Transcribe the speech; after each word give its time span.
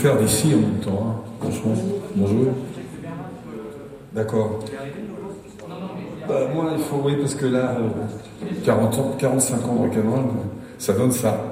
faire 0.00 0.16
d'ici 0.16 0.54
en 0.54 0.58
même 0.60 0.80
temps, 0.82 1.06
hein, 1.08 1.30
franchement. 1.40 1.74
Bonjour. 2.16 2.46
D'accord. 4.14 4.60
Bah, 6.26 6.34
moi, 6.54 6.70
il 6.76 6.82
faut, 6.82 7.02
oui, 7.04 7.16
parce 7.20 7.34
que 7.34 7.46
là, 7.46 7.76
euh, 7.78 8.46
40 8.64 8.98
ans, 8.98 9.16
45 9.18 9.56
ans 9.68 9.74
de 9.74 9.78
rock'n'roll, 9.80 10.24
ça 10.78 10.92
donne 10.94 11.12
ça. 11.12 11.44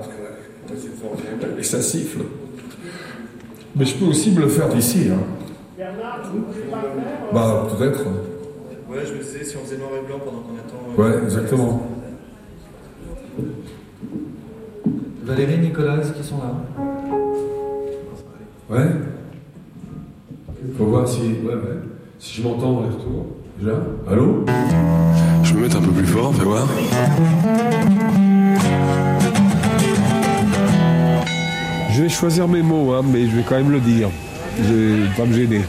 Et 1.58 1.62
ça 1.62 1.82
siffle. 1.82 2.20
Mais 3.76 3.84
je 3.84 3.96
peux 3.96 4.06
aussi 4.06 4.30
me 4.32 4.40
le 4.40 4.48
faire 4.48 4.68
d'ici. 4.68 5.08
Hein. 5.12 5.18
Bah, 7.32 7.66
peut-être. 7.78 8.00
Ouais, 8.90 9.04
je 9.06 9.12
me 9.14 9.18
disais, 9.22 9.44
si 9.44 9.56
on 9.56 9.60
faisait 9.64 9.76
noir 9.76 9.90
et 10.02 10.06
blanc 10.06 10.18
pendant 10.24 10.38
qu'on 10.40 10.54
attend. 10.56 10.98
euh, 10.98 11.18
Ouais, 11.18 11.22
exactement. 11.24 11.82
Je 22.38 22.42
m'entends 22.42 22.82
les 22.82 22.94
retours. 22.94 23.26
Déjà 23.58 23.72
Allô 24.10 24.44
Je 25.42 25.50
vais 25.52 25.56
me 25.56 25.62
mettre 25.62 25.76
un 25.78 25.82
peu 25.82 25.90
plus 25.90 26.06
fort, 26.06 26.34
fais 26.34 26.44
voir. 26.44 26.66
Je 31.92 32.02
vais 32.02 32.08
choisir 32.08 32.46
mes 32.46 32.62
mots, 32.62 32.92
hein, 32.92 33.02
mais 33.04 33.26
je 33.28 33.36
vais 33.36 33.42
quand 33.42 33.56
même 33.56 33.72
le 33.72 33.80
dire. 33.80 34.08
Je 34.58 34.72
vais 34.72 35.08
pas 35.16 35.24
me 35.24 35.32
gêner. 35.32 35.62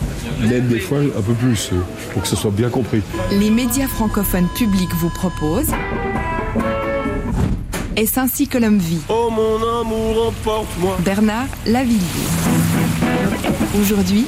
Même 0.47 0.67
des 0.67 0.79
fois 0.79 0.99
un 0.99 1.21
peu 1.21 1.33
plus, 1.33 1.71
euh, 1.73 1.77
pour 2.13 2.21
que 2.21 2.27
ce 2.27 2.35
soit 2.35 2.51
bien 2.51 2.70
compris. 2.70 3.01
Les 3.31 3.49
médias 3.49 3.87
francophones 3.87 4.47
publics 4.55 4.93
vous 4.95 5.09
proposent 5.09 5.73
Est-ce 7.97 8.20
ainsi 8.20 8.47
que 8.47 8.57
l'homme 8.57 8.77
vit 8.77 9.01
Oh 9.09 9.29
mon 9.31 9.81
amour, 9.81 10.27
emporte-moi. 10.27 10.97
Bernard 11.03 11.48
Lavillier. 11.65 11.99
Aujourd'hui, 13.79 14.26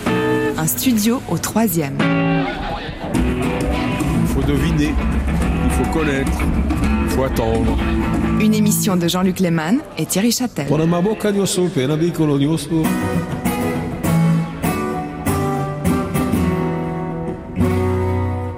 un 0.58 0.68
studio 0.68 1.22
au 1.30 1.38
troisième. 1.38 1.98
Il 4.52 4.58
faut 4.58 4.64
deviner, 4.64 4.94
il 5.64 5.72
faut 5.72 5.94
connaître, 5.94 6.32
il 7.06 7.10
faut 7.12 7.24
attendre. 7.24 7.78
Une 8.42 8.54
émission 8.54 8.98
de 8.98 9.08
Jean-Luc 9.08 9.40
Lehmann 9.40 9.80
et 9.98 10.06
Thierry 10.06 10.32
Châtel. 10.32 10.68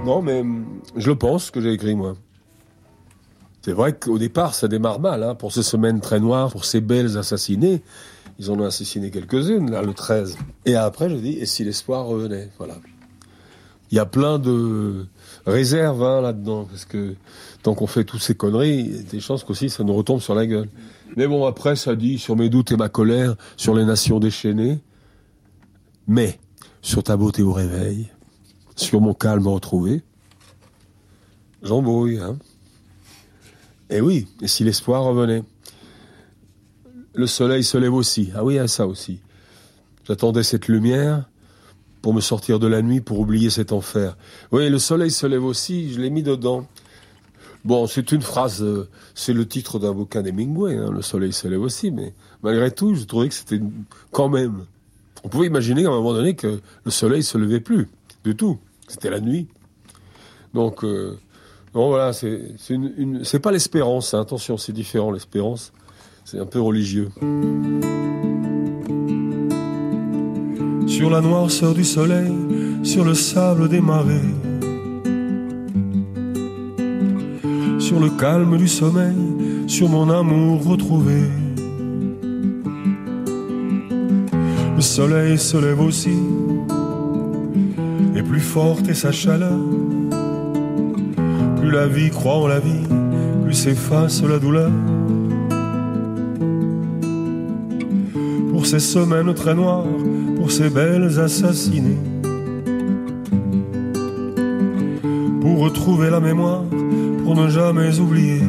Non, 0.03 0.21
mais 0.23 0.39
hum, 0.39 0.65
je 0.95 1.11
le 1.11 1.15
pense, 1.15 1.51
que 1.51 1.61
j'ai 1.61 1.73
écrit, 1.73 1.95
moi. 1.95 2.15
C'est 3.61 3.73
vrai 3.73 3.93
qu'au 3.93 4.17
départ, 4.17 4.55
ça 4.55 4.67
démarre 4.67 4.99
mal, 4.99 5.21
hein, 5.21 5.35
pour 5.35 5.51
ces 5.51 5.63
semaines 5.63 6.01
très 6.01 6.19
noires, 6.19 6.49
pour 6.51 6.65
ces 6.65 6.81
belles 6.81 7.19
assassinées. 7.19 7.83
Ils 8.39 8.49
en 8.49 8.59
ont 8.59 8.65
assassiné 8.65 9.11
quelques-unes, 9.11 9.69
là, 9.69 9.83
le 9.83 9.93
13. 9.93 10.37
Et 10.65 10.75
après, 10.75 11.11
je 11.11 11.15
dis, 11.15 11.37
et 11.37 11.45
si 11.45 11.63
l'espoir 11.63 12.05
revenait 12.05 12.49
Voilà. 12.57 12.77
Il 13.93 13.97
y 13.97 13.99
a 13.99 14.07
plein 14.07 14.39
de 14.39 15.05
réserves 15.45 16.03
hein, 16.03 16.19
là-dedans, 16.19 16.65
parce 16.65 16.83
que 16.83 17.13
tant 17.61 17.75
qu'on 17.75 17.85
fait 17.85 18.03
toutes 18.03 18.23
ces 18.23 18.33
conneries, 18.33 18.79
il 18.79 18.95
y 18.95 18.99
a 18.99 19.03
des 19.03 19.19
chances 19.19 19.43
qu'aussi 19.43 19.69
ça 19.69 19.83
nous 19.83 19.93
retombe 19.93 20.19
sur 20.19 20.33
la 20.33 20.47
gueule. 20.47 20.67
Mais 21.15 21.27
bon, 21.27 21.45
après, 21.45 21.75
ça 21.75 21.95
dit 21.95 22.17
sur 22.17 22.35
mes 22.35 22.49
doutes 22.49 22.71
et 22.71 22.75
ma 22.75 22.89
colère, 22.89 23.35
sur 23.55 23.75
les 23.75 23.85
nations 23.85 24.19
déchaînées, 24.19 24.79
mais 26.07 26.39
sur 26.81 27.03
ta 27.03 27.17
beauté 27.17 27.43
au 27.43 27.53
réveil, 27.53 28.09
sur 28.75 28.99
mon 28.99 29.13
calme 29.13 29.47
retrouvé, 29.47 30.01
j'embrouille. 31.61 32.17
Hein. 32.17 32.39
Et 33.91 34.01
oui, 34.01 34.27
et 34.41 34.47
si 34.47 34.63
l'espoir 34.63 35.03
revenait? 35.03 35.43
Le 37.13 37.27
soleil 37.27 37.63
se 37.63 37.77
lève 37.77 37.93
aussi. 37.93 38.31
Ah 38.33 38.43
oui, 38.43 38.57
à 38.57 38.67
ça 38.67 38.87
aussi. 38.87 39.19
J'attendais 40.07 40.41
cette 40.41 40.67
lumière 40.67 41.29
pour 42.03 42.13
me 42.13 42.19
sortir 42.19 42.59
de 42.59 42.67
la 42.67 42.81
nuit, 42.81 42.99
pour 42.99 43.19
oublier 43.19 43.49
cet 43.49 43.71
enfer. 43.71 44.17
Oui, 44.51 44.69
le 44.69 44.77
soleil 44.77 45.09
se 45.09 45.25
lève 45.25 45.45
aussi, 45.45 45.93
je 45.93 46.01
l'ai 46.01 46.09
mis 46.09 46.21
dedans. 46.21 46.67
Bon, 47.63 47.87
c'est 47.87 48.11
une 48.11 48.21
phrase, 48.21 48.61
euh, 48.61 48.89
c'est 49.15 49.31
le 49.31 49.47
titre 49.47 49.79
d'un 49.79 49.93
bouquin 49.93 50.21
d'Hemingway, 50.21 50.75
hein, 50.75 50.91
le 50.91 51.01
soleil 51.01 51.31
se 51.31 51.47
lève 51.47 51.61
aussi, 51.61 51.91
mais 51.91 52.13
malgré 52.43 52.71
tout, 52.71 52.93
je 52.93 53.05
trouvais 53.05 53.29
que 53.29 53.33
c'était 53.33 53.61
quand 54.11 54.27
même. 54.27 54.65
On 55.23 55.29
pouvait 55.29 55.47
imaginer 55.47 55.83
qu'à 55.83 55.89
un 55.89 55.93
moment 55.93 56.13
donné 56.13 56.35
que 56.35 56.59
le 56.83 56.91
soleil 56.91 57.23
se 57.23 57.37
levait 57.37 57.61
plus, 57.61 57.87
du 58.25 58.35
tout. 58.35 58.59
C'était 58.89 59.09
la 59.09 59.21
nuit. 59.21 59.47
Donc, 60.53 60.83
euh, 60.83 61.17
voilà, 61.73 62.11
c'est 62.11 62.57
une, 62.69 63.23
pas 63.41 63.51
l'espérance, 63.53 64.13
hein, 64.13 64.19
attention, 64.19 64.57
c'est 64.57 64.73
différent, 64.73 65.09
l'espérance. 65.09 65.71
C'est 66.25 66.39
un 66.39 66.45
peu 66.45 66.59
religieux. 66.59 67.09
Sur 70.93 71.09
la 71.09 71.21
noirceur 71.21 71.73
du 71.73 71.83
soleil, 71.83 72.31
sur 72.83 73.03
le 73.03 73.15
sable 73.15 73.67
des 73.67 73.81
marées, 73.81 74.29
sur 77.79 77.99
le 77.99 78.11
calme 78.11 78.57
du 78.57 78.67
sommeil, 78.67 79.15
sur 79.65 79.89
mon 79.89 80.07
amour 80.11 80.63
retrouvé. 80.63 81.21
Le 84.75 84.81
soleil 84.81 85.39
se 85.39 85.57
lève 85.57 85.81
aussi, 85.81 86.19
et 88.15 88.21
plus 88.21 88.45
forte 88.55 88.87
est 88.87 88.93
sa 88.93 89.11
chaleur. 89.11 89.59
Plus 91.59 91.71
la 91.71 91.87
vie 91.87 92.11
croit 92.11 92.35
en 92.35 92.45
la 92.45 92.59
vie, 92.59 92.85
plus 93.43 93.55
s'efface 93.55 94.21
la 94.21 94.37
douleur. 94.37 94.71
Pour 98.51 98.67
ces 98.67 98.79
semaines 98.79 99.33
très 99.33 99.55
noires, 99.55 99.87
pour 100.43 100.51
ces 100.51 100.69
belles 100.69 101.17
assassinées. 101.21 101.97
Pour 105.39 105.59
retrouver 105.59 106.09
la 106.09 106.19
mémoire, 106.19 106.65
pour 107.23 107.33
ne 107.33 107.47
jamais 107.47 107.97
oublier. 107.97 108.41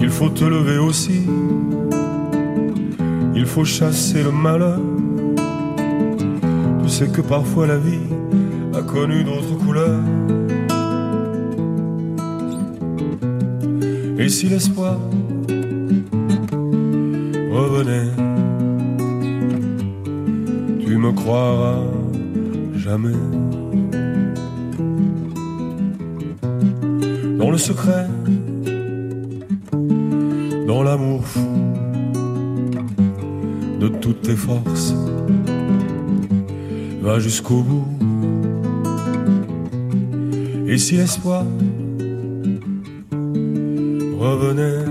Il 0.00 0.10
faut 0.10 0.28
te 0.28 0.44
lever 0.44 0.78
aussi, 0.78 1.20
il 3.36 3.46
faut 3.46 3.64
chasser 3.64 4.24
le 4.24 4.32
malheur. 4.32 4.80
Tu 6.82 6.88
sais 6.88 7.06
que 7.06 7.20
parfois 7.20 7.68
la 7.68 7.78
vie 7.78 8.08
a 8.74 8.82
connu 8.82 9.22
d'autres 9.22 9.56
couleurs. 9.56 10.02
Et 14.18 14.28
si 14.28 14.48
l'espoir 14.48 14.98
tu 20.80 20.96
me 20.96 21.12
croiras 21.12 21.82
jamais. 22.74 23.12
Dans 27.38 27.50
le 27.50 27.58
secret, 27.58 28.06
dans 30.66 30.82
l'amour 30.82 31.26
fou 31.26 31.40
de 33.78 33.88
toutes 33.88 34.22
tes 34.22 34.36
forces, 34.36 34.94
va 37.02 37.18
jusqu'au 37.18 37.62
bout. 37.62 37.88
Et 40.66 40.78
si 40.78 40.96
l'espoir 40.96 41.44
revenait, 44.18 44.85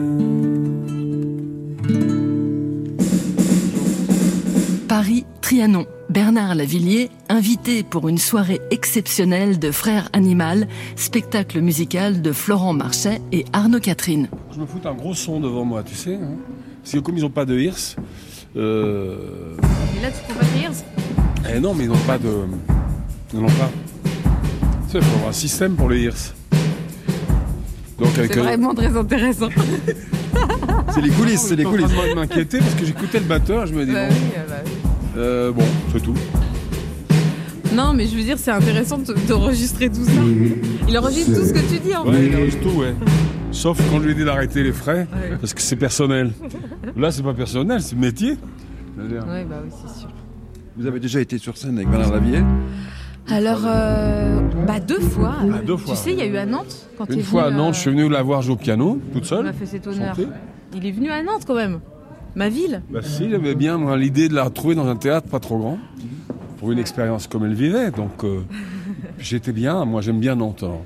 Bernard 6.65 6.79
Lavillier, 6.81 7.09
invité 7.29 7.83
pour 7.83 8.09
une 8.09 8.17
soirée 8.17 8.59
exceptionnelle 8.71 9.59
de 9.59 9.71
Frères 9.71 10.09
Animal, 10.13 10.67
spectacle 10.95 11.61
musical 11.61 12.21
de 12.23 12.31
Florent 12.31 12.73
Marchais 12.73 13.21
et 13.31 13.45
Arnaud 13.53 13.79
Catherine. 13.79 14.27
Je 14.53 14.59
me 14.59 14.65
fous 14.65 14.79
un 14.85 14.93
gros 14.93 15.13
son 15.13 15.39
devant 15.39 15.63
moi, 15.63 15.83
tu 15.83 15.93
sais. 15.95 16.15
hein. 16.15 16.35
Parce 16.81 16.93
que 16.93 16.99
comme 16.99 17.17
ils 17.17 17.21
n'ont 17.21 17.29
pas 17.29 17.45
de 17.45 17.59
hirs, 17.59 17.75
euh... 18.57 19.55
Et 19.97 20.01
là, 20.01 20.09
tu 20.09 20.23
prends 20.27 20.39
pas 20.39 20.45
de 20.45 20.61
ears 20.61 20.71
eh 21.55 21.59
non, 21.59 21.75
mais 21.75 21.83
ils 21.83 21.89
n'ont 21.89 21.97
pas 21.97 22.17
de... 22.17 22.31
Ils 23.33 23.39
n'ont 23.39 23.45
pas. 23.45 23.69
Tu 24.03 24.91
sais, 24.93 24.97
il 24.97 25.03
faut 25.03 25.15
avoir 25.15 25.29
un 25.29 25.33
système 25.33 25.75
pour 25.75 25.89
les 25.89 26.01
hirs. 26.01 26.15
Donc 27.99 28.17
avec... 28.17 28.33
C'est 28.33 28.39
euh, 28.39 28.43
vraiment 28.43 28.73
très 28.73 28.97
intéressant. 28.97 29.49
C'est 30.93 31.01
les 31.01 31.09
coulisses, 31.09 31.41
c'est 31.41 31.55
les 31.57 31.63
coulisses. 31.65 31.91
de 31.91 32.15
m'inquiéter 32.15 32.59
parce 32.59 32.73
que 32.73 32.85
j'écoutais 32.85 33.19
le 33.19 33.25
batteur, 33.25 33.65
je 33.65 33.73
me 33.73 33.85
dis 33.85 33.91
Bah 33.91 34.07
bon, 34.07 34.15
oui, 34.15 34.21
oui. 34.33 34.63
euh, 35.17 35.51
bon, 35.51 35.65
c'est 35.91 36.01
tout. 36.01 36.13
Non, 37.75 37.93
mais 37.93 38.07
je 38.07 38.15
veux 38.15 38.23
dire, 38.23 38.37
c'est 38.37 38.51
intéressant 38.51 38.97
de- 38.97 39.13
d'enregistrer 39.27 39.89
tout 39.89 40.03
ça. 40.05 40.11
Il 40.87 40.97
enregistre 40.97 41.33
tout 41.33 41.45
ce 41.45 41.53
que 41.53 41.59
tu 41.59 41.79
dis 41.79 41.95
en 41.95 42.05
Ouais, 42.05 42.13
fait. 42.13 42.27
il 42.27 42.35
enregistre 42.35 42.61
tout, 42.61 42.79
ouais. 42.79 42.93
Sauf 43.51 43.79
quand 43.89 43.99
je 43.99 44.05
lui 44.05 44.11
ai 44.11 44.15
dit 44.15 44.25
d'arrêter 44.25 44.63
les 44.63 44.71
frais, 44.71 45.07
Ouais. 45.13 45.37
parce 45.39 45.53
que 45.53 45.61
c'est 45.61 45.75
personnel. 45.75 46.31
Là, 46.97 47.11
c'est 47.11 47.23
pas 47.23 47.33
personnel, 47.33 47.81
c'est 47.81 47.95
métier. 47.97 48.37
Ouais, 48.97 49.45
bah 49.49 49.57
oui, 49.63 49.69
c'est 49.85 49.99
sûr. 49.99 50.09
Vous 50.77 50.85
avez 50.85 50.99
déjà 50.99 51.19
été 51.21 51.37
sur 51.37 51.57
scène 51.57 51.75
avec 51.77 51.89
Bernard 51.89 52.11
Lavillier 52.13 52.43
Alors, 53.29 53.61
euh, 53.65 54.39
bah 54.67 54.79
deux 54.79 54.99
fois. 54.99 55.35
Ah, 55.41 55.61
deux 55.65 55.77
fois. 55.77 55.95
Tu 55.95 55.99
sais, 56.01 56.11
il 56.13 56.19
y 56.19 56.21
a 56.21 56.25
eu 56.27 56.37
à 56.37 56.45
Nantes 56.45 56.87
quand 56.97 57.09
Une 57.09 57.23
fois 57.23 57.43
à 57.43 57.47
venu, 57.47 57.57
Nantes, 57.57 57.69
euh, 57.69 57.73
je 57.73 57.79
suis 57.79 57.89
venu 57.91 58.09
la 58.09 58.21
voir 58.23 58.41
jouer 58.41 58.53
au 58.53 58.57
piano, 58.57 58.99
toute 59.13 59.23
On 59.23 59.25
seule. 59.25 59.45
m'a 59.45 59.53
fait 59.53 59.65
cet 59.65 59.87
honneur. 59.87 60.15
chanter. 60.15 60.27
Il 60.75 60.85
est 60.85 60.91
venu 60.91 61.09
à 61.09 61.23
Nantes 61.23 61.43
quand 61.47 61.55
même. 61.55 61.79
Ma 62.35 62.49
ville 62.49 62.81
Bah 62.91 62.99
si, 63.01 63.29
j'avais 63.29 63.55
bien 63.55 63.95
l'idée 63.95 64.27
de 64.27 64.35
la 64.35 64.43
retrouver 64.43 64.75
dans 64.75 64.87
un 64.87 64.97
théâtre 64.97 65.27
pas 65.29 65.39
trop 65.39 65.57
grand, 65.57 65.77
pour 66.65 66.71
une 66.71 66.79
expérience 66.79 67.27
comme 67.27 67.45
elle 67.45 67.53
vivait. 67.53 67.91
Donc 67.91 68.23
euh, 68.23 68.41
j'étais 69.19 69.51
bien, 69.51 69.85
moi 69.85 70.01
j'aime 70.01 70.19
bien 70.19 70.33
alors. 70.33 70.83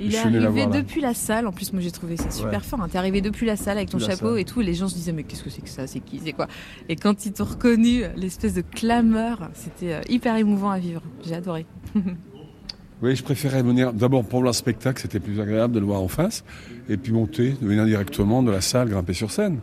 Il 0.00 0.10
Je 0.10 0.16
est 0.16 0.30
la 0.30 0.46
arrivé 0.48 0.60
là. 0.62 0.66
depuis 0.82 1.00
la 1.00 1.14
salle. 1.14 1.46
En 1.46 1.52
plus, 1.52 1.72
moi, 1.72 1.80
j'ai 1.80 1.92
trouvé 1.92 2.16
ça 2.16 2.28
super 2.28 2.50
Ouais. 2.58 2.58
fort. 2.64 2.80
hein. 2.82 2.88
T'es 2.90 2.98
arrivé 2.98 3.20
depuis 3.20 3.46
la 3.46 3.54
salle 3.56 3.76
avec 3.78 3.90
ton 3.90 3.98
la 3.98 4.08
chapeau 4.08 4.30
salle. 4.30 4.40
et 4.40 4.44
tout. 4.44 4.60
Les 4.60 4.74
gens 4.74 4.88
se 4.88 4.94
disaient, 4.96 5.12
mais 5.12 5.22
qu'est-ce 5.22 5.44
que 5.44 5.50
c'est 5.50 5.62
que 5.62 5.68
ça 5.68 5.86
C'est 5.86 6.00
qui 6.00 6.20
C'est 6.24 6.32
quoi? 6.32 6.48
Et 6.88 6.96
quand 6.96 7.24
ils 7.24 7.32
t'ont 7.32 7.44
reconnu, 7.44 8.02
l'espèce 8.16 8.54
de 8.54 8.60
clameur, 8.62 9.50
c'était 9.54 9.92
euh, 9.92 10.00
hyper 10.08 10.36
émouvant 10.36 10.70
à 10.70 10.78
vivre. 10.80 11.00
J'ai 11.24 11.34
adoré. 11.36 11.64
Oui, 13.02 13.14
je 13.16 13.22
préférais 13.22 13.62
venir 13.62 13.92
d'abord 13.92 14.22
pour 14.22 14.40
voir 14.40 14.50
le 14.50 14.52
spectacle, 14.52 15.02
c'était 15.02 15.20
plus 15.20 15.38
agréable 15.40 15.74
de 15.74 15.78
le 15.80 15.84
voir 15.84 16.00
en 16.00 16.08
face, 16.08 16.42
et 16.88 16.96
puis 16.96 17.12
monter, 17.12 17.50
de 17.60 17.66
venir 17.66 17.84
directement 17.84 18.42
de 18.42 18.50
la 18.50 18.60
salle, 18.62 18.88
grimper 18.88 19.12
sur 19.12 19.30
scène. 19.30 19.58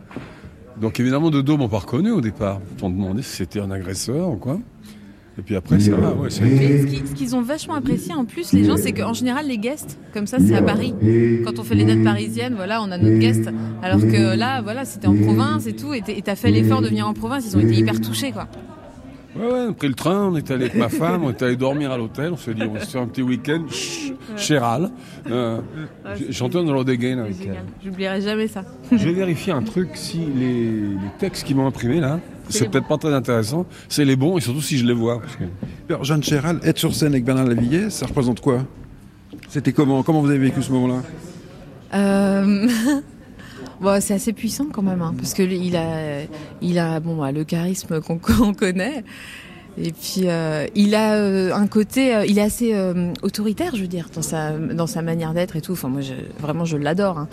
Donc 0.80 1.00
évidemment, 1.00 1.30
de 1.30 1.40
dos 1.40 1.56
m'ont 1.56 1.68
pas 1.68 1.78
reconnu 1.80 2.10
au 2.12 2.20
départ. 2.20 2.60
Ils 2.78 2.82
m'ont 2.84 2.90
demandé 2.90 3.22
si 3.22 3.36
c'était 3.36 3.58
un 3.60 3.70
agresseur 3.70 4.28
ou 4.30 4.36
quoi. 4.36 4.58
Et 5.38 5.42
puis 5.42 5.56
après, 5.56 5.80
ça 5.80 5.92
va, 5.92 6.10
ouais, 6.14 6.28
Mais 6.42 6.82
ce 6.82 6.86
qui- 6.86 7.02
ce 7.06 7.14
qu'ils 7.14 7.34
ont 7.34 7.40
vachement 7.40 7.74
apprécié 7.74 8.12
en 8.14 8.24
plus, 8.26 8.52
les 8.52 8.64
gens, 8.64 8.76
c'est 8.76 8.92
qu'en 8.92 9.14
général, 9.14 9.46
les 9.48 9.56
guests, 9.56 9.98
comme 10.12 10.26
ça, 10.26 10.36
c'est 10.38 10.54
à 10.54 10.60
Paris. 10.62 10.94
Quand 11.44 11.58
on 11.58 11.62
fait 11.62 11.74
les 11.74 11.84
dates 11.84 12.04
parisiennes, 12.04 12.54
voilà, 12.54 12.82
on 12.82 12.90
a 12.90 12.98
notre 12.98 13.18
guest. 13.18 13.48
Alors 13.82 14.00
que 14.00 14.36
là, 14.36 14.60
voilà, 14.60 14.84
c'était 14.84 15.06
en 15.08 15.14
province 15.16 15.66
et 15.66 15.72
tout. 15.72 15.94
Et 15.94 16.02
t'as 16.22 16.34
fait 16.36 16.50
l'effort 16.50 16.82
de 16.82 16.88
venir 16.88 17.08
en 17.08 17.14
province. 17.14 17.44
Ils 17.50 17.56
ont 17.56 17.60
été 17.60 17.74
hyper 17.74 18.00
touchés, 18.00 18.32
quoi. 18.32 18.46
Ouais, 19.34 19.46
ouais, 19.46 19.60
on 19.66 19.70
a 19.70 19.72
pris 19.72 19.88
le 19.88 19.94
train, 19.94 20.26
on 20.28 20.36
est 20.36 20.50
allé 20.50 20.66
avec 20.66 20.74
ma 20.74 20.88
femme, 20.90 21.24
on 21.24 21.30
est 21.30 21.42
allé 21.42 21.56
dormir 21.56 21.90
à 21.90 21.96
l'hôtel, 21.96 22.32
on 22.32 22.36
s'est 22.36 22.52
dit, 22.52 22.62
on 22.64 22.78
se 22.78 22.84
fait 22.90 22.98
un 22.98 23.06
petit 23.06 23.22
week-end, 23.22 23.62
chut, 23.70 24.14
chez 24.36 24.58
Ral. 24.58 24.90
Euh, 25.30 25.60
Ouais, 26.04 26.32
Chanté 26.32 26.54
dans 26.62 26.72
l'Ode 26.72 26.90
Again 26.90 27.18
avec 27.20 27.36
elle. 27.46 27.56
J'oublierai 27.82 28.20
jamais 28.20 28.46
ça. 28.46 28.62
Je 28.90 28.96
vais 28.96 29.12
vérifier 29.12 29.52
un 29.54 29.62
truc, 29.62 29.90
si 29.94 30.18
les, 30.18 30.70
les 30.70 30.96
textes 31.18 31.44
qu'ils 31.46 31.56
m'ont 31.56 31.66
imprimés 31.66 32.00
là, 32.00 32.20
C'est 32.50 32.68
peut-être 32.70 32.88
pas 32.88 32.98
très 32.98 33.14
intéressant, 33.14 33.64
c'est 33.88 34.04
les 34.04 34.16
bons, 34.16 34.36
et 34.36 34.42
surtout 34.42 34.60
si 34.60 34.76
je 34.76 34.84
les 34.84 34.92
vois. 34.92 35.20
parce 35.20 35.36
que- 35.36 35.44
Alors, 35.88 36.04
Jeanne 36.04 36.22
Chéral, 36.22 36.60
être 36.62 36.78
sur 36.78 36.94
scène 36.94 37.12
avec 37.12 37.24
Bernard 37.24 37.46
Lavillier, 37.46 37.88
ça 37.88 38.04
représente 38.06 38.40
quoi? 38.40 38.58
C'était 39.48 39.72
comment 39.72 40.02
Comment 40.02 40.20
vous 40.20 40.28
avez 40.28 40.38
vécu 40.38 40.62
ce 40.62 40.70
moment-là? 40.72 41.02
Euh, 41.94 42.68
bon, 43.82 44.00
c'est 44.00 44.14
assez 44.14 44.32
puissant 44.32 44.66
quand 44.72 44.82
même, 44.82 45.02
hein, 45.02 45.14
parce 45.16 45.34
que 45.34 45.42
il 45.42 45.76
a, 45.76 46.22
il 46.62 46.78
a, 46.78 47.00
bon, 47.00 47.16
bah, 47.16 47.32
le 47.32 47.44
charisme 47.44 48.00
qu'on 48.00 48.18
qu'on 48.18 48.54
connaît. 48.54 49.04
Et 49.78 49.90
puis 49.92 50.28
euh, 50.28 50.66
il 50.74 50.94
a 50.94 51.14
euh, 51.14 51.54
un 51.54 51.66
côté, 51.66 52.14
euh, 52.14 52.26
il 52.26 52.38
est 52.38 52.42
assez 52.42 52.74
euh, 52.74 53.12
autoritaire, 53.22 53.74
je 53.74 53.80
veux 53.80 53.88
dire, 53.88 54.10
dans 54.14 54.20
sa 54.20 54.50
dans 54.52 54.86
sa 54.86 55.00
manière 55.00 55.32
d'être 55.32 55.56
et 55.56 55.62
tout. 55.62 55.72
Enfin 55.72 55.88
moi, 55.88 56.02
je, 56.02 56.12
vraiment, 56.38 56.66
je 56.66 56.76
l'adore. 56.76 57.18
hein. 57.18 57.28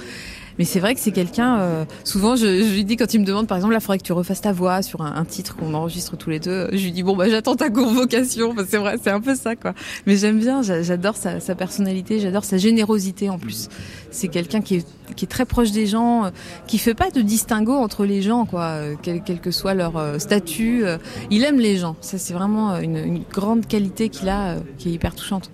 Mais 0.60 0.66
c'est 0.66 0.82
vrai 0.82 0.94
que 0.94 1.00
c'est 1.00 1.14
quelqu'un. 1.14 1.58
euh, 1.60 1.86
souvent, 2.04 2.36
je, 2.36 2.46
lui 2.46 2.84
dis 2.84 2.98
quand 2.98 3.14
il 3.14 3.22
me 3.22 3.26
demande, 3.26 3.48
par 3.48 3.58
exemple, 3.58 3.72
là, 3.74 3.80
il 3.80 3.82
faudrait 3.82 3.98
que 3.98 4.04
tu 4.04 4.12
refasses 4.12 4.42
ta 4.42 4.52
voix 4.52 4.82
sur 4.82 5.02
un, 5.02 5.24
titre 5.24 5.56
qu'on 5.56 5.74
enregistre 5.74 6.18
tous 6.18 6.30
les 6.30 6.40
deux. 6.40 6.68
Je 6.74 6.84
lui 6.84 6.92
dis 6.92 7.02
bon 7.02 7.16
bah 7.16 7.30
j'attends 7.30 7.56
ta 7.56 7.70
convocation. 7.70 8.52
Enfin, 8.52 8.66
c'est 8.68 8.78
vrai, 8.78 8.98
c'est 9.02 9.10
un 9.10 9.22
peu 9.22 9.36
ça 9.36 9.56
quoi. 9.56 9.74
Mais 10.06 10.18
j'aime 10.18 10.38
bien, 10.40 10.62
j'a- 10.62 10.82
j'adore 10.84 11.16
sa, 11.16 11.40
personnalité, 11.56 12.20
j'adore 12.20 12.44
sa 12.44 12.58
générosité 12.58 13.30
en 13.30 13.40
plus. 13.40 13.70
C'est 14.12 14.28
quelqu'un 14.28 14.60
qui 14.62 14.76
est 14.76 15.30
très 15.30 15.46
proche 15.46 15.72
des 15.72 15.88
gens, 15.88 16.26
euh, 16.26 16.30
qui 16.68 16.78
fait 16.78 16.94
pas 16.94 17.10
de 17.10 17.22
distinguo 17.22 17.74
entre 17.74 18.06
les 18.06 18.22
gens 18.22 18.46
quoi, 18.46 18.64
euh, 18.64 18.96
quel, 19.02 19.22
que 19.22 19.52
soit 19.52 19.74
leur 19.74 20.20
statut. 20.20 20.84
il 21.32 21.44
aime 21.46 21.60
les 21.60 21.78
gens. 21.78 21.96
Ça 22.02 22.18
c'est 22.18 22.34
vraiment 22.34 22.78
une, 22.80 22.98
une 22.98 23.24
grande 23.32 23.66
qualité 23.66 24.10
qu'il 24.10 24.28
a, 24.28 24.58
qui 24.78 24.90
est 24.90 24.92
hyper 24.92 25.16
touchante. 25.16 25.52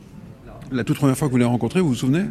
La 0.71 0.83
toute 0.83 0.97
première 0.97 1.15
fois 1.15 1.27
que 1.27 1.31
vous 1.31 1.37
l'avez 1.37 1.51
rencontré, 1.51 1.79
vous 1.79 1.89
vous 1.89 1.95
souvenez? 1.95 2.23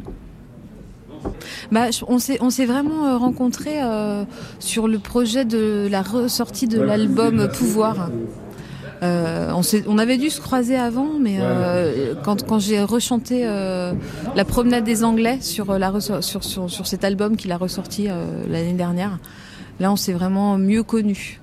Bah, 1.72 1.86
on 2.08 2.18
s'est 2.18 2.66
vraiment 2.66 3.06
euh, 3.06 3.16
rencontrés 3.16 3.82
euh, 3.82 4.24
sur 4.58 4.88
le 4.88 4.98
projet 4.98 5.44
de 5.44 5.88
la 5.90 6.02
ressortie 6.02 6.68
de 6.68 6.80
l'album 6.80 7.48
Pouvoir. 7.48 8.10
Euh, 9.02 9.52
on, 9.86 9.98
avait 9.98 10.16
dû 10.16 10.30
se 10.30 10.40
croiser 10.40 10.76
avant, 10.76 11.18
mais 11.20 11.36
euh, 11.40 12.14
quand, 12.22 12.46
quand 12.46 12.58
j'ai 12.58 12.82
rechanté 12.82 13.42
euh, 13.44 13.92
la 14.34 14.44
promenade 14.44 14.84
des 14.84 15.04
Anglais 15.04 15.38
sur, 15.40 15.78
la, 15.78 15.92
sur, 16.00 16.22
sur, 16.22 16.70
sur 16.70 16.86
cet 16.86 17.04
album 17.04 17.36
qu'il 17.36 17.52
a 17.52 17.58
ressorti 17.58 18.08
l'année 18.48 18.72
dernière, 18.72 19.18
là 19.80 19.92
on 19.92 19.96
s'est 19.96 20.12
vraiment 20.12 20.56
mieux 20.56 20.82
connus. 20.82 21.40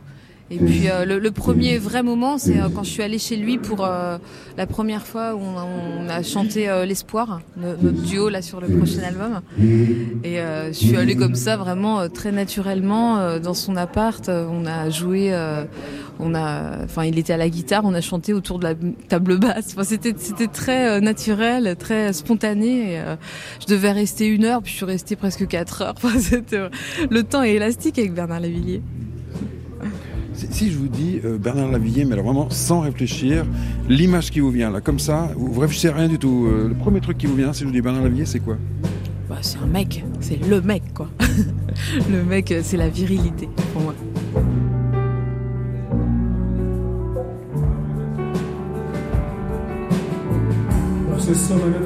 Et 0.51 0.57
puis 0.57 0.89
euh, 0.89 1.05
le, 1.05 1.17
le 1.17 1.31
premier 1.31 1.77
vrai 1.77 2.03
moment, 2.03 2.37
c'est 2.37 2.59
euh, 2.59 2.67
quand 2.75 2.83
je 2.83 2.89
suis 2.89 3.01
allée 3.01 3.19
chez 3.19 3.37
lui 3.37 3.57
pour 3.57 3.85
euh, 3.85 4.17
la 4.57 4.67
première 4.67 5.05
fois 5.07 5.33
où 5.33 5.39
on 5.39 5.57
a, 5.57 5.65
on 5.65 6.09
a 6.09 6.23
chanté 6.23 6.67
euh, 6.67 6.85
L'espoir, 6.85 7.39
no- 7.55 7.75
notre 7.81 8.01
duo 8.01 8.27
là 8.27 8.41
sur 8.41 8.59
le 8.59 8.67
prochain 8.67 9.01
album. 9.03 9.39
Et 10.25 10.39
euh, 10.41 10.67
je 10.73 10.77
suis 10.77 10.97
allée 10.97 11.15
comme 11.15 11.35
ça 11.35 11.55
vraiment 11.55 12.01
euh, 12.01 12.07
très 12.09 12.33
naturellement 12.33 13.17
euh, 13.19 13.39
dans 13.39 13.53
son 13.53 13.77
appart. 13.77 14.27
On 14.29 14.65
a 14.65 14.89
joué, 14.89 15.33
euh, 15.33 15.63
on 16.19 16.35
a, 16.35 16.83
enfin 16.83 17.05
il 17.05 17.17
était 17.17 17.31
à 17.33 17.37
la 17.37 17.47
guitare, 17.49 17.83
on 17.85 17.93
a 17.93 18.01
chanté 18.01 18.33
autour 18.33 18.59
de 18.59 18.65
la 18.65 18.73
table 19.07 19.37
basse. 19.39 19.69
Enfin 19.71 19.85
c'était 19.85 20.13
c'était 20.17 20.47
très 20.47 20.89
euh, 20.89 20.99
naturel, 20.99 21.77
très 21.79 22.11
spontané. 22.11 22.93
Et, 22.95 22.99
euh, 22.99 23.15
je 23.61 23.67
devais 23.73 23.91
rester 23.93 24.27
une 24.27 24.43
heure, 24.43 24.61
puis 24.61 24.71
je 24.73 24.77
suis 24.77 24.85
restée 24.85 25.15
presque 25.15 25.47
quatre 25.47 25.81
heures. 25.83 25.93
Enfin, 26.03 26.19
c'était- 26.19 26.67
le 27.09 27.23
temps 27.23 27.41
est 27.43 27.53
élastique 27.53 27.97
avec 27.99 28.13
Bernard 28.13 28.41
Lavillier. 28.41 28.81
Si 30.49 30.71
je 30.71 30.77
vous 30.77 30.87
dis 30.87 31.19
euh, 31.23 31.37
Bernard 31.37 31.71
Lavillier, 31.71 32.05
mais 32.05 32.13
alors 32.13 32.25
vraiment 32.25 32.49
sans 32.49 32.79
réfléchir, 32.81 33.45
l'image 33.87 34.31
qui 34.31 34.39
vous 34.39 34.49
vient 34.49 34.71
là, 34.71 34.81
comme 34.81 34.99
ça, 34.99 35.29
vous, 35.35 35.51
vous 35.53 35.59
réfléchissez 35.59 35.89
à 35.89 35.93
rien 35.95 36.07
du 36.07 36.17
tout. 36.17 36.47
euh, 36.47 36.67
le 36.67 36.75
premier 36.75 36.99
truc 37.01 37.17
qui 37.17 37.27
vous 37.27 37.35
vient, 37.35 37.53
si 37.53 37.61
je 37.61 37.65
vous 37.65 37.71
dis 37.71 37.81
Bernard 37.81 38.03
Lavillier, 38.03 38.25
c'est 38.25 38.39
quoi? 38.39 38.57
Bah, 39.29 39.37
c'est 39.41 39.59
un 39.59 39.67
mec, 39.67 40.03
c'est 40.19 40.39
le 40.47 40.61
mec 40.61 40.83
quoi. 40.93 41.09
le 42.11 42.23
mec, 42.23 42.51
euh, 42.51 42.61
c'est 42.63 42.77
la 42.77 42.89
virilité 42.89 43.47
pour 43.73 43.83
moi. 43.83 43.93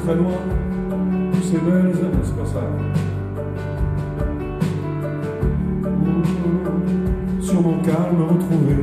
Très 0.06 0.16
loin, 0.16 0.34
pour 1.31 1.44
ces 1.44 1.57
belles 1.57 1.96
années, 1.98 2.24
c'est 2.24 2.36
pas 2.36 2.46
ça. 2.46 2.62
Mmh, 5.81 6.64
Mon 7.56 7.80
calme 7.81 8.22
retrouvé, 8.22 8.75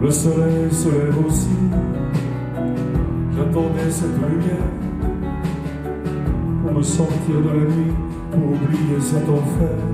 le 0.00 0.10
soleil 0.10 0.70
se 0.70 0.88
lève 0.88 1.26
aussi. 1.26 1.48
J'attendais 3.36 3.90
cette 3.90 4.14
lumière 4.14 4.70
pour 6.62 6.72
me 6.72 6.82
sortir 6.82 7.34
de 7.42 7.48
la 7.48 7.64
nuit, 7.64 7.92
pour 8.30 8.44
oublier 8.52 9.00
cet 9.00 9.28
enfer. 9.28 9.87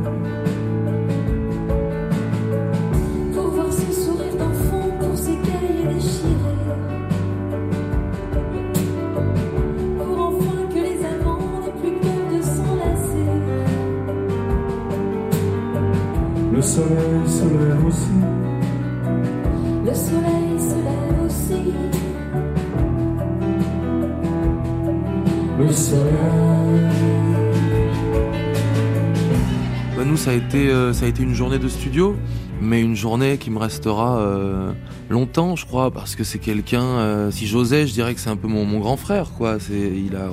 Euh, 30.54 30.92
ça 30.92 31.06
a 31.06 31.08
été 31.08 31.22
une 31.22 31.34
journée 31.34 31.58
de 31.58 31.68
studio, 31.68 32.16
mais 32.60 32.80
une 32.80 32.96
journée 32.96 33.38
qui 33.38 33.50
me 33.50 33.58
restera 33.58 34.18
euh, 34.18 34.72
longtemps, 35.08 35.54
je 35.54 35.66
crois, 35.66 35.90
parce 35.90 36.16
que 36.16 36.24
c'est 36.24 36.38
quelqu'un, 36.38 36.82
euh, 36.82 37.30
si 37.30 37.46
j'osais, 37.46 37.86
je 37.86 37.92
dirais 37.92 38.14
que 38.14 38.20
c'est 38.20 38.30
un 38.30 38.36
peu 38.36 38.48
mon, 38.48 38.78
grand 38.78 38.96
frère, 38.96 39.30
quoi. 39.36 39.58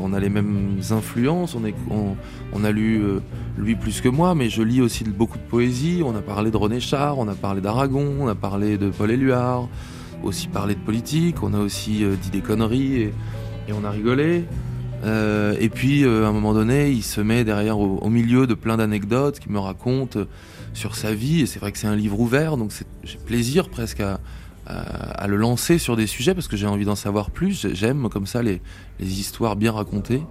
On 0.02 0.14
a 0.14 0.20
les 0.20 0.30
mêmes 0.30 0.80
influences, 0.90 1.56
on, 1.56 2.64
a 2.64 2.72
lu, 2.72 3.04
lui 3.58 3.76
plus 3.76 4.02
que 4.02 4.10
moi, 4.10 4.34
mais 4.34 4.50
je 4.50 4.64
lis 4.64 4.82
aussi 4.82 5.04
beaucoup 5.04 5.38
de 5.38 5.44
poésie, 5.44 6.02
on 6.04 6.16
a 6.16 6.22
parlé 6.22 6.52
de 6.52 6.58
René 6.58 6.80
Char, 6.80 7.20
on 7.20 7.28
a 7.28 7.36
parlé 7.36 7.62
d'Aragon, 7.62 8.16
on 8.20 8.28
a 8.28 8.36
parlé 8.36 8.78
de 8.78 8.90
Paul 8.90 9.12
Éluard, 9.12 9.70
aussi 10.24 10.48
parlé 10.48 10.74
de 10.74 10.80
politique, 10.80 11.44
on 11.44 11.54
a 11.54 11.60
aussi 11.60 12.04
dit 12.22 12.30
des 12.32 12.42
conneries 12.42 13.02
et 13.68 13.74
on 13.74 13.84
a 13.84 13.92
rigolé. 13.92 14.46
Euh, 15.04 15.56
et 15.60 15.70
puis, 15.70 16.04
euh, 16.04 16.26
à 16.26 16.30
un 16.30 16.32
moment 16.32 16.54
donné, 16.54 16.92
il 16.92 17.04
se 17.04 17.22
met 17.22 17.44
derrière, 17.44 17.80
au, 17.80 18.10
milieu 18.10 18.48
de 18.48 18.54
plein 18.54 18.78
d'anecdotes 18.78 19.40
qu'il 19.40 19.52
me 19.52 19.60
raconte 19.60 20.18
euh, 20.18 20.26
sur 20.74 20.96
sa 20.96 21.14
vie. 21.14 21.42
Et 21.42 21.46
c'est 21.46 21.60
vrai 21.60 21.72
que 21.72 21.78
c'est 21.78 21.88
un 21.88 21.96
livre 21.96 22.20
ouvert, 22.20 22.58
donc 22.58 22.72
j'ai 23.04 23.18
plaisir 23.18 23.70
presque 23.70 24.02
à, 24.02 24.20
le 25.28 25.36
lancer 25.36 25.78
sur 25.80 25.98
des 25.98 26.08
sujets 26.08 26.34
parce 26.34 26.48
que 26.48 26.56
j'ai 26.56 26.68
envie 26.68 26.86
d'en 26.86 26.96
savoir 26.96 27.32
plus. 27.32 27.68
J'aime 27.74 28.08
comme 28.10 28.26
ça 28.26 28.42
les, 28.42 28.62
histoires 29.00 29.56
bien 29.58 29.72
racontées, 29.72 30.24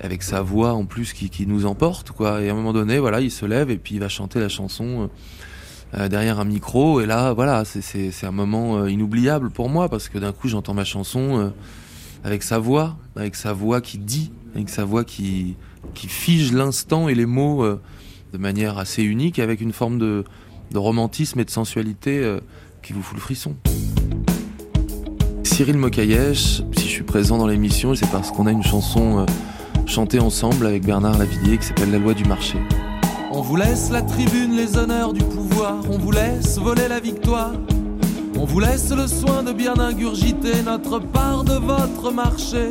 avec 0.00 0.22
sa 0.22 0.40
voix 0.40 0.72
en 0.72 0.86
plus 0.86 1.12
qui, 1.12 1.46
nous 1.46 1.66
emporte. 1.66 2.12
Et 2.20 2.48
à 2.48 2.52
un 2.52 2.54
moment 2.54 2.72
donné, 2.72 2.98
voilà, 2.98 3.20
il 3.20 3.30
se 3.30 3.44
lève 3.44 3.70
et 3.70 3.76
puis 3.76 3.96
il 3.96 4.00
va 4.00 4.08
chanter 4.08 4.40
la 4.40 4.48
chanson. 4.48 5.10
derrière 6.10 6.40
un 6.40 6.44
micro 6.44 7.00
et 7.00 7.06
là 7.06 7.32
voilà 7.32 7.64
c'est- 7.64 8.24
un 8.24 8.32
moment 8.32 8.86
inoubliable 8.86 9.50
pour 9.50 9.68
moi 9.68 9.88
parce 9.88 10.08
que 10.08 10.18
d'un 10.18 10.32
coup 10.32 10.48
j'entends 10.48 10.74
ma 10.74 10.84
chanson 10.84 11.52
avec 12.26 12.42
sa 12.42 12.58
voix, 12.58 12.96
avec 13.14 13.36
sa 13.36 13.52
voix 13.52 13.80
qui 13.80 13.98
dit, 13.98 14.32
avec 14.56 14.68
sa 14.68 14.84
voix 14.84 15.04
qui, 15.04 15.54
fige 15.94 16.52
l'instant 16.52 17.08
et 17.08 17.14
les 17.14 17.24
mots 17.24 17.62
euh, 17.62 17.80
de 18.32 18.38
manière 18.38 18.78
assez 18.78 19.04
unique, 19.04 19.38
avec 19.38 19.60
une 19.60 19.72
forme 19.72 19.96
de, 19.96 20.24
de 20.72 20.78
romantisme 20.78 21.38
et 21.38 21.44
de 21.44 21.50
sensualité 21.50 22.18
euh, 22.18 22.40
qui 22.82 22.92
vous 22.92 23.02
fout 23.02 23.14
le 23.14 23.20
frisson. 23.20 23.54
Cyril 25.44 25.78
Mokayesh, 25.78 26.62
si 26.76 26.84
je 26.84 26.88
suis 26.88 27.04
présent 27.04 27.38
dans 27.38 27.46
l'émission, 27.46 27.94
c'est 27.94 28.10
parce 28.10 28.32
qu'on 28.32 28.46
a 28.46 28.50
une 28.50 28.64
chanson 28.64 29.20
euh, 29.20 29.26
chantée 29.86 30.18
ensemble 30.18 30.66
avec 30.66 30.84
Bernard 30.84 31.18
Lavillier 31.18 31.58
qui 31.58 31.66
s'appelle 31.66 31.92
La 31.92 31.98
loi 31.98 32.12
du 32.12 32.24
marché. 32.24 32.58
On 33.30 33.40
vous 33.40 33.54
laisse 33.54 33.90
la 33.90 34.02
tribune, 34.02 34.56
les 34.56 34.76
honneurs 34.76 35.12
du 35.12 35.22
pouvoir, 35.22 35.76
on 35.88 35.98
vous 35.98 36.10
laisse 36.10 36.58
voler 36.58 36.88
la 36.88 36.98
victoire. 36.98 37.52
On 38.38 38.44
vous 38.44 38.60
laisse 38.60 38.90
le 38.90 39.06
soin 39.06 39.42
de 39.42 39.52
bien 39.52 39.74
ingurgiter 39.78 40.62
notre 40.64 40.98
part 40.98 41.42
de 41.44 41.54
votre 41.54 42.12
marché. 42.12 42.68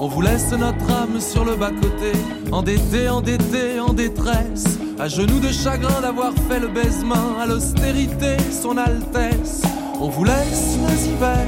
On 0.00 0.08
vous 0.08 0.20
laisse 0.20 0.50
notre 0.52 0.90
âme 0.90 1.20
sur 1.20 1.44
le 1.44 1.54
bas-côté, 1.56 2.12
endetté, 2.52 3.08
endetté, 3.08 3.80
en 3.80 3.92
détresse, 3.92 4.78
à 4.98 5.08
genoux 5.08 5.40
de 5.40 5.48
chagrin 5.48 6.00
d'avoir 6.00 6.32
fait 6.48 6.60
le 6.60 6.68
baisement 6.68 7.38
à 7.40 7.46
l'austérité, 7.46 8.36
son 8.50 8.76
Altesse. 8.76 9.62
On 10.00 10.08
vous 10.08 10.24
laisse 10.24 10.78
nos 10.80 11.12
hivers, 11.12 11.46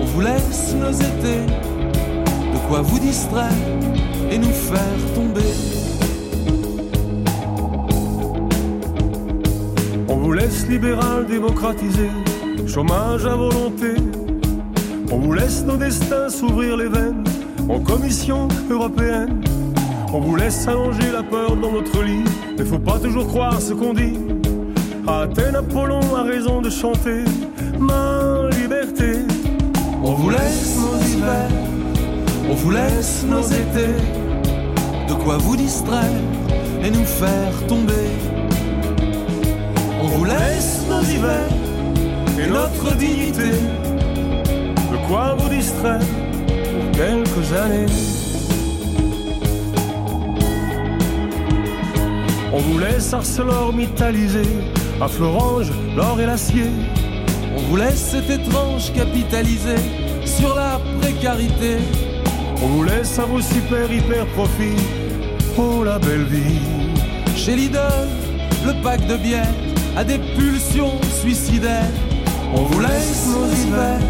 on 0.00 0.04
vous 0.04 0.20
laisse 0.20 0.74
nos 0.74 0.92
étés, 0.92 1.46
de 1.46 2.68
quoi 2.68 2.82
vous 2.82 2.98
distraire 2.98 3.52
et 4.30 4.38
nous 4.38 4.52
faire 4.52 5.14
tomber. 5.14 5.40
On 10.08 10.16
vous 10.16 10.32
laisse 10.32 10.66
libéral 10.68 11.26
démocratisé, 11.26 12.08
chômage 12.66 13.26
à 13.26 13.34
volonté. 13.36 13.94
On 15.12 15.18
vous 15.18 15.32
laisse 15.32 15.64
nos 15.64 15.76
destins 15.76 16.28
s'ouvrir 16.28 16.76
les 16.76 16.88
veines 16.88 17.24
en 17.68 17.80
commission 17.80 18.48
européenne. 18.70 19.40
On 20.12 20.20
vous 20.20 20.36
laisse 20.36 20.66
allonger 20.66 21.10
la 21.12 21.22
peur 21.22 21.56
dans 21.56 21.72
notre 21.72 22.02
lit. 22.02 22.24
Ne 22.58 22.64
faut 22.64 22.78
pas 22.78 22.98
toujours 22.98 23.26
croire 23.26 23.60
ce 23.60 23.72
qu'on 23.72 23.94
dit. 23.94 24.18
Athènes, 25.06 25.56
Apollon 25.56 26.00
a 26.16 26.22
raison 26.22 26.60
de 26.60 26.70
chanter 26.70 27.24
ma 27.78 28.48
liberté. 28.60 29.12
On 30.02 30.12
vous 30.12 30.30
laisse 30.30 30.76
nos 30.78 30.98
hivers, 30.98 31.50
on 32.50 32.54
vous 32.54 32.70
laisse 32.70 33.24
nos 33.28 33.42
étés, 33.42 33.94
de 35.08 35.14
quoi 35.14 35.36
vous 35.36 35.56
distraire 35.56 36.22
et 36.82 36.90
nous 36.90 37.04
faire 37.04 37.66
tomber. 37.68 38.08
On 40.02 40.06
vous 40.06 40.24
laisse 40.24 40.86
nos 40.88 41.02
hivers 41.02 41.59
et 42.38 42.46
notre 42.46 42.96
dignité. 42.96 43.50
De 43.50 45.06
quoi 45.08 45.34
vous 45.38 45.48
distraire 45.48 46.00
pour 46.00 46.90
quelques 46.92 47.52
années. 47.52 47.86
On 52.52 52.58
vous 52.58 52.78
laisse 52.78 53.12
ArcelorMittaliser 53.12 54.48
à 55.00 55.08
Florange 55.08 55.70
l'or 55.96 56.20
et 56.20 56.26
l'acier. 56.26 56.66
On 57.56 57.62
vous 57.62 57.76
laisse 57.76 58.10
cet 58.12 58.30
étrange 58.30 58.92
capitalisé 58.92 59.76
sur 60.24 60.54
la 60.54 60.80
précarité. 61.00 61.76
On 62.62 62.66
vous 62.66 62.84
laisse 62.84 63.18
à 63.18 63.24
vos 63.24 63.40
super 63.40 63.90
hyper 63.90 64.26
profits. 64.26 64.82
Oh 65.56 65.84
la 65.84 65.98
belle 65.98 66.24
vie. 66.24 66.58
Chez 67.36 67.56
Lidl, 67.56 67.78
le 68.66 68.82
pack 68.82 69.06
de 69.06 69.16
bière 69.16 69.54
a 69.96 70.04
des 70.04 70.18
pulsions 70.18 71.00
suicidaires. 71.20 71.90
On 72.54 72.62
vous 72.64 72.80
laisse 72.80 73.26
nos 73.26 73.46
hivers, 73.46 74.00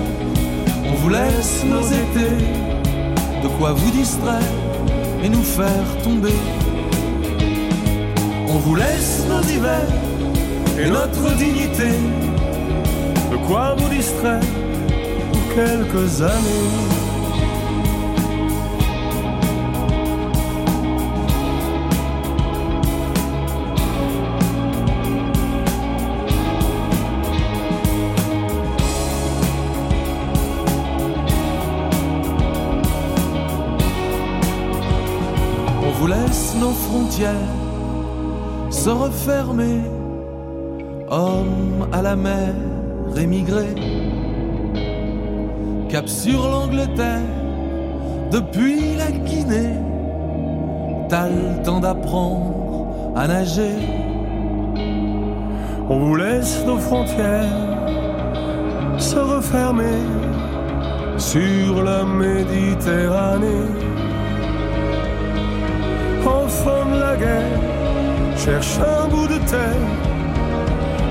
on 0.87 0.95
vous 0.95 1.09
laisse 1.11 1.65
nos 1.65 1.83
étés, 1.83 2.37
de 3.43 3.49
quoi 3.59 3.73
vous 3.73 3.91
distraire 3.91 4.55
et 5.23 5.29
nous 5.29 5.43
faire 5.43 6.03
tomber. 6.03 6.35
On 8.49 8.59
vous 8.59 8.75
laisse 8.75 9.25
nos 9.29 9.43
hivers 9.43 9.89
et 10.79 10.89
notre 10.89 11.37
dignité. 11.37 11.91
De 13.31 13.37
quoi 13.47 13.75
vous 13.77 13.89
distraire 13.89 14.41
pour 15.33 15.55
quelques 15.55 16.23
années. 16.23 17.00
Nos 36.61 36.73
frontières 36.73 37.57
se 38.71 38.91
refermer, 38.91 39.81
hommes 41.09 41.89
à 41.93 42.03
la 42.03 42.15
mer 42.15 42.55
émigrés, 43.17 43.75
cap 45.89 46.09
sur 46.09 46.49
l'Angleterre, 46.49 47.23
depuis 48.31 48.95
la 48.97 49.11
Guinée, 49.11 49.75
t'as 51.09 51.29
le 51.29 51.63
temps 51.65 51.81
d'apprendre 51.81 53.13
à 53.17 53.27
nager. 53.27 53.77
On 55.89 55.99
vous 55.99 56.15
laisse 56.15 56.65
nos 56.65 56.79
frontières 56.79 57.49
se 58.99 59.17
refermer 59.17 60.01
sur 61.17 61.83
la 61.83 62.05
Méditerranée. 62.05 63.90
Cherche 68.37 68.79
un 68.79 69.09
bout 69.09 69.27
de 69.27 69.39
terre 69.39 69.77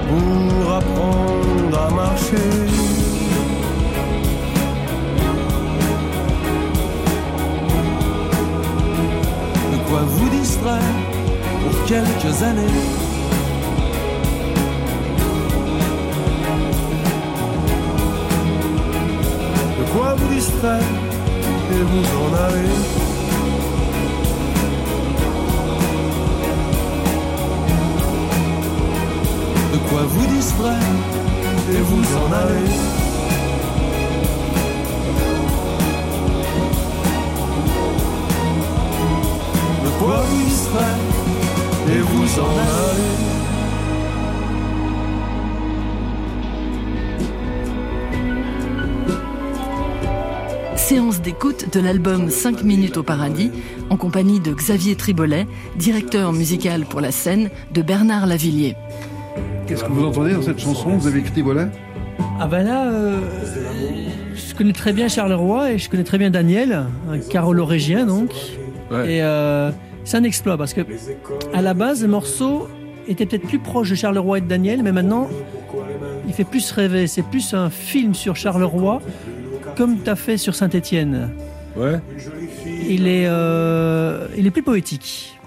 pour 0.08 0.74
apprendre 0.74 1.80
à 1.80 1.90
marcher. 1.92 2.36
De 9.72 9.78
quoi 9.90 10.02
vous 10.08 10.30
distraire 10.30 10.96
pour 11.62 11.86
quelques 11.86 12.44
années. 12.44 12.62
De 19.80 19.84
quoi 19.94 20.16
vous 20.16 20.34
distraire 20.34 20.82
et 21.72 21.84
vous 21.84 22.06
en 22.24 22.34
allez. 22.46 23.09
Vous 30.10 30.28
distraire 30.36 30.96
et 31.72 31.82
vous 31.82 32.04
en 32.18 32.32
allez. 32.34 32.74
De 39.84 39.90
quoi 40.00 40.22
vous 40.22 40.44
distraire 40.46 40.98
et 41.88 42.00
vous 42.00 42.40
en 42.40 42.52
allez. 42.58 43.40
Séance 50.76 51.22
d'écoute 51.22 51.72
de 51.72 51.80
l'album 51.80 52.32
5 52.32 52.64
minutes 52.64 52.98
au 52.98 53.04
paradis 53.04 53.52
en 53.92 53.98
compagnie 53.98 54.40
de 54.40 54.52
Xavier 54.54 54.96
Tribolet, 54.96 55.46
directeur 55.76 56.34
musical 56.34 56.86
pour 56.86 57.00
la 57.00 57.12
scène 57.12 57.52
de 57.72 57.84
Bernard 57.84 58.26
Lavillier. 58.26 58.76
Qu'est-ce 59.70 59.84
que 59.84 59.92
vous 59.92 60.04
entendez 60.04 60.34
dans 60.34 60.42
cette 60.42 60.58
chanson 60.58 60.90
Vous 60.98 61.06
avez 61.06 61.22
Tribolet 61.22 61.68
Ah 62.40 62.48
ben 62.48 62.64
là, 62.64 62.92
euh, 62.92 63.20
je 64.34 64.56
connais 64.56 64.74
très 64.74 64.94
bien 64.94 65.08
Charleroi 65.08 65.74
et 65.74 65.78
je 65.78 65.92
connais 65.92 66.04
très 66.04 66.18
bien 66.18 66.32
Daniel, 66.32 66.86
un 67.08 67.20
carolorégien 67.20 68.08
donc. 68.08 68.32
Et 68.92 69.22
euh, 69.22 69.70
c'est 70.06 70.18
un 70.18 70.24
exploit 70.24 70.58
parce 70.58 70.74
que 70.74 70.82
à 71.54 71.62
la 71.62 71.76
base, 71.76 72.02
le 72.02 72.08
morceau 72.08 72.68
était 73.08 73.28
peut-être 73.28 73.46
plus 73.46 73.60
proche 73.60 73.92
de 73.92 73.96
Charleroi 73.96 74.40
et 74.40 74.42
de 74.42 74.48
Daniel, 74.48 74.82
mais 74.82 74.92
maintenant, 74.92 75.30
il 76.28 76.34
fait 76.34 76.46
plus 76.46 76.72
rêver. 76.72 77.06
C'est 77.06 77.22
plus 77.22 77.54
un 77.54 77.70
film 77.70 78.16
sur 78.16 78.36
Charleroi, 78.36 79.04
comme 79.78 80.02
tu 80.02 80.10
as 80.10 80.16
fait 80.16 80.38
sur 80.38 80.56
Saint-Étienne. 80.56 81.30
Ouais. 81.78 82.00
Il 82.66 83.08
est, 83.08 83.28
euh, 83.28 84.26
il 84.36 84.48
est 84.48 84.52
plus 84.52 84.64
poétique. 84.64 85.39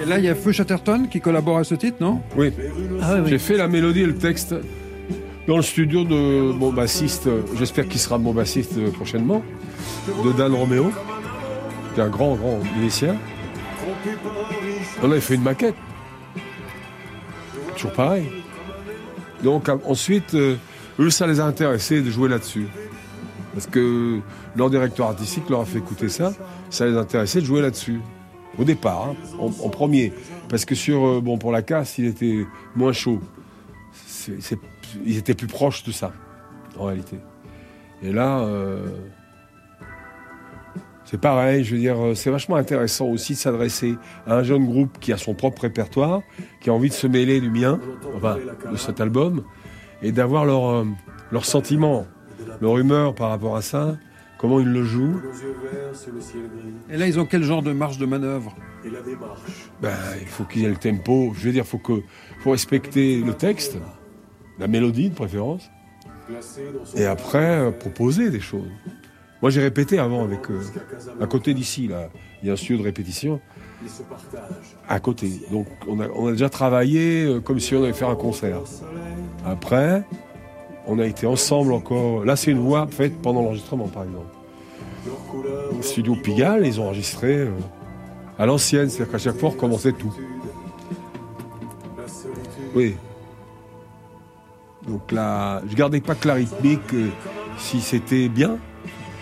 Et 0.00 0.04
là, 0.04 0.18
il 0.18 0.24
y 0.24 0.28
a 0.28 0.34
Feu 0.34 0.52
Chatterton 0.52 1.06
qui 1.10 1.20
collabore 1.20 1.58
à 1.58 1.64
ce 1.64 1.74
titre, 1.74 1.98
non? 2.00 2.20
Oui. 2.36 2.52
Ah 3.02 3.16
oui. 3.22 3.30
J'ai 3.30 3.38
fait 3.38 3.56
la 3.56 3.68
mélodie 3.68 4.00
et 4.00 4.06
le 4.06 4.16
texte 4.16 4.54
dans 5.48 5.56
le 5.56 5.62
studio 5.62 6.04
de 6.04 6.52
mon 6.52 6.72
bassiste, 6.72 7.28
j'espère 7.58 7.88
qu'il 7.88 8.00
sera 8.00 8.16
mon 8.18 8.32
bassiste 8.32 8.78
prochainement, 8.92 9.42
de 10.24 10.32
Dan 10.32 10.54
Romeo, 10.54 10.92
qui 11.94 12.00
est 12.00 12.02
un 12.04 12.08
grand, 12.08 12.34
grand 12.36 12.60
musicien. 12.78 13.16
On 15.02 15.10
avait 15.10 15.20
fait 15.20 15.34
une 15.34 15.42
maquette. 15.42 15.74
Toujours 17.74 17.92
pareil. 17.92 18.24
Donc 19.42 19.68
a- 19.68 19.78
ensuite, 19.86 20.34
euh, 20.34 20.54
eux, 21.00 21.10
ça 21.10 21.26
les 21.26 21.40
a 21.40 21.44
intéressés 21.44 22.00
de 22.02 22.10
jouer 22.10 22.28
là-dessus. 22.28 22.66
Parce 23.54 23.66
que 23.66 24.20
leur 24.56 24.70
directeur 24.70 25.08
artistique 25.08 25.50
leur 25.50 25.60
a 25.60 25.64
fait 25.64 25.78
écouter 25.78 26.08
ça, 26.08 26.32
ça 26.70 26.86
les 26.86 26.96
intéressait 26.96 27.40
de 27.40 27.44
jouer 27.46 27.60
là-dessus. 27.62 28.00
Au 28.58 28.64
départ, 28.64 29.10
hein, 29.10 29.16
en, 29.38 29.68
premier. 29.68 30.12
Parce 30.48 30.64
que 30.64 30.74
sur, 30.74 31.06
euh, 31.06 31.20
bon, 31.20 31.38
pour 31.38 31.52
la 31.52 31.62
casse, 31.62 31.98
il 31.98 32.06
était 32.06 32.46
moins 32.74 32.92
chaud. 32.92 33.20
Ils 35.04 35.18
étaient 35.18 35.34
plus 35.34 35.46
proches 35.46 35.84
de 35.84 35.92
ça, 35.92 36.12
en 36.78 36.84
réalité. 36.84 37.16
Et 38.02 38.12
là, 38.12 38.40
euh, 38.40 38.88
c'est 41.04 41.20
pareil, 41.20 41.64
je 41.64 41.74
veux 41.74 41.80
dire, 41.80 41.98
euh, 41.98 42.14
c'est 42.14 42.30
vachement 42.30 42.56
intéressant 42.56 43.06
aussi 43.06 43.32
de 43.32 43.38
s'adresser 43.38 43.96
à 44.26 44.36
un 44.36 44.42
jeune 44.42 44.66
groupe 44.66 44.98
qui 45.00 45.12
a 45.12 45.16
son 45.16 45.34
propre 45.34 45.62
répertoire, 45.62 46.22
qui 46.60 46.70
a 46.70 46.72
envie 46.72 46.88
de 46.88 46.94
se 46.94 47.06
mêler 47.06 47.40
du 47.40 47.50
mien, 47.50 47.80
enfin, 48.16 48.38
de 48.70 48.76
cet 48.76 49.00
album, 49.00 49.42
et 50.02 50.12
d'avoir 50.12 50.44
leur 50.44 51.44
sentiment, 51.44 52.06
leur 52.60 52.78
humeur 52.78 53.14
par 53.14 53.30
rapport 53.30 53.56
à 53.56 53.62
ça, 53.62 53.96
comment 54.42 54.58
ils 54.58 54.70
le 54.70 54.82
jouent. 54.82 55.20
Et 56.90 56.96
là, 56.96 57.06
ils 57.06 57.18
ont 57.20 57.24
quel 57.24 57.44
genre 57.44 57.62
de 57.62 57.72
marge 57.72 57.96
de 57.96 58.06
manœuvre 58.06 58.54
Ben, 59.80 59.96
il 60.20 60.26
faut 60.26 60.42
qu'il 60.42 60.62
y 60.62 60.64
ait 60.64 60.68
le 60.68 60.76
tempo. 60.76 61.32
Je 61.38 61.46
veux 61.46 61.52
dire, 61.52 61.62
il 61.64 61.68
faut, 61.68 61.78
que, 61.78 62.02
faut 62.40 62.50
respecter 62.50 63.20
le 63.20 63.34
texte, 63.34 63.78
la 64.58 64.66
mélodie 64.66 65.10
de 65.10 65.14
préférence, 65.14 65.70
et 66.96 67.06
après 67.06 67.60
euh, 67.60 67.70
proposer 67.70 68.30
des 68.30 68.40
choses. 68.40 68.68
Moi, 69.42 69.50
j'ai 69.50 69.60
répété 69.60 69.98
avant 69.98 70.24
avec 70.24 70.50
euh, 70.50 70.60
à 71.20 71.26
côté 71.26 71.54
d'ici 71.54 71.86
là, 71.86 72.10
il 72.42 72.48
y 72.48 72.50
a 72.50 72.54
un 72.54 72.56
studio 72.56 72.78
de 72.78 72.82
répétition 72.82 73.40
à 74.88 74.98
côté. 74.98 75.30
Donc, 75.50 75.66
on 75.86 76.00
a, 76.00 76.08
on 76.08 76.28
a 76.28 76.32
déjà 76.32 76.48
travaillé 76.48 77.24
euh, 77.24 77.40
comme 77.40 77.60
si 77.60 77.74
on 77.74 77.82
allait 77.84 77.92
faire 77.92 78.08
un 78.08 78.16
concert. 78.16 78.60
Après, 79.44 80.04
on 80.86 80.98
a 80.98 81.06
été 81.06 81.26
ensemble 81.26 81.72
encore. 81.72 82.24
Là, 82.24 82.36
c'est 82.36 82.50
une 82.50 82.60
voix 82.60 82.86
faite 82.86 83.20
pendant 83.22 83.42
l'enregistrement, 83.42 83.88
par 83.88 84.04
exemple. 84.04 84.26
Au 85.78 85.82
studio 85.82 86.14
Pigalle, 86.16 86.66
ils 86.66 86.80
ont 86.80 86.86
enregistré 86.86 87.38
euh, 87.38 87.50
à 88.38 88.46
l'ancienne, 88.46 88.88
c'est-à-dire 88.88 89.12
qu'à 89.12 89.18
chaque 89.18 89.36
fois, 89.36 89.48
on 89.48 89.52
recommençait 89.52 89.92
tout. 89.92 90.12
Oui. 92.74 92.94
Donc 94.86 95.12
là, 95.12 95.62
je 95.68 95.74
gardais 95.74 96.00
pas 96.00 96.14
que 96.14 96.28
la 96.28 96.34
rythmique, 96.34 96.94
si 97.58 97.80
c'était 97.80 98.28
bien, 98.28 98.58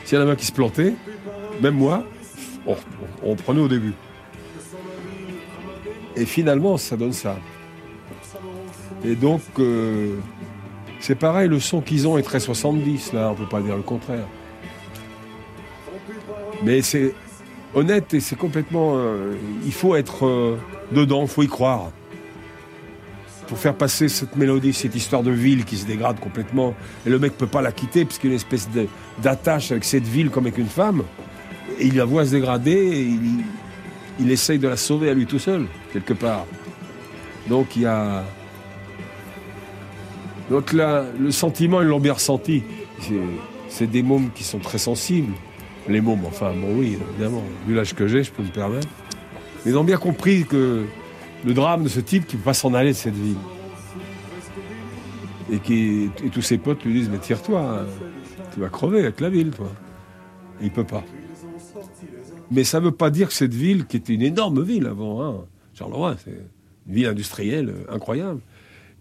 s'il 0.05 0.17
y 0.17 0.19
en 0.19 0.23
avait 0.23 0.33
un 0.33 0.37
qui 0.37 0.47
se 0.47 0.52
plantait, 0.52 0.95
même 1.62 1.75
moi, 1.75 2.05
on, 2.67 2.76
on 3.23 3.37
prenait 3.37 3.61
au 3.61 3.69
début. 3.69 3.95
Et 6.17 6.25
finalement, 6.25 6.76
ça 6.76 6.97
donne 6.97 7.12
ça. 7.12 7.37
Et 9.05 9.14
donc, 9.14 9.43
euh, 9.59 10.17
c'est 11.00 11.14
pareil, 11.14 11.49
le 11.49 11.59
son 11.59 11.80
qu'ils 11.80 12.07
ont 12.07 12.19
est 12.19 12.23
très 12.23 12.40
70, 12.40 13.14
là, 13.14 13.30
on 13.30 13.35
peut 13.35 13.49
pas 13.49 13.61
dire 13.61 13.76
le 13.76 13.83
contraire. 13.83 14.26
Mais 16.62 16.83
c'est 16.83 17.14
honnête 17.75 18.12
et 18.14 18.21
c'est 18.21 18.37
complètement. 18.37 18.92
euh, 18.97 19.35
il 19.64 19.73
faut 19.73 19.97
être 19.97 20.26
euh, 20.26 20.59
dedans, 20.92 21.23
il 21.23 21.28
faut 21.28 21.42
y 21.42 21.49
croire. 21.49 21.90
Pour 23.49 23.59
faire 23.59 23.75
passer 23.75 24.09
cette 24.09 24.37
mélodie, 24.37 24.73
cette 24.73 24.95
histoire 24.95 25.23
de 25.23 25.30
ville 25.33 25.64
qui 25.64 25.76
se 25.76 25.87
dégrade 25.87 26.21
complètement. 26.21 26.75
Et 27.04 27.11
le 27.11 27.19
mec 27.19 27.37
peut 27.37 27.49
pas 27.49 27.62
la 27.62 27.73
quitter 27.73 28.04
parce 28.04 28.19
qu'il 28.19 28.30
y 28.30 28.33
a 28.33 28.35
une 28.35 28.37
espèce 28.37 28.69
d'attache 29.21 29.73
avec 29.73 29.85
cette 29.85 30.07
ville 30.07 30.30
comme 30.30 30.45
avec 30.45 30.59
une 30.59 30.69
femme. 30.69 31.02
Et 31.78 31.87
il 31.87 31.97
la 31.97 32.04
voit 32.04 32.26
se 32.26 32.30
dégrader 32.30 32.73
et 32.73 33.02
il, 33.02 33.45
il 34.21 34.30
essaye 34.30 34.59
de 34.59 34.69
la 34.69 34.76
sauver 34.76 35.09
à 35.11 35.14
lui 35.14 35.26
tout 35.26 35.38
seul, 35.40 35.66
quelque 35.92 36.12
part. 36.12 36.47
Donc 37.49 37.75
il 37.75 37.83
y 37.83 37.87
a. 37.87 38.23
Donc 40.50 40.73
le 40.73 41.30
sentiment, 41.30 41.80
ils 41.80 41.87
l'ont 41.88 42.00
bien 42.00 42.14
ressenti. 42.14 42.62
C'est- 43.69 43.87
des 43.87 44.02
mômes 44.02 44.30
qui 44.35 44.42
sont 44.45 44.59
très 44.59 44.78
sensibles. 44.78 45.33
Les 45.88 46.00
mômes, 46.00 46.25
enfin, 46.26 46.52
bon, 46.52 46.76
oui, 46.78 46.99
évidemment. 47.11 47.42
Vu 47.66 47.75
l'âge 47.75 47.95
que 47.95 48.07
j'ai, 48.09 48.23
je 48.25 48.33
peux 48.33 48.42
me 48.42 48.49
permettre. 48.49 48.88
Mais 49.64 49.71
ils 49.71 49.78
ont 49.78 49.85
bien 49.85 49.97
compris 49.97 50.45
que 50.45 50.85
le 51.44 51.55
drame 51.55 51.85
de 51.85 51.88
ce 51.88 52.01
type 52.01 52.27
qui 52.27 52.37
ne 52.37 52.40
peut 52.40 52.46
pas 52.46 52.55
s'en 52.55 52.75
aller 52.75 52.90
de 52.90 52.96
cette 52.96 53.14
ville. 53.14 53.37
Et 55.53 55.59
tous 56.31 56.42
ses 56.42 56.59
potes 56.59 56.85
lui 56.85 56.92
disent 56.94 57.09
Mais 57.11 57.18
tire-toi, 57.18 57.61
hein. 57.61 57.87
tu 58.53 58.61
vas 58.61 58.68
crever 58.68 59.01
avec 59.01 59.20
la 59.20 59.31
ville, 59.31 59.51
toi. 59.51 59.70
Et 60.61 60.66
il 60.66 60.70
peut 60.70 60.85
pas. 60.85 61.03
Mais 62.51 62.64
ça 62.64 62.81
ne 62.81 62.87
veut 62.87 62.92
pas 62.92 63.11
dire 63.11 63.29
que 63.29 63.35
cette 63.35 63.55
ville, 63.55 63.87
qui 63.87 63.96
était 63.96 64.12
une 64.14 64.22
énorme 64.22 64.62
ville 64.62 64.87
avant, 64.87 65.22
hein, 65.22 65.44
Charleroi, 65.75 66.16
c'est 66.22 66.33
une 66.88 66.94
ville 66.94 67.07
industrielle 67.07 67.68
euh, 67.70 67.94
incroyable. 67.94 68.40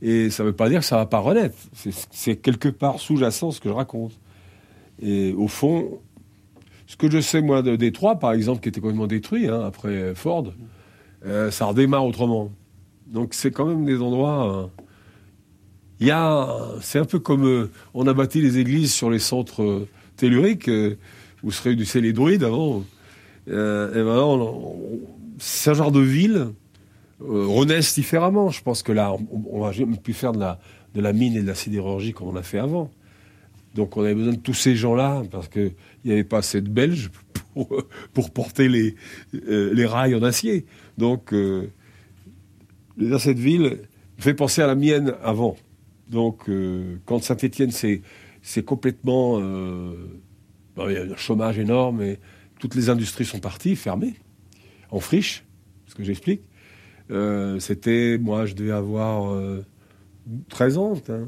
Et 0.02 0.30
ça 0.30 0.44
ne 0.44 0.50
veut 0.50 0.56
pas 0.56 0.70
dire 0.70 0.80
que 0.80 0.86
ça 0.86 0.96
va 0.98 1.06
pas 1.06 1.20
renaître. 1.20 1.56
C'est- 1.74 2.08
C'est 2.12 2.36
quelque 2.38 2.70
part 2.70 3.00
sous-jacent 3.00 3.52
ce 3.52 3.60
que 3.60 3.70
je 3.70 3.74
raconte. 3.74 4.18
Et 5.02 5.34
au 5.34 5.48
fond, 5.48 6.00
ce 6.88 6.96
que 6.96 7.10
je 7.10 7.20
sais, 7.20 7.42
moi, 7.42 7.62
de 7.62 7.76
Détroit, 7.76 8.18
par 8.20 8.32
exemple, 8.34 8.62
qui 8.62 8.70
était 8.70 8.82
complètement 8.82 9.08
détruit 9.08 9.48
hein, 9.48 9.62
après 9.66 10.14
Ford, 10.16 10.46
euh, 11.26 11.52
ça 11.52 11.66
redémarre 11.66 12.06
autrement. 12.06 12.52
Donc 13.08 13.34
c'est 13.34 13.52
quand 13.52 13.66
même 13.66 13.86
des 13.86 14.02
endroits. 14.02 14.70
a, 16.12 16.48
c'est 16.82 17.00
un 17.00 17.06
peu 17.06 17.20
comme 17.20 17.46
euh, 17.46 17.70
on 17.94 18.08
a 18.08 18.14
bâti 18.14 18.42
les 18.42 18.58
églises 18.58 18.94
sur 18.94 19.10
les 19.10 19.20
centres 19.20 19.86
telluriques 20.16 20.70
où 21.44 21.52
se 21.52 21.62
réunissaient 21.64 22.02
les 22.02 22.14
druides 22.14 22.44
avant. 22.44 22.84
Et 23.48 23.52
maintenant, 23.52 24.36
on- 24.36 24.76
on- 24.94 25.00
ce 25.40 25.74
genre 25.74 25.92
de 25.92 26.02
ville 26.02 26.50
renaissent 27.20 27.96
différemment. 27.96 28.50
Je 28.50 28.62
pense 28.62 28.84
que 28.84 28.92
là, 28.92 29.16
on, 29.32 29.60
va 29.60 29.72
jamais 29.72 29.98
plus 29.98 30.14
faire 30.14 30.32
de 30.32 30.40
la, 30.40 30.60
de 30.94 31.02
la 31.02 31.14
mine 31.14 31.36
et 31.36 31.42
de 31.42 31.48
la 31.48 31.56
sidérurgie 31.56 32.14
comme 32.14 32.28
on 32.28 32.36
a 32.36 32.44
fait 32.44 32.60
avant. 32.60 32.92
Donc 33.76 33.98
on 33.98 34.02
avait 34.02 34.16
besoin 34.16 34.34
de 34.34 34.40
tous 34.40 34.54
ces 34.54 34.76
gens-là 34.76 35.24
parce 35.30 35.48
qu'il 35.48 35.74
n'y 36.06 36.12
avait 36.12 36.24
pas 36.24 36.40
assez 36.40 36.62
de 36.62 36.70
Belges 36.70 37.12
pour, 37.54 37.84
pour 38.14 38.32
porter 38.32 38.68
les, 38.68 38.96
euh, 39.48 39.74
les 39.74 39.86
rails 39.86 40.16
en 40.16 40.24
acier. 40.24 40.66
Donc 40.98 41.34
euh, 41.34 41.70
cette 43.20 43.40
ville 43.40 43.82
fait 44.18 44.34
penser 44.34 44.62
à 44.62 44.68
la 44.68 44.76
mienne 44.76 45.14
avant. 45.24 45.56
Donc 46.10 46.50
euh, 46.50 46.98
quand 47.06 47.24
Saint-Étienne 47.24 47.72
c'est 47.72 48.64
complètement 48.66 49.40
euh, 49.40 49.94
bon, 50.76 50.90
il 50.90 50.94
y 50.94 50.98
a 50.98 51.04
un 51.04 51.16
chômage 51.16 51.60
énorme 51.60 52.02
et 52.02 52.20
toutes 52.60 52.76
les 52.76 52.90
industries 52.90 53.26
sont 53.26 53.40
parties 53.40 53.76
fermées 53.76 54.16
en 54.92 55.00
friche, 55.00 55.46
ce 55.88 55.96
que 55.96 56.04
j'explique. 56.04 56.42
Euh, 57.12 57.60
C'était 57.60 58.18
moi 58.20 58.46
je 58.46 58.54
devais 58.56 58.72
avoir 58.72 59.32
euh, 59.34 59.66
13 60.50 60.78
ans. 60.78 60.94
hein 61.10 61.28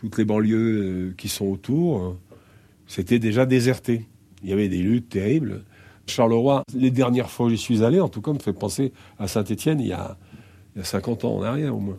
toutes 0.00 0.16
les 0.16 0.24
banlieues 0.24 1.08
euh, 1.10 1.14
qui 1.18 1.28
sont 1.28 1.46
autour, 1.46 2.00
euh, 2.02 2.16
c'était 2.86 3.18
déjà 3.18 3.46
déserté. 3.46 4.06
Il 4.44 4.48
y 4.48 4.52
avait 4.52 4.68
des 4.68 4.78
luttes 4.78 5.08
terribles. 5.08 5.64
Charleroi, 6.06 6.62
les 6.72 6.92
dernières 6.92 7.30
fois 7.30 7.46
où 7.46 7.50
j'y 7.50 7.58
suis 7.58 7.82
allé, 7.82 7.98
en 7.98 8.08
tout 8.08 8.20
cas, 8.22 8.32
me 8.32 8.38
fait 8.38 8.52
penser 8.52 8.92
à 9.18 9.26
Saint-Étienne 9.26 9.80
il, 9.80 9.88
y 9.88 9.92
a- 9.92 10.16
il 10.76 10.78
y 10.78 10.82
a 10.82 10.84
50 10.84 11.24
ans 11.24 11.36
en 11.38 11.42
arrière 11.42 11.74
au 11.76 11.80
moins. 11.80 11.98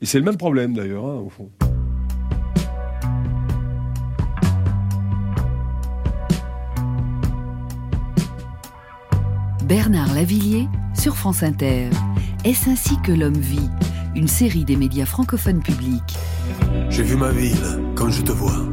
Et 0.00 0.06
c'est 0.06 0.18
le 0.18 0.24
même 0.24 0.38
problème 0.38 0.72
d'ailleurs, 0.72 1.04
hein, 1.04 1.16
au 1.26 1.28
fond. 1.28 1.50
Bernard 9.64 10.14
Lavillier 10.14 10.68
sur 10.98 11.16
France 11.16 11.42
Inter. 11.42 11.90
Est-ce 12.44 12.70
ainsi 12.70 13.00
que 13.02 13.12
l'homme 13.12 13.38
vit 13.38 13.68
Une 14.14 14.28
série 14.28 14.64
des 14.64 14.76
médias 14.76 15.06
francophones 15.06 15.60
publics. 15.60 16.16
J'ai 16.90 17.02
vu 17.02 17.16
ma 17.16 17.30
ville 17.30 17.80
comme 17.94 18.10
je 18.10 18.22
te 18.22 18.32
vois. 18.32 18.64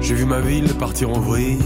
J'ai 0.00 0.14
vu 0.14 0.24
ma 0.24 0.40
ville 0.40 0.72
partir 0.74 1.10
en 1.10 1.20
vrille. 1.20 1.58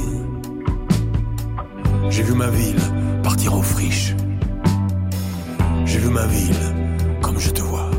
J'ai 2.11 2.23
vu 2.23 2.35
ma 2.35 2.49
ville 2.49 2.81
partir 3.23 3.55
en 3.55 3.63
friche. 3.63 4.15
J'ai 5.85 5.99
vu 5.99 6.11
ma 6.11 6.27
ville 6.27 6.75
comme 7.21 7.39
je 7.39 7.51
te 7.51 7.61
vois. 7.61 7.91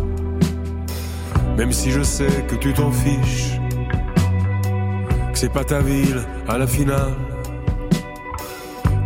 Même 1.57 1.71
si 1.71 1.91
je 1.91 2.03
sais 2.03 2.45
que 2.47 2.55
tu 2.55 2.73
t'en 2.73 2.91
fiches, 2.91 3.59
que 5.31 5.37
c'est 5.37 5.51
pas 5.51 5.63
ta 5.63 5.81
ville 5.81 6.21
à 6.47 6.57
la 6.57 6.67
finale, 6.67 7.13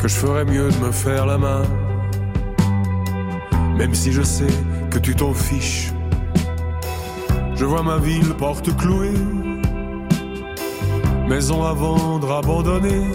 que 0.03 0.09
je 0.09 0.15
ferais 0.15 0.43
mieux 0.43 0.69
de 0.69 0.77
me 0.79 0.91
faire 0.91 1.25
la 1.25 1.37
main. 1.37 1.61
Même 3.77 3.95
si 3.95 4.11
je 4.11 4.21
sais 4.21 4.53
que 4.91 4.99
tu 4.99 5.15
t'en 5.15 5.33
fiches. 5.33 5.93
Je 7.55 7.63
vois 7.63 7.83
ma 7.83 7.97
ville 7.99 8.33
porte 8.33 8.75
clouée, 8.75 9.13
maison 11.29 11.63
à 11.63 11.71
vendre 11.71 12.33
abandonnée, 12.33 13.07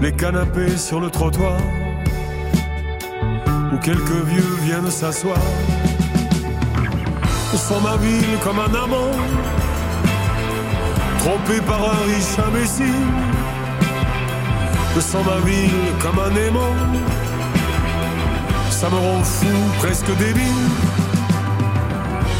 les 0.00 0.10
canapés 0.10 0.76
sur 0.76 0.98
le 0.98 1.10
trottoir, 1.10 1.60
où 3.72 3.76
quelques 3.76 4.22
vieux 4.32 4.54
viennent 4.64 4.90
s'asseoir. 4.90 5.38
Je 7.52 7.56
sens 7.56 7.80
ma 7.84 7.96
ville 7.98 8.36
comme 8.42 8.58
un 8.58 8.74
amant, 8.84 9.12
trompé 11.20 11.60
par 11.64 11.84
un 11.84 12.00
riche 12.08 12.36
imbécile. 12.48 13.37
Je 14.94 15.00
sens 15.00 15.24
ma 15.24 15.38
ville 15.46 15.70
comme 16.00 16.18
un 16.18 16.34
aimant. 16.34 16.74
Ça 18.70 18.88
me 18.90 18.96
rend 18.96 19.22
fou, 19.22 19.46
presque 19.78 20.10
débile. 20.18 20.44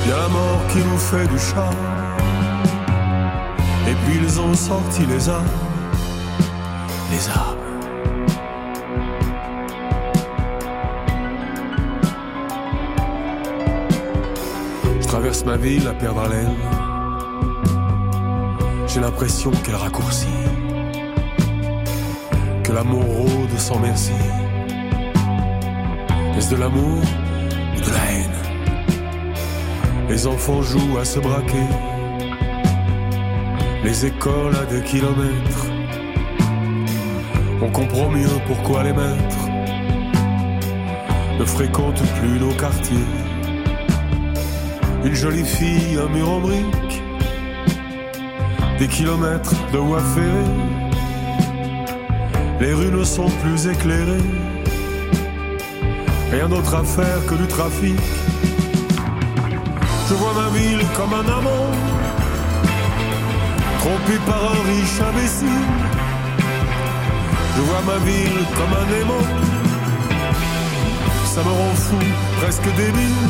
La 0.08 0.28
mort 0.28 0.60
qui 0.72 0.78
nous 0.78 0.98
fait 0.98 1.26
du 1.26 1.38
charme, 1.38 1.76
Et 3.88 3.94
puis 4.04 4.18
ils 4.22 4.40
ont 4.40 4.54
sorti 4.54 5.04
les 5.06 5.28
arbres. 5.28 5.50
Les 7.10 7.28
arbres. 7.28 7.58
Je 15.00 15.06
traverse 15.06 15.44
ma 15.44 15.56
ville 15.56 15.86
à 15.88 15.94
perdre 15.94 16.20
haleine. 16.22 16.54
J'ai 18.86 19.00
l'impression 19.00 19.50
qu'elle 19.50 19.76
raccourcit 19.76 20.57
que 22.68 22.72
l'amour 22.74 23.02
rôde 23.02 23.58
sans 23.58 23.78
merci. 23.78 24.12
Est-ce 26.36 26.50
de 26.50 26.56
l'amour 26.56 27.02
ou 27.76 27.80
de 27.80 27.90
la 27.90 28.04
haine? 28.12 28.40
Les 30.10 30.26
enfants 30.26 30.60
jouent 30.60 30.98
à 30.98 31.04
se 31.04 31.18
braquer, 31.18 31.68
les 33.84 34.06
écoles 34.06 34.54
à 34.54 34.66
des 34.66 34.82
kilomètres. 34.82 35.66
On 37.62 37.70
comprend 37.70 38.10
mieux 38.10 38.38
pourquoi 38.46 38.82
les 38.82 38.92
maîtres 38.92 39.44
ne 41.38 41.44
fréquentent 41.44 42.06
plus 42.20 42.38
nos 42.38 42.52
quartiers. 42.52 43.12
Une 45.04 45.14
jolie 45.14 45.46
fille, 45.46 45.98
un 45.98 46.08
mur 46.12 46.28
en 46.28 46.40
briques, 46.40 47.02
des 48.78 48.88
kilomètres 48.88 49.54
de 49.72 49.78
voies 49.78 50.02
ferrées. 50.14 50.77
Les 52.60 52.74
rues 52.74 52.90
ne 52.90 53.04
sont 53.04 53.30
plus 53.42 53.68
éclairées, 53.68 54.26
rien 56.32 56.48
d'autre 56.48 56.74
à 56.74 56.82
faire 56.82 57.24
que 57.26 57.34
du 57.36 57.46
trafic. 57.46 58.00
Je 60.08 60.14
vois 60.14 60.32
ma 60.34 60.48
ville 60.58 60.84
comme 60.96 61.12
un 61.14 61.28
amant, 61.38 61.70
trompé 63.78 64.18
par 64.26 64.42
un 64.52 64.62
riche 64.70 65.00
imbécile. 65.08 65.66
Je 67.56 67.62
vois 67.62 67.82
ma 67.86 67.98
ville 68.04 68.40
comme 68.56 68.74
un 68.82 68.88
aimant, 69.00 69.26
ça 71.24 71.40
me 71.44 71.50
rend 71.50 71.74
fou, 71.74 71.96
presque 72.40 72.68
débile. 72.76 73.28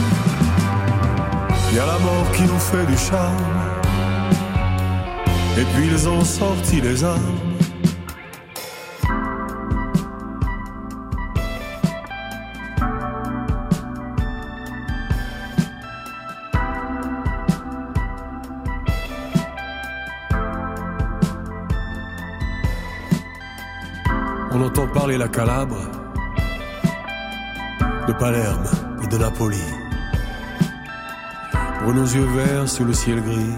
Y 1.74 1.78
a 1.78 1.86
la 1.86 1.98
mort 1.98 2.32
qui 2.32 2.42
nous 2.42 2.58
fait 2.58 2.86
du 2.86 2.96
charme. 2.96 3.36
Et 5.58 5.64
puis 5.74 5.88
ils 5.92 6.08
ont 6.08 6.24
sorti 6.24 6.80
les 6.80 7.04
armes. 7.04 7.37
La 25.18 25.26
Calabre, 25.26 25.80
de 28.06 28.12
Palerme 28.12 28.64
et 29.02 29.08
de 29.08 29.18
Napoli. 29.18 29.60
Pour 31.80 31.92
nos 31.92 32.04
yeux 32.04 32.28
verts 32.36 32.68
sous 32.68 32.84
le 32.84 32.92
ciel 32.92 33.20
gris, 33.22 33.56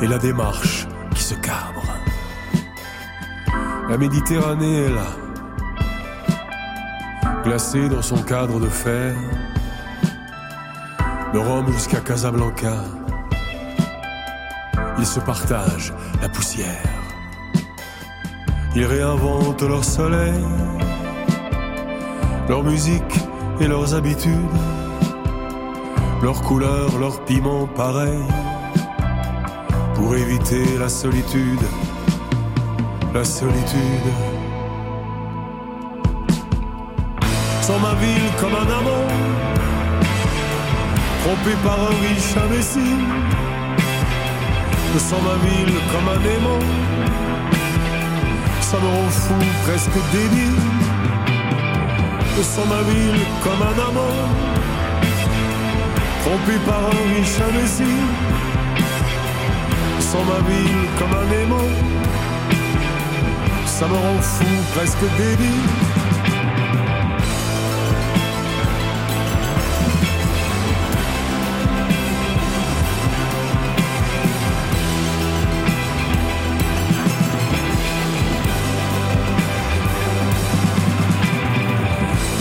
et 0.00 0.08
la 0.08 0.18
démarche 0.18 0.88
qui 1.14 1.22
se 1.22 1.34
cabre. 1.34 1.84
La 3.88 3.96
Méditerranée 3.96 4.86
est 4.86 4.90
là, 4.90 5.10
glacée 7.44 7.88
dans 7.88 8.02
son 8.02 8.20
cadre 8.22 8.58
de 8.58 8.68
fer, 8.68 9.14
de 11.32 11.38
Rome 11.38 11.72
jusqu'à 11.72 12.00
Casablanca. 12.00 12.78
Ils 14.98 15.06
se 15.06 15.20
partagent 15.20 15.94
la 16.20 16.28
poussière. 16.28 16.91
Ils 18.74 18.86
réinventent 18.86 19.62
leur 19.62 19.84
soleil, 19.84 20.42
leur 22.48 22.64
musique 22.64 23.16
et 23.60 23.66
leurs 23.66 23.94
habitudes, 23.94 24.56
leurs 26.22 26.40
couleurs, 26.40 26.98
leurs 26.98 27.22
piments 27.26 27.66
pareils, 27.66 28.24
pour 29.94 30.16
éviter 30.16 30.64
la 30.78 30.88
solitude, 30.88 31.60
la 33.12 33.24
solitude. 33.24 34.08
Sans 37.60 37.78
ma 37.78 37.92
ville 37.94 38.30
comme 38.40 38.54
un 38.54 38.70
amant, 38.78 39.06
trompé 41.22 41.56
par 41.62 41.78
un 41.78 41.94
riche 42.08 42.36
imbécile, 42.42 43.04
je 44.94 44.98
sens 44.98 45.20
ma 45.22 45.36
ville 45.46 45.74
comme 45.92 46.08
un 46.08 46.36
aimant 46.36 47.11
ça 48.72 48.78
me 48.78 48.86
rend 48.86 49.10
fou, 49.10 49.34
presque 49.66 49.98
débile. 50.12 50.60
Je 52.36 52.42
sens 52.42 52.66
ma 52.66 52.82
ville 52.90 53.20
comme 53.44 53.62
un 53.70 53.78
amant, 53.88 54.18
trompé 56.22 56.54
par 56.66 56.80
un 56.86 57.14
riche 57.14 57.38
imbécile. 57.48 58.06
Je 59.98 60.02
sens 60.02 60.24
ma 60.32 60.40
ville 60.48 60.84
comme 60.98 61.14
un 61.22 61.28
aimant, 61.42 61.72
ça 63.66 63.86
me 63.88 63.94
rend 63.94 64.22
fou, 64.22 64.50
presque 64.74 65.04
débile. 65.18 65.91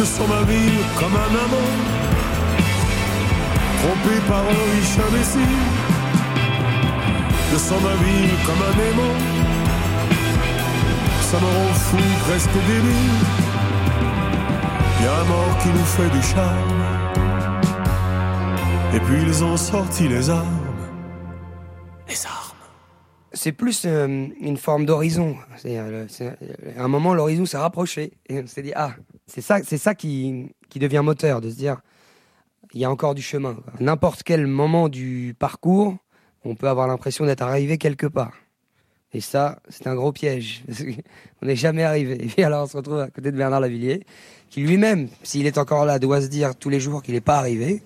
Je 0.01 0.05
sens 0.07 0.27
ma 0.27 0.41
ville 0.51 0.79
comme 0.97 1.13
un 1.13 1.33
amant, 1.45 1.71
trompé 3.81 4.15
par 4.27 4.39
un 4.39 4.63
riche 4.73 4.97
imbécile. 5.07 5.61
Je 7.51 7.57
sens 7.57 7.79
ma 7.83 7.93
ville 8.03 8.31
comme 8.47 8.61
un 8.71 8.75
aimant, 8.89 9.19
ça 11.29 11.37
me 11.39 11.45
rend 11.45 11.73
fou, 11.85 11.97
presque 12.27 12.49
débile. 12.67 13.19
Y 15.03 15.05
a 15.05 15.19
un 15.19 15.23
mort 15.25 15.57
qui 15.61 15.67
nous 15.69 15.85
fait 15.95 16.09
du 16.09 16.21
charme, 16.23 16.81
et 18.95 18.99
puis 19.01 19.21
ils 19.21 19.43
ont 19.43 19.55
sorti 19.57 20.07
les 20.07 20.31
armes. 20.31 20.57
C'est 23.33 23.53
plus 23.53 23.85
euh, 23.85 24.27
une 24.41 24.57
forme 24.57 24.85
d'horizon. 24.85 25.35
C'est, 25.57 25.77
euh, 25.79 26.05
c'est- 26.09 26.37
À 26.77 26.83
un 26.83 26.87
moment, 26.87 27.13
l'horizon 27.13 27.45
s'est 27.45 27.57
rapproché. 27.57 28.11
Et 28.29 28.39
on 28.43 28.45
s'est 28.45 28.61
dit, 28.61 28.73
ah, 28.75 28.91
c'est 29.33 29.41
ça, 29.41 29.63
c'est 29.63 29.77
ça 29.77 29.95
qui, 29.95 30.53
qui 30.69 30.79
devient 30.79 31.01
moteur, 31.03 31.39
de 31.39 31.49
se 31.49 31.55
dire, 31.55 31.81
il 32.73 32.81
y 32.81 32.85
a 32.85 32.91
encore 32.91 33.15
du 33.15 33.21
chemin. 33.21 33.57
À 33.79 33.81
N'importe 33.81 34.23
quel 34.23 34.45
moment 34.45 34.89
du 34.89 35.35
parcours, 35.39 35.95
on 36.43 36.55
peut 36.55 36.67
avoir 36.67 36.87
l'impression 36.87 37.25
d'être 37.25 37.41
arrivé 37.41 37.77
quelque 37.77 38.07
part. 38.07 38.33
Et 39.13 39.21
ça, 39.21 39.59
c'est 39.69 39.87
un 39.87 39.95
gros 39.95 40.11
piège. 40.11 40.63
on 41.41 41.45
n'est 41.45 41.55
jamais 41.55 41.83
arrivé. 41.83 42.29
Et 42.37 42.43
alors, 42.43 42.63
on 42.63 42.67
se 42.67 42.75
retrouve 42.75 42.99
à 42.99 43.07
côté 43.07 43.31
de 43.31 43.37
Bernard 43.37 43.61
Lavillier, 43.61 44.05
qui 44.49 44.61
lui-même, 44.61 45.07
s'il 45.23 45.45
est 45.45 45.57
encore 45.57 45.85
là, 45.85 45.97
doit 45.97 46.21
se 46.21 46.27
dire 46.27 46.55
tous 46.55 46.69
les 46.69 46.81
jours 46.81 47.01
qu'il 47.01 47.13
n'est 47.13 47.21
pas 47.21 47.37
arrivé. 47.37 47.81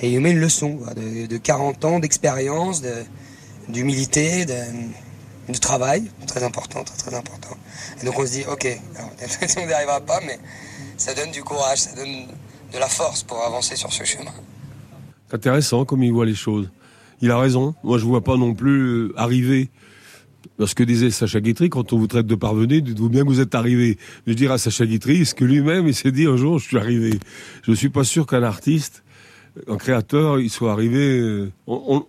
Et 0.00 0.10
il 0.12 0.20
met 0.20 0.30
une 0.30 0.40
leçon 0.40 0.80
de, 0.96 1.26
de 1.26 1.36
40 1.36 1.84
ans 1.84 1.98
d'expérience, 2.00 2.80
de, 2.80 2.92
d'humilité, 3.68 4.46
de, 4.46 4.54
de 5.52 5.58
travail, 5.58 6.10
très 6.26 6.42
important, 6.42 6.82
très 6.84 6.96
très 6.96 7.14
important. 7.14 7.56
Et 8.00 8.06
donc 8.06 8.18
on 8.18 8.26
se 8.26 8.32
dit, 8.32 8.44
ok, 8.50 8.66
on 9.58 9.66
n'y 9.66 9.72
arrivera 9.72 10.00
pas, 10.00 10.20
mais 10.26 10.38
ça 10.96 11.14
donne 11.14 11.30
du 11.30 11.42
courage, 11.42 11.78
ça 11.78 11.94
donne 11.94 12.26
de 12.72 12.78
la 12.78 12.88
force 12.88 13.22
pour 13.22 13.42
avancer 13.42 13.76
sur 13.76 13.92
ce 13.92 14.04
chemin. 14.04 14.32
Intéressant 15.32 15.84
comme 15.84 16.02
il 16.02 16.12
voit 16.12 16.26
les 16.26 16.34
choses. 16.34 16.70
Il 17.20 17.30
a 17.30 17.38
raison. 17.38 17.74
Moi, 17.82 17.98
je 17.98 18.04
vois 18.04 18.22
pas 18.22 18.36
non 18.36 18.54
plus 18.54 18.80
euh, 18.80 19.12
arriver. 19.16 19.70
Parce 20.58 20.74
que 20.74 20.84
disait 20.84 21.10
Sacha 21.10 21.40
Guitry, 21.40 21.68
quand 21.68 21.92
on 21.92 21.98
vous 21.98 22.06
traite 22.06 22.26
de 22.26 22.34
parvenu, 22.34 22.80
dites-vous 22.80 23.08
bien 23.08 23.24
que 23.24 23.28
vous 23.28 23.40
êtes 23.40 23.54
arrivé. 23.54 23.98
Je 24.26 24.32
dirais 24.32 24.54
à 24.54 24.58
Sacha 24.58 24.86
Guitry, 24.86 25.26
ce 25.26 25.34
que 25.34 25.44
lui-même, 25.44 25.88
il 25.88 25.94
s'est 25.94 26.12
dit 26.12 26.26
un 26.26 26.36
jour, 26.36 26.58
je 26.58 26.66
suis 26.68 26.78
arrivé. 26.78 27.18
Je 27.62 27.72
suis 27.72 27.88
pas 27.88 28.04
sûr 28.04 28.26
qu'un 28.26 28.42
artiste, 28.42 29.02
un 29.68 29.76
créateur, 29.76 30.38
il 30.38 30.48
soit 30.50 30.72
arrivé. 30.72 31.18
euh, 31.18 31.50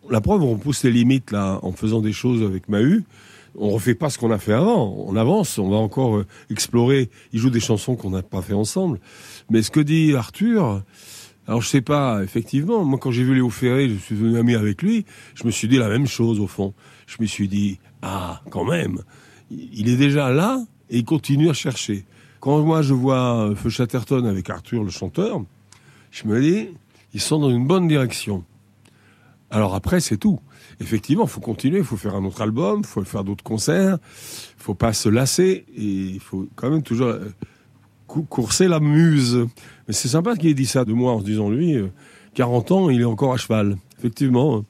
la 0.09 0.21
preuve, 0.21 0.43
on 0.43 0.57
pousse 0.57 0.83
les 0.83 0.91
limites 0.91 1.31
là, 1.31 1.59
en 1.63 1.71
faisant 1.71 2.01
des 2.01 2.13
choses 2.13 2.43
avec 2.43 2.69
Mahu. 2.69 3.03
On 3.57 3.69
refait 3.69 3.95
pas 3.95 4.09
ce 4.09 4.17
qu'on 4.19 4.31
a 4.31 4.37
fait 4.37 4.53
avant. 4.53 4.95
On 5.07 5.15
avance, 5.15 5.57
on 5.57 5.69
va 5.69 5.77
encore 5.77 6.17
euh, 6.17 6.27
explorer. 6.49 7.09
Il 7.33 7.39
joue 7.39 7.49
des 7.49 7.59
chansons 7.59 7.95
qu'on 7.95 8.11
n'a 8.11 8.21
pas 8.21 8.41
fait 8.41 8.53
ensemble. 8.53 8.99
Mais 9.49 9.63
ce 9.63 9.71
que 9.71 9.79
dit 9.79 10.13
Arthur, 10.15 10.83
alors 11.47 11.61
je 11.61 11.67
sais 11.67 11.81
pas, 11.81 12.23
effectivement, 12.23 12.83
moi 12.83 12.99
quand 12.99 13.11
j'ai 13.11 13.23
vu 13.23 13.33
Léo 13.33 13.49
Ferré, 13.49 13.89
je 13.89 13.95
suis 13.95 14.15
devenu 14.15 14.37
ami 14.37 14.53
avec 14.53 14.81
lui, 14.81 15.05
je 15.33 15.45
me 15.45 15.51
suis 15.51 15.67
dit 15.67 15.77
la 15.77 15.89
même 15.89 16.05
chose 16.05 16.39
au 16.39 16.47
fond. 16.47 16.73
Je 17.07 17.17
me 17.19 17.25
suis 17.25 17.47
dit, 17.47 17.79
ah, 18.01 18.41
quand 18.51 18.65
même, 18.65 18.99
il 19.49 19.89
est 19.89 19.95
déjà 19.95 20.29
là 20.31 20.63
et 20.89 20.99
il 20.99 21.05
continue 21.05 21.49
à 21.49 21.53
chercher. 21.53 22.05
Quand 22.39 22.61
moi 22.61 22.81
je 22.81 22.93
vois 22.93 23.49
euh, 23.49 23.55
Feu 23.55 23.69
Chatterton 23.69 24.25
avec 24.25 24.49
Arthur 24.49 24.83
le 24.83 24.91
chanteur, 24.91 25.41
je 26.11 26.27
me 26.27 26.39
dis, 26.41 26.69
ils 27.13 27.21
sont 27.21 27.39
dans 27.39 27.49
une 27.49 27.65
bonne 27.65 27.87
direction. 27.87 28.43
Alors 29.49 29.73
après, 29.73 30.01
c'est 30.01 30.17
tout. 30.17 30.39
Effectivement, 30.79 31.23
il 31.23 31.29
faut 31.29 31.39
continuer, 31.41 31.79
il 31.79 31.83
faut 31.83 31.97
faire 31.97 32.15
un 32.15 32.23
autre 32.23 32.41
album, 32.41 32.81
il 32.81 32.85
faut 32.85 33.03
faire 33.03 33.23
d'autres 33.23 33.43
concerts, 33.43 33.97
il 34.57 34.63
faut 34.63 34.75
pas 34.75 34.93
se 34.93 35.09
lasser 35.09 35.65
et 35.75 35.83
il 35.83 36.19
faut 36.19 36.47
quand 36.55 36.69
même 36.69 36.83
toujours 36.83 37.07
euh, 37.07 37.33
cou- 38.05 38.23
courser 38.23 38.67
la 38.67 38.79
muse. 38.79 39.47
Mais 39.87 39.93
c'est 39.93 40.07
sympa 40.07 40.35
qu'il 40.35 40.49
ait 40.49 40.53
dit 40.53 40.67
ça 40.67 40.85
de 40.85 40.93
moi 40.93 41.13
en 41.13 41.19
se 41.19 41.25
disant 41.25 41.49
lui, 41.49 41.73
euh, 41.75 41.87
40 42.35 42.71
ans, 42.71 42.89
il 42.91 43.01
est 43.01 43.05
encore 43.05 43.33
à 43.33 43.37
cheval. 43.37 43.77
Effectivement, 43.97 44.63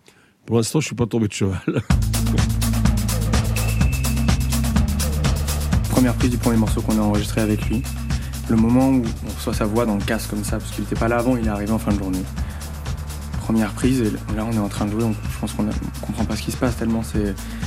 pour 0.45 0.55
l'instant, 0.57 0.79
je 0.79 0.85
suis 0.87 0.95
pas 0.95 1.07
tombé 1.07 1.27
de 1.27 1.33
cheval. 1.33 1.59
Première 5.89 6.13
prise 6.13 6.29
du 6.31 6.37
premier 6.37 6.57
morceau 6.57 6.81
qu'on 6.81 6.97
a 6.97 7.01
enregistré 7.01 7.41
avec 7.41 7.67
lui. 7.69 7.81
Le 8.49 8.55
moment 8.55 8.89
où 8.89 9.01
on 9.27 9.33
reçoit 9.35 9.53
sa 9.53 9.65
voix 9.65 9.85
dans 9.85 9.95
le 9.95 10.03
casque 10.03 10.29
comme 10.29 10.43
ça, 10.43 10.57
parce 10.59 10.71
qu'il 10.71 10.83
n'était 10.83 10.95
pas 10.95 11.07
là 11.07 11.17
avant, 11.17 11.35
il 11.35 11.45
est 11.45 11.49
arrivé 11.49 11.71
en 11.71 11.79
fin 11.79 11.91
de 11.91 11.97
journée. 11.99 12.21
Première 13.47 13.71
prise, 13.71 14.01
et 14.01 14.11
là 14.35 14.45
on 14.45 14.51
est 14.51 14.59
en 14.59 14.67
train 14.67 14.85
de 14.85 14.91
jouer, 14.91 15.05
on- 15.05 15.13
je 15.13 15.39
pense 15.39 15.53
qu'on 15.53 15.63
ne 15.63 15.71
comprend 16.01 16.25
pas 16.25 16.35
ce 16.35 16.41
qui 16.41 16.51
se 16.51 16.57
passe 16.57 16.75
tellement 16.75 17.01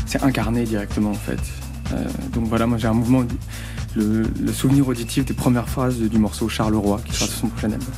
c'est 0.05 0.23
incarné 0.23 0.65
directement 0.65 1.11
en 1.13 1.15
fait. 1.15 1.39
Euh, 1.95 2.05
donc 2.35 2.49
voilà, 2.49 2.67
moi 2.67 2.77
j'ai 2.77 2.87
un 2.87 2.93
mouvement, 2.93 3.25
le, 3.97 4.25
le 4.39 4.53
souvenir 4.53 4.87
auditif 4.87 5.25
des 5.25 5.33
premières 5.33 5.71
phrases 5.71 5.97
du 5.97 6.19
morceau 6.19 6.51
Charleroi 6.51 7.01
qui 7.07 7.15
sera 7.15 7.25
sur 7.27 7.35
son 7.35 7.47
prochain 7.49 7.69
album. 7.73 7.89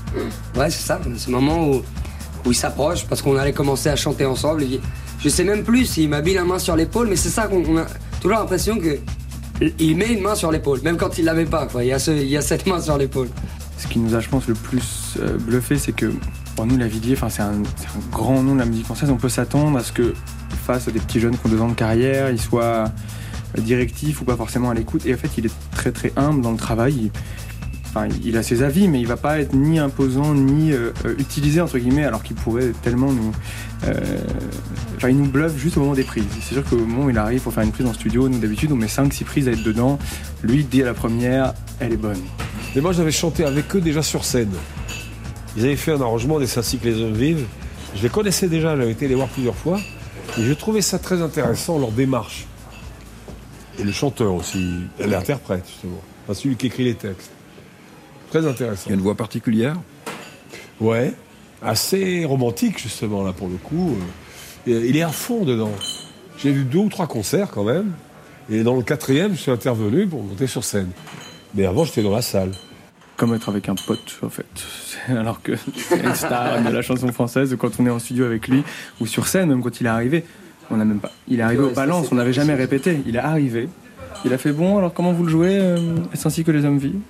Ouais, 0.57 0.71
c'est 0.71 0.87
ça, 0.87 1.01
ce 1.17 1.29
moment 1.31 1.69
où, 1.71 1.75
où 2.47 2.53
il 2.53 2.55
s'approche 2.55 3.05
parce 3.09 3.21
qu'on 3.21 3.37
allait 3.37 3.53
commencer 3.53 3.89
à 3.89 3.97
chanter 3.97 4.27
ensemble. 4.27 4.63
Il- 4.63 4.81
je 5.19 5.29
sais 5.29 5.43
même 5.43 5.65
plus 5.65 5.85
s'il 5.87 6.09
m'a 6.09 6.23
mis 6.23 6.35
la 6.35 6.45
main 6.45 6.61
sur 6.61 6.77
l'épaule, 6.77 7.09
mais 7.09 7.17
c'est 7.17 7.31
ça 7.31 7.49
qu'on 7.49 7.65
on 7.69 7.79
a 7.79 7.87
toujours 8.21 8.39
l'impression 8.39 8.79
que 8.79 8.99
il 9.81 9.97
met 9.97 10.13
une 10.13 10.23
main 10.23 10.37
sur 10.37 10.53
l'épaule, 10.53 10.81
même 10.83 10.97
quand 10.97 11.19
il 11.19 11.25
l'avait 11.25 11.47
pas. 11.47 11.67
Quoi. 11.67 11.83
Il, 11.83 11.89
y 11.89 11.93
a 11.93 11.99
ce- 11.99 12.13
il 12.13 12.29
y 12.29 12.37
a 12.37 12.43
cette 12.43 12.65
main 12.67 12.81
sur 12.81 12.97
l'épaule. 12.97 13.29
Ce 13.77 13.89
qui 13.89 13.99
nous 13.99 14.15
a, 14.15 14.21
je 14.21 14.29
pense, 14.29 14.47
le 14.47 14.55
plus 14.55 15.17
euh, 15.21 15.37
bluffé, 15.37 15.77
c'est 15.79 15.91
que 15.93 16.13
pour 16.57 16.67
nous, 16.67 16.77
Lavillier, 16.77 17.15
enfin, 17.15 17.29
c'est 17.29 17.43
un, 17.43 17.63
grand 18.11 18.43
nom 18.43 18.55
de 18.55 18.61
la 18.61 18.67
musique 18.67 18.85
française. 18.85 19.11
On 19.11 19.17
peut 19.17 19.29
s'attendre 19.29 19.79
à 19.79 19.83
ce 19.83 19.93
que, 19.93 20.15
face 20.67 20.89
à 20.89 20.91
des 20.91 21.01
petits 21.01 21.21
jeunes 21.21 21.37
qui 21.37 21.47
ont 21.47 21.51
deux 21.51 21.61
ans 21.61 21.69
de 21.69 21.75
carrière, 21.75 22.31
il 22.31 22.41
soit 22.41 22.63
euh, 23.57 23.61
directif 23.61 24.21
ou 24.21 24.25
pas 24.25 24.37
forcément 24.37 24.71
à 24.71 24.75
l'écoute. 24.75 25.07
Et 25.07 25.15
en 25.15 25.17
fait, 25.17 25.31
il 25.39 25.47
est 25.47 25.55
très 25.73 25.93
très 25.93 26.13
humble 26.17 26.43
dans 26.43 26.53
le 26.53 26.57
travail. 26.57 27.11
Il, 28.25 28.39
a 28.39 28.43
ses 28.43 28.63
avis, 28.63 28.89
mais 28.89 29.01
il 29.01 29.07
va 29.07 29.19
pas 29.19 29.39
être 29.39 29.53
ni 29.53 29.79
imposant 29.79 30.35
ni 30.35 30.73
euh, 30.73 30.93
euh, 31.05 31.15
utilisé 31.19 31.61
entre 31.61 31.79
guillemets, 31.79 32.05
alors 32.05 32.23
qu'il 32.23 32.37
pourrait 32.37 32.73
tellement 32.83 33.13
nous. 33.13 33.33
euh, 33.85 34.01
Enfin, 34.97 35.11
il 35.11 35.19
nous 35.19 35.29
bluffe 35.29 35.59
juste 35.59 35.77
au 35.77 35.81
moment 35.81 35.93
des 35.93 36.05
prises. 36.05 36.25
C'est 36.41 36.55
sûr 36.55 36.65
qu'au 36.65 36.77
moment 36.79 37.05
où 37.05 37.11
il 37.11 37.19
arrive 37.19 37.43
pour 37.43 37.53
faire 37.53 37.65
une 37.65 37.73
prise 37.73 37.87
en 37.87 37.93
studio, 37.93 38.29
nous 38.29 38.39
d'habitude 38.39 38.73
on 38.73 38.77
met 38.77 38.87
5-6 38.87 39.25
prises 39.25 39.49
à 39.49 39.53
être 39.53 39.63
dedans. 39.63 39.99
Lui, 40.43 40.65
dès 40.65 40.85
la 40.85 40.95
première, 40.95 41.53
elle 41.81 41.93
est 41.93 41.99
bonne. 41.99 42.21
Mais 42.75 42.81
moi, 42.81 42.93
j'avais 42.93 43.13
chanté 43.13 43.45
avec 43.45 43.75
eux 43.77 43.81
déjà 43.81 44.03
sur 44.03 44.25
scène. 44.25 44.53
Ils 45.57 45.65
avaient 45.65 45.77
fait 45.77 45.93
un 45.93 46.01
arrangement 46.01 46.39
des 46.39 46.59
Ainsi 46.59 46.79
que 46.79 46.89
les 46.89 47.01
hommes 47.01 47.15
vivent. 47.15 47.47
Je 47.95 48.03
les 48.03 48.09
connaissais 48.09 48.49
déjà, 48.49 48.77
j'avais 48.77 48.93
été 48.93 49.09
les 49.09 49.15
voir 49.15 49.29
plusieurs 49.29 49.55
fois. 49.55 49.79
Et 50.39 50.43
je 50.43 50.53
trouvais 50.53 50.81
ça 50.81 50.99
très 50.99 51.21
intéressant, 51.21 51.79
leur 51.79 51.91
démarche. 51.91 52.47
Et 53.79 53.85
le 53.85 53.93
chanteur 53.93 54.35
aussi, 54.35 54.81
l'interprète, 54.99 55.65
justement. 55.67 56.01
Enfin, 56.25 56.35
celui 56.35 56.57
qui 56.57 56.67
écrit 56.69 56.85
les 56.85 56.95
textes. 56.95 57.31
Très 58.31 58.47
intéressant. 58.47 58.85
Il 58.87 58.91
y 58.91 58.93
a 58.93 58.95
une 58.97 59.03
voix 59.03 59.15
particulière? 59.15 59.77
Ouais, 60.81 61.13
assez 61.63 62.25
romantique, 62.25 62.79
justement, 62.79 63.23
là, 63.23 63.33
pour 63.33 63.49
le 63.49 63.57
coup. 63.57 63.97
Euh, 64.69 64.87
Il 64.87 64.97
est 64.97 65.03
à 65.03 65.09
fond 65.09 65.45
dedans. 65.45 65.73
J'ai 66.39 66.51
vu 66.51 66.65
deux 66.65 66.79
ou 66.79 66.89
trois 66.89 67.07
concerts, 67.07 67.51
quand 67.51 67.65
même. 67.65 67.93
Et 68.51 68.63
dans 68.63 68.75
le 68.75 68.83
quatrième, 68.83 69.35
je 69.35 69.41
suis 69.41 69.51
intervenu 69.51 70.07
pour 70.07 70.23
monter 70.23 70.47
sur 70.47 70.65
scène. 70.65 70.91
Mais 71.55 71.67
avant, 71.67 71.85
j'étais 71.85 72.03
dans 72.03 72.15
la 72.15 72.23
salle. 72.23 72.53
Comme 73.17 73.35
être 73.35 73.49
avec 73.49 73.69
un 73.69 73.75
pote, 73.75 74.19
en 74.23 74.29
fait. 74.29 74.47
Alors 75.09 75.43
que 75.43 75.53
c'est 75.77 76.03
une 76.03 76.15
star 76.15 76.63
de 76.63 76.71
la 76.71 76.83
chanson 76.83 77.09
française, 77.13 77.55
quand 77.59 77.71
on 77.79 77.87
est 77.87 77.91
en 77.91 77.99
studio 77.99 78.25
avec 78.25 78.49
lui, 78.49 78.63
ou 79.01 79.07
sur 79.07 79.27
scène, 79.27 79.49
même 79.51 79.63
quand 79.63 79.81
il 79.81 79.87
est 79.87 79.91
arrivé, 79.91 80.25
on 80.71 80.77
n'a 80.77 80.85
même 80.85 81.01
pas. 81.01 81.13
Il 81.29 81.41
est 81.41 81.43
arrivé 81.43 81.63
Ouais, 81.63 81.71
au 81.71 81.75
c'est 81.75 82.13
on 82.13 82.15
n'avait 82.17 82.33
jamais 82.33 82.55
répété. 82.55 83.01
Il 83.07 83.17
est 83.17 83.21
arrivé, 83.21 83.69
il 84.25 84.33
a 84.33 84.39
fait 84.39 84.53
bon, 84.53 84.79
alors 84.79 84.95
comment 84.95 85.13
vous 85.13 85.25
le 85.25 85.31
jouez 85.31 85.59
euh, 85.59 85.77
Est-ce 86.13 86.27
ainsi 86.27 86.45
que 86.45 86.51
les 86.51 86.65
hommes 86.65 86.79
vivent 86.79 87.01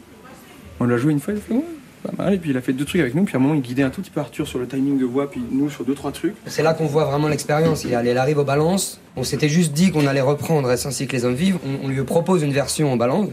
On 0.80 0.84
l'a 0.84 0.96
joué 0.96 1.12
une 1.12 1.20
fois, 1.20 1.34
il 1.34 1.38
a 1.38 1.40
fait 1.40 1.54
ouais, 1.54 1.64
pas 2.02 2.24
mal, 2.24 2.34
et 2.34 2.38
puis 2.38 2.50
il 2.50 2.56
a 2.56 2.60
fait 2.60 2.72
deux 2.72 2.84
trucs 2.84 3.00
avec 3.00 3.14
nous, 3.14 3.24
puis 3.24 3.36
à 3.36 3.38
un 3.38 3.42
moment 3.42 3.54
il 3.54 3.60
guidait 3.62 3.82
un 3.82 3.90
tout 3.90 4.00
petit 4.00 4.10
peu 4.10 4.20
Arthur 4.20 4.46
sur 4.46 4.58
le 4.58 4.66
timing 4.66 4.98
de 4.98 5.04
voix, 5.04 5.30
puis 5.30 5.42
nous 5.50 5.70
sur 5.70 5.84
deux, 5.84 5.94
trois 5.94 6.10
trucs. 6.12 6.34
C'est 6.46 6.62
là 6.62 6.74
qu'on 6.74 6.86
voit 6.86 7.04
vraiment 7.04 7.28
l'expérience. 7.28 7.84
Il, 7.84 7.90
il 7.90 8.18
arrive 8.18 8.38
au 8.38 8.44
balance. 8.44 9.00
On 9.16 9.24
s'était 9.24 9.48
juste 9.48 9.72
dit 9.72 9.90
qu'on 9.92 10.06
allait 10.06 10.20
reprendre 10.22 10.70
Est-ce 10.70 10.88
ainsi 10.88 11.06
que 11.06 11.12
les 11.12 11.24
hommes 11.24 11.34
vivent? 11.34 11.58
On, 11.64 11.86
on 11.86 11.88
lui 11.88 12.02
propose 12.02 12.42
une 12.42 12.52
version 12.52 12.92
en 12.92 12.96
balance. 12.96 13.28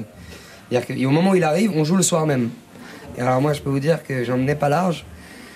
C'est-à-dire 0.69 0.95
qu'au 0.95 1.11
moment 1.11 1.31
où 1.31 1.35
il 1.35 1.43
arrive, 1.43 1.71
on 1.75 1.83
joue 1.83 1.95
le 1.95 2.03
soir 2.03 2.25
même. 2.25 2.49
Et 3.17 3.21
alors 3.21 3.41
moi, 3.41 3.53
je 3.53 3.61
peux 3.61 3.69
vous 3.69 3.79
dire 3.79 4.03
que 4.03 4.23
j'en 4.23 4.37
menais 4.37 4.55
pas 4.55 4.69
large. 4.69 5.05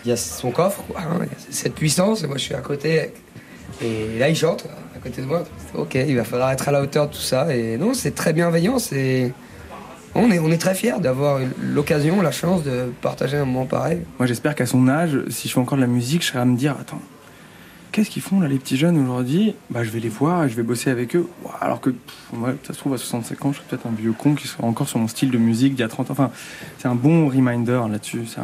Il 0.06 0.10
y 0.10 0.12
a 0.12 0.18
son 0.18 0.52
coffre, 0.52 0.84
quoi, 0.88 1.02
hein, 1.02 1.26
cette 1.50 1.76
puissance. 1.76 2.24
Et 2.24 2.28
moi, 2.28 2.38
je 2.38 2.44
suis 2.44 2.56
à 2.56 2.62
côté. 2.62 3.14
Et 3.82 4.20
là, 4.20 4.30
il 4.30 4.36
chante 4.36 4.68
à 4.96 5.00
côté 5.00 5.22
de 5.22 5.28
moi. 5.28 5.44
Ok, 5.76 5.96
il 5.96 6.16
va 6.16 6.24
falloir 6.24 6.52
être 6.52 6.68
à 6.68 6.72
la 6.72 6.82
hauteur 6.82 7.08
de 7.08 7.14
tout 7.14 7.22
ça. 7.22 7.56
Et 7.56 7.78
non, 7.78 7.94
c'est 7.94 8.12
très 8.12 8.34
bienveillant. 8.34 8.80
C'est 8.80 9.32
on 10.16 10.30
est, 10.30 10.40
on 10.40 10.52
est 10.52 10.58
très 10.58 10.76
fiers 10.76 11.00
d'avoir 11.00 11.40
l'occasion, 11.60 12.22
la 12.22 12.32
chance 12.32 12.64
de 12.64 12.92
partager 13.02 13.38
un 13.38 13.46
moment 13.46 13.66
pareil. 13.66 14.02
Moi, 14.20 14.28
j'espère 14.28 14.56
qu'à 14.56 14.66
son 14.66 14.88
âge, 14.88 15.18
si 15.30 15.48
je 15.48 15.54
fais 15.54 15.60
encore 15.60 15.78
de 15.78 15.84
la 15.84 15.88
musique, 15.88 16.22
je 16.22 16.28
serai 16.28 16.40
à 16.40 16.46
me 16.46 16.56
dire 16.56 16.76
attends, 16.80 17.02
qu'est-ce 17.94 18.10
qu'ils 18.10 18.22
font 18.22 18.42
là, 18.42 18.50
les 18.50 18.58
petits 18.58 18.76
jeunes 18.76 18.98
aujourd'hui? 18.98 19.54
Bah, 19.70 19.84
je 19.84 19.92
vais 19.92 20.02
les 20.02 20.10
voir 20.10 20.44
et 20.44 20.50
je 20.50 20.56
vais 20.56 20.64
bosser 20.64 20.90
avec 20.90 21.16
eux. 21.16 21.30
Alors 21.62 21.80
que, 21.80 21.92
moi, 22.34 22.54
ça 22.64 22.74
se 22.74 22.80
trouve, 22.80 22.94
à 22.94 22.98
65 22.98 23.46
ans, 23.46 23.52
je 23.54 23.60
suis 23.60 23.68
peut-être 23.70 23.88
un 23.88 23.92
vieux 23.92 24.12
con 24.12 24.36
qui 24.36 24.48
sera 24.48 24.66
encore 24.66 24.90
sur 24.90 25.00
mon 25.00 25.08
style 25.08 25.32
de 25.32 25.38
musique 25.38 25.76
d'il 25.76 25.82
y 25.82 25.86
a 25.86 25.88
30 25.88 26.10
ans. 26.10 26.14
Enfin, 26.14 26.32
c'est 26.80 26.90
un 26.90 26.96
bon 26.96 27.30
reminder 27.30 27.82
là-dessus. 27.90 28.24
C'est 28.26 28.42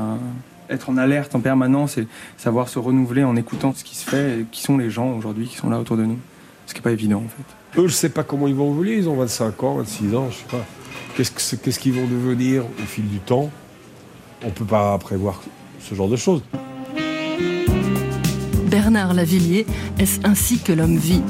Être 0.70 0.90
en 0.90 0.98
alerte 0.98 1.36
en 1.36 1.42
permanence 1.42 1.98
et 1.98 2.08
savoir 2.38 2.70
se 2.70 2.80
renouveler 2.80 3.24
en 3.24 3.36
écoutant 3.36 3.74
ce 3.76 3.84
qui 3.84 3.96
se 3.96 4.08
fait 4.08 4.42
et 4.42 4.46
qui 4.50 4.62
sont 4.62 4.78
les 4.78 4.92
gens 4.92 5.12
aujourd'hui 5.18 5.48
qui 5.48 5.58
sont 5.58 5.70
là 5.70 5.80
autour 5.80 5.98
de 5.98 6.06
nous. 6.06 6.20
Ce 6.68 6.74
qui 6.74 6.80
n'est 6.80 6.84
pas 6.84 6.92
évident, 6.92 7.24
en 7.26 7.30
fait. 7.30 7.82
Eux, 7.82 7.88
je 7.88 7.94
sais 7.94 8.10
pas 8.10 8.24
comment 8.24 8.48
ils 8.48 8.56
vont 8.56 8.72
évoluer. 8.72 8.98
Ils 8.98 9.10
ont 9.10 9.16
25 9.16 9.64
ans, 9.64 9.76
26 9.78 10.16
ans, 10.16 10.30
je 10.30 10.38
sais 10.38 10.46
pas. 10.50 10.66
Qu'est-ce 11.18 11.80
qu'ils 11.80 11.94
vont 11.94 12.06
devenir 12.06 12.64
au 12.66 12.86
fil 12.86 13.08
du 13.08 13.18
temps? 13.18 13.50
On 14.46 14.52
peut 14.52 14.64
pas 14.64 14.98
prévoir 15.00 15.42
ce 15.82 15.96
genre 15.96 16.08
de 16.08 16.16
choses. 16.16 16.44
Bernard 18.70 19.16
Lavillier, 19.16 19.66
est-ce 19.98 20.20
ainsi 20.24 20.60
que 20.60 20.72
l'homme 20.72 20.98
vit? 20.98 21.22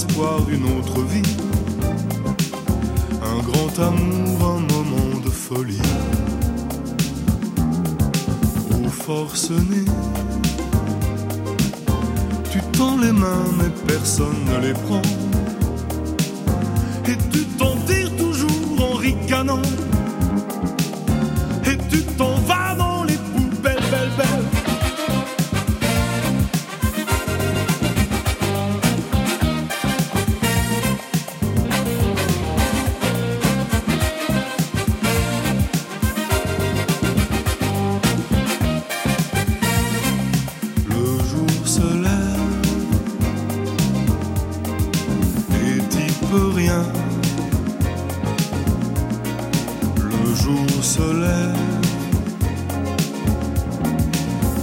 L'espoir 0.00 0.40
d'une 0.46 0.64
autre 0.78 1.02
vie 1.02 1.36
un 3.22 3.38
grand 3.42 3.78
amour, 3.86 4.56
un 4.56 4.72
moment 4.72 5.20
de 5.22 5.28
folie. 5.28 5.78
Au 8.72 8.88
forcené, 8.88 9.84
tu 12.50 12.60
tends 12.78 12.96
les 12.98 13.12
mains 13.12 13.50
mais 13.58 13.70
personne 13.86 14.44
ne 14.46 14.66
les 14.66 14.72
prend. 14.72 15.02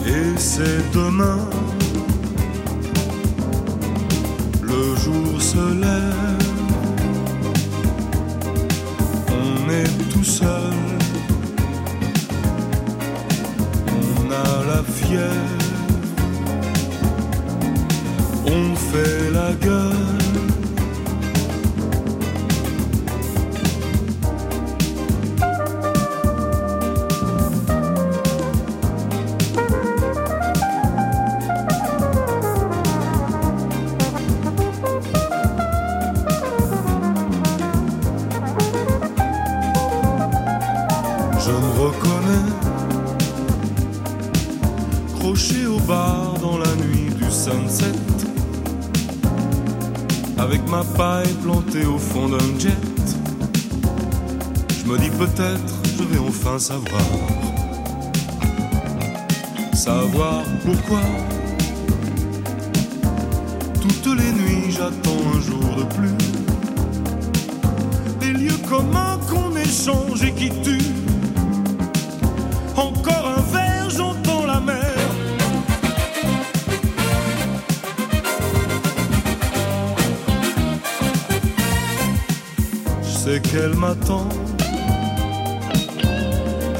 Et 0.05 0.37
c'est 0.37 0.91
demain. 0.93 1.39
Le 4.61 4.95
jour 5.03 5.41
se 5.41 5.65
lève, 5.83 6.47
on 9.29 9.69
est 9.69 10.09
tout 10.11 10.23
seul, 10.23 10.73
on 14.01 14.31
a 14.31 14.65
la 14.71 14.83
fièvre, 14.83 15.61
on 18.45 18.75
fait 18.75 19.31
la 19.31 19.53
gueule. 19.53 20.06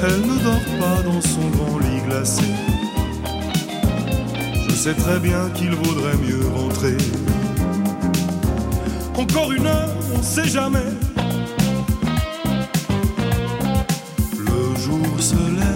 Elle 0.04 0.22
ne 0.22 0.38
dort 0.44 0.68
pas 0.78 1.02
dans 1.04 1.22
son 1.22 1.48
grand 1.52 1.80
lit 1.80 2.02
glacé. 2.06 2.44
Je 4.68 4.76
sais 4.76 4.94
très 4.94 5.18
bien 5.20 5.50
qu'il 5.56 5.72
vaudrait 5.72 6.18
mieux 6.18 6.46
rentrer. 6.54 6.98
Encore 9.16 9.54
une 9.54 9.68
heure, 9.68 9.96
on 10.18 10.22
sait 10.22 10.50
jamais. 10.50 10.92
Le 14.38 14.76
jour 14.82 15.08
se 15.18 15.36
lève 15.36 15.67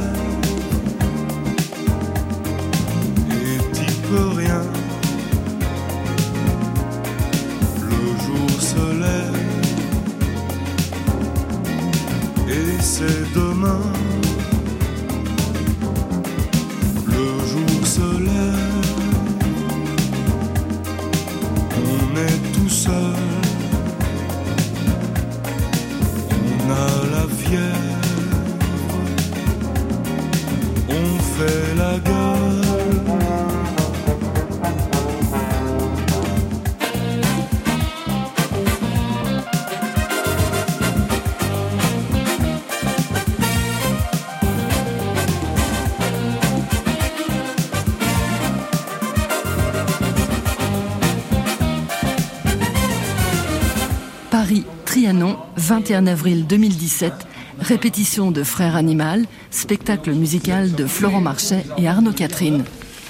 21 55.72 56.06
avril 56.06 56.48
2017. 56.48 57.14
Répétition 57.62 58.32
de 58.32 58.44
Frères 58.44 58.76
Animal, 58.76 59.24
spectacle 59.52 60.12
musical 60.12 60.74
de 60.74 60.86
Florent 60.86 61.22
Marchais 61.22 61.64
et 61.78 61.88
Arnaud 61.88 62.12
Catherine. 62.12 62.66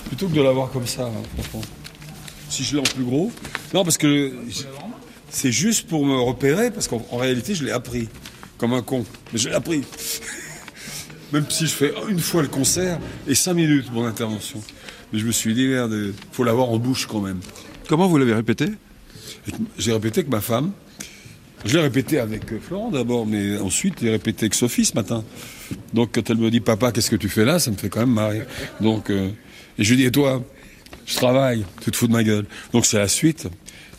Plutôt 0.06 0.28
que 0.28 0.36
de 0.36 0.41
l'avoir 0.43 0.69
comme 0.69 0.86
ça, 0.86 1.08
hein, 1.08 1.24
franchement. 1.34 1.62
Si 2.50 2.63
je 2.63 2.76
l'ai 2.76 2.82
en 2.82 2.84
plus 2.84 3.04
gros. 3.04 3.32
Non, 3.74 3.84
parce 3.84 3.97
que 3.97 4.32
c'est 5.32 5.52
juste 5.52 5.88
pour 5.88 6.06
me 6.06 6.15
repérer, 6.19 6.69
parce 6.69 6.88
qu'en 6.88 7.04
en 7.10 7.17
réalité, 7.17 7.56
je 7.56 7.65
l'ai 7.65 7.71
appris. 7.71 8.10
Comme 8.60 8.74
un 8.74 8.84
con. 8.84 9.06
Mais 9.34 9.39
je 9.39 9.50
l'ai 9.50 9.56
appris. 9.56 9.82
Même 11.34 11.45
si 11.50 11.65
je 11.65 11.74
fais 11.74 11.91
une 12.10 12.19
fois 12.19 12.43
le 12.43 12.47
concert 12.47 13.00
et 13.28 13.34
cinq 13.34 13.56
minutes 13.56 13.91
mon 13.91 14.06
intervention. 14.06 14.62
Mais 15.12 15.17
je 15.17 15.26
me 15.26 15.32
suis 15.32 15.56
dit, 15.56 15.65
merde, 15.67 16.13
faut 16.32 16.43
l'avoir 16.43 16.69
en 16.69 16.78
bouche 16.78 17.08
quand 17.08 17.21
même. 17.21 17.39
Comment 17.89 18.08
vous 18.08 18.19
l'avez 18.19 18.36
répété? 18.36 18.67
J'ai 19.80 19.93
répété 19.93 20.19
avec 20.19 20.30
ma 20.30 20.41
femme. 20.41 20.74
Je 21.65 21.78
l'ai 21.78 21.84
répété 21.84 22.19
avec 22.19 22.52
euh, 22.52 22.60
Florent 22.60 22.89
d'abord, 22.89 23.26
mais 23.26 23.58
ensuite 23.60 23.95
j'ai 24.02 24.10
répété 24.10 24.45
avec 24.45 24.56
Sophie 24.56 24.86
ce 24.86 24.95
matin. 24.95 25.24
Donc 25.93 26.12
quand 26.13 26.30
elle 26.30 26.38
me 26.38 26.50
dit 26.50 26.60
papa, 26.60 26.91
qu'est-ce 26.91 27.12
que 27.12 27.15
tu 27.15 27.30
fais 27.30 27.45
là, 27.45 27.60
ça 27.60 27.71
me 27.71 27.76
fait 27.76 27.89
quand 27.89 28.00
même 28.00 28.13
marrer. 28.13 28.41
Donc 28.80 29.10
euh, 29.10 29.30
et 29.78 29.84
je 29.84 29.91
lui 29.91 29.97
dis 29.97 30.06
et 30.06 30.12
toi, 30.12 30.43
je 31.06 31.15
travaille, 31.15 31.65
tu 31.84 31.91
te 31.91 31.95
fous 31.95 32.08
de 32.08 32.13
ma 32.13 32.24
gueule. 32.24 32.45
Donc 32.74 32.86
c'est 32.86 32.97
la 32.97 33.08
suite. 33.08 33.47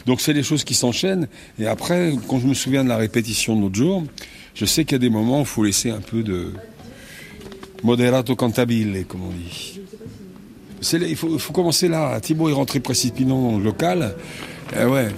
Donc 0.07 0.20
c'est 0.20 0.35
des 0.35 0.42
choses 0.42 0.64
qui 0.64 0.75
s'enchaînent. 0.75 1.29
Et 1.59 1.66
après, 1.66 2.12
quand 2.29 2.40
je 2.40 2.46
me 2.46 2.55
souviens 2.55 2.83
de 2.83 2.88
la 2.88 2.96
répétition 2.96 3.57
de 3.57 3.62
l'autre 3.62 3.77
jour, 3.77 4.05
je 4.55 4.64
sais 4.64 4.85
qu'il 4.85 4.92
y 4.92 4.96
a 4.96 4.98
des 4.98 5.11
moments 5.11 5.38
où 5.38 5.42
il 5.42 5.46
faut 5.46 5.64
laisser 5.64 5.90
un 5.90 6.01
peu 6.01 6.22
de 6.22 6.53
moderato 7.83 8.35
cantabile, 8.35 9.05
comme 9.07 9.22
on 9.22 9.31
dit. 9.31 9.81
Il, 10.92 11.16
faut, 11.16 11.53
commencer 11.53 11.88
là. 11.88 12.20
Thibaut 12.20 12.48
est 12.48 12.53
rentré 12.55 12.81
précipitamment 12.81 13.53
dans 13.53 13.59
le 13.59 13.64
local. 13.64 14.16
Eh 14.77 14.85
ouais. 14.85 15.09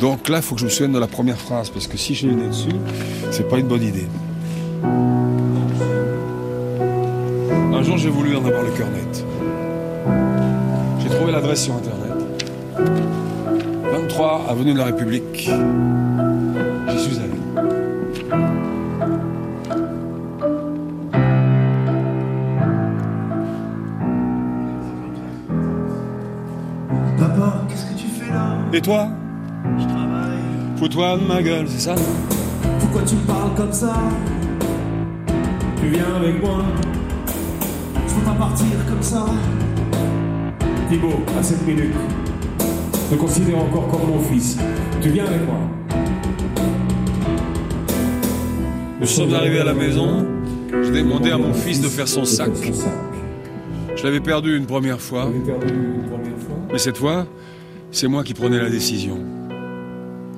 Donc 0.00 0.28
là, 0.28 0.38
il 0.38 0.42
faut 0.42 0.54
que 0.54 0.60
je 0.60 0.66
me 0.66 0.70
souvienne 0.70 0.92
de 0.92 0.98
la 0.98 1.06
première 1.06 1.38
phrase, 1.38 1.70
parce 1.70 1.86
que 1.86 1.96
si 1.96 2.14
j'ai 2.14 2.28
nez 2.28 2.48
dessus, 2.48 2.68
c'est 3.30 3.48
pas 3.48 3.58
une 3.58 3.68
bonne 3.68 3.82
idée. 3.82 4.06
Un 7.72 7.82
jour, 7.82 7.96
j'ai 7.96 8.10
voulu 8.10 8.36
en 8.36 8.44
avoir 8.44 8.62
le 8.62 8.70
cœur 8.72 8.88
net. 8.90 9.24
J'ai 11.00 11.08
trouvé 11.08 11.32
l'adresse 11.32 11.64
sur 11.64 11.74
Internet. 11.74 12.12
23 13.92 14.46
avenue 14.50 14.74
de 14.74 14.78
la 14.78 14.84
République. 14.86 15.48
J'y 16.88 16.98
suis 16.98 17.16
allé. 17.18 17.30
Papa, 27.18 27.64
qu'est-ce 27.68 27.86
que 27.86 27.98
tu 27.98 28.06
fais 28.06 28.30
là? 28.30 28.58
Et 28.72 28.80
toi? 28.82 29.08
Fous-toi 30.84 31.16
de 31.16 31.26
ma 31.26 31.42
gueule, 31.42 31.64
c'est 31.66 31.80
ça 31.80 31.94
Pourquoi 32.78 33.00
tu 33.06 33.14
parles 33.26 33.54
comme 33.56 33.72
ça? 33.72 33.96
Tu 35.80 35.88
viens 35.88 36.14
avec 36.16 36.42
moi 36.42 36.62
Je 38.06 38.14
peux 38.14 38.20
pas 38.20 38.34
partir 38.34 38.66
comme 38.86 39.02
ça. 39.02 39.24
Thibaut, 40.90 41.24
à 41.38 41.42
cette 41.42 41.66
minute, 41.66 41.94
te 43.10 43.14
considère 43.14 43.60
encore 43.60 43.88
comme 43.88 44.10
mon 44.10 44.18
fils. 44.24 44.58
Tu 45.00 45.08
viens 45.08 45.24
avec 45.24 45.46
moi. 45.46 45.56
Nous 49.00 49.06
sommes 49.06 49.32
arrivés 49.32 49.60
à 49.60 49.64
la 49.64 49.72
maison. 49.72 50.26
J'ai 50.82 51.02
demandé 51.02 51.30
à 51.30 51.38
mon 51.38 51.54
fils 51.54 51.80
de 51.80 51.88
faire 51.88 52.08
son 52.08 52.26
sac. 52.26 52.50
Je 53.96 54.04
l'avais 54.04 54.20
perdu 54.20 54.54
une 54.54 54.66
première 54.66 55.00
fois. 55.00 55.30
Mais 56.70 56.78
cette 56.78 56.98
fois, 56.98 57.26
c'est 57.90 58.06
moi 58.06 58.22
qui 58.22 58.34
prenais 58.34 58.60
la 58.60 58.68
décision 58.68 59.43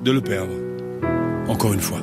de 0.07 0.11
le 0.13 0.21
perdre. 0.21 0.53
Encore 1.49 1.73
une 1.73 1.81
fois. 1.81 1.99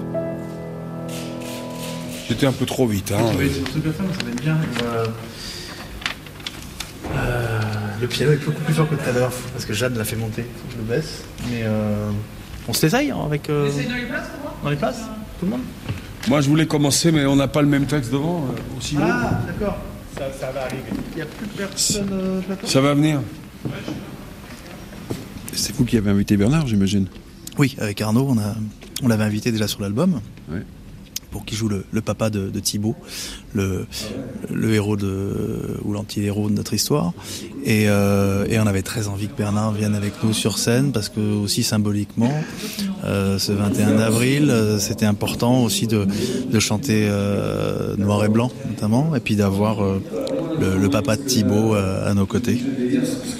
J'étais 2.29 2.47
un 2.47 2.53
peu 2.53 2.67
trop 2.67 2.87
vite. 2.87 3.11
Hein. 3.13 3.33
Oui, 3.39 3.49
femme, 3.49 3.93
ça 4.19 4.25
va 4.25 4.31
être 4.31 4.43
bien. 4.43 4.57
Euh, 4.85 5.07
euh, 7.17 7.61
le 8.01 8.07
piano 8.07 8.33
est 8.33 8.45
beaucoup 8.45 8.61
plus 8.63 8.75
fort 8.75 8.89
que 8.89 8.95
tout 8.95 9.09
à 9.09 9.13
l'heure, 9.13 9.33
parce 9.53 9.65
que 9.65 9.73
Jeanne 9.73 9.97
l'a 9.97 10.05
fait 10.05 10.17
monter. 10.17 10.43
Faut 10.43 10.67
que 10.69 10.73
je 10.75 10.79
le 10.79 10.85
baisse. 10.85 11.25
Mais 11.51 11.63
euh, 11.65 12.11
on 12.69 12.73
se 12.75 12.85
l'essaye 12.85 13.11
hein, 13.11 13.19
avec. 13.25 13.49
euh, 13.49 13.69
Essaye 13.69 13.87
dans 13.89 13.95
les 13.95 14.03
places 14.07 14.29
pour 14.29 14.41
moi 14.43 14.53
Dans 14.65 14.71
les 14.71 14.77
places 14.77 15.01
Tout 15.41 15.47
le 15.47 15.51
monde 15.53 15.61
Moi, 16.29 16.41
je 16.43 16.49
voulais 16.51 16.67
commencer, 16.67 17.11
mais 17.11 17.25
on 17.25 17.37
n'a 17.37 17.49
pas 17.49 17.63
le 17.63 17.69
même 17.69 17.87
texte 17.87 18.13
devant. 18.13 18.45
euh, 18.51 18.79
aussi. 18.79 18.97
Ah, 19.01 19.41
d'accord. 19.47 19.79
Ça, 20.19 20.25
ça 20.39 20.51
va 20.53 20.63
arriver. 20.65 20.83
Il 21.13 21.17
n'y 21.17 21.23
a 21.23 21.27
plus 21.27 21.47
personne. 21.47 22.09
euh, 22.13 22.41
Ça 22.65 22.81
va 22.83 22.93
venir. 22.95 23.21
C'est 25.55 25.75
vous 25.77 25.85
qui 25.87 25.97
avez 25.97 26.11
invité 26.11 26.37
Bernard, 26.37 26.67
j'imagine 26.67 27.07
Oui, 27.59 27.77
avec 27.79 28.01
Arnaud, 28.01 28.27
on, 28.29 28.39
a, 28.39 28.55
on 29.03 29.09
l'avait 29.09 29.25
invité 29.25 29.53
déjà 29.53 29.69
sur 29.69 29.81
l'album. 29.81 30.21
Pour 31.31 31.45
qu'il 31.45 31.59
joue 31.59 31.69
le, 31.69 31.85
le 31.91 32.01
papa 32.01 32.31
de, 32.31 32.49
de 32.49 32.61
Thibaut, 32.61 32.95
le, 33.55 33.87
le 34.53 34.73
héros 34.73 34.97
de, 34.97 35.81
ou 35.85 35.93
l'anti-héros 35.93 36.49
de 36.49 36.55
notre 36.55 36.75
histoire. 36.75 37.13
Et, 37.65 37.89
euh, 37.89 38.47
et 38.49 38.61
on 38.61 38.67
avait 38.69 38.83
très 38.83 39.09
envie 39.09 39.27
que 39.27 39.37
Bernard 39.37 39.73
vienne 39.73 39.97
avec 39.97 40.13
nous 40.23 40.33
sur 40.33 40.59
scène 40.59 40.93
parce 40.93 41.09
que 41.09 41.19
aussi 41.19 41.65
symboliquement, 41.65 42.31
euh, 43.05 43.41
ce 43.41 43.51
21 43.51 43.99
avril, 43.99 44.49
euh, 44.49 44.79
c'était 44.79 45.07
important 45.07 45.65
aussi 45.65 45.89
de, 45.89 46.07
de 46.49 46.61
chanter 46.61 47.09
euh, 47.11 47.97
noir 47.97 48.25
et 48.25 48.29
blanc 48.29 48.53
notamment, 48.69 49.17
et 49.17 49.21
puis 49.21 49.35
d'avoir 49.35 49.83
euh, 49.83 50.01
le, 50.61 50.79
le 50.79 50.89
papa 50.91 51.17
de 51.17 51.23
Thibaut 51.23 51.75
euh, 51.75 52.11
à 52.11 52.15
nos 52.15 52.27
côtés. 52.27 52.59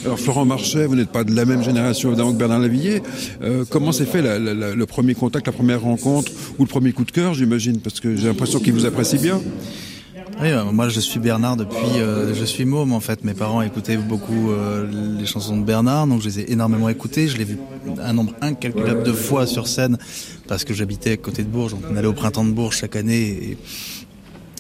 Alors 0.05 0.19
Florent 0.19 0.45
Marchais, 0.45 0.87
vous 0.87 0.97
n'êtes 0.97 1.11
pas 1.11 1.25
de 1.25 1.35
la 1.35 1.45
même 1.45 1.63
génération 1.63 2.09
évidemment 2.11 2.33
que 2.33 2.39
Bernard 2.39 2.61
Lavillier. 2.61 3.03
Euh, 3.43 3.65
comment 3.69 3.93
s'est 3.93 4.07
fait 4.07 4.23
la- 4.23 4.39
la- 4.39 4.55
la- 4.55 4.75
le 4.75 4.87
premier 4.87 5.15
contact, 5.15 5.47
la 5.47 5.53
première 5.53 5.81
rencontre 5.83 6.31
ou 6.59 6.63
le 6.63 6.69
premier 6.69 6.93
coup 6.93 7.05
de 7.05 7.11
cœur, 7.13 7.35
j'imagine 7.35 7.81
Parce 7.81 8.01
que 8.01 8.17
j'ai 8.17 8.27
l'impression 8.29 8.59
qu'il 8.61 8.73
vous 8.73 8.87
apprécie 8.87 9.19
bien. 9.19 9.41
Oui, 10.41 10.49
euh, 10.51 10.65
moi 10.73 10.89
je 10.89 10.99
suis 10.99 11.21
Bernard 11.21 11.57
depuis, 11.57 11.99
euh, 12.01 12.35
je 12.35 12.45
suis 12.45 12.65
môme 12.65 12.93
en 12.93 12.99
fait. 12.99 13.23
Mes 13.23 13.35
parents 13.35 13.63
écoutaient 13.63 13.97
beaucoup 13.97 14.51
euh, 14.51 14.85
les 15.19 15.27
chansons 15.27 15.57
de 15.57 15.63
Bernard, 15.65 16.09
donc 16.09 16.23
je 16.23 16.27
les 16.29 16.41
ai 16.41 16.53
énormément 16.53 16.89
écoutées. 16.89 17.29
Je 17.29 17.37
l'ai 17.39 17.45
vu 17.45 17.57
un 18.03 18.13
nombre 18.13 18.33
incalculable 18.41 19.05
de 19.05 19.13
fois 19.13 19.47
sur 19.47 19.69
scène 19.69 19.97
parce 20.49 20.65
que 20.65 20.75
j'habitais 20.75 21.13
à 21.13 21.17
côté 21.19 21.45
de 21.45 21.49
Bourges, 21.49 21.73
donc 21.73 21.83
on 21.89 21.97
allait 21.97 22.09
au 22.09 22.13
printemps 22.15 22.45
de 22.45 22.51
Bourges 22.51 22.79
chaque 22.79 22.97
année. 22.97 23.23
Et 23.29 23.59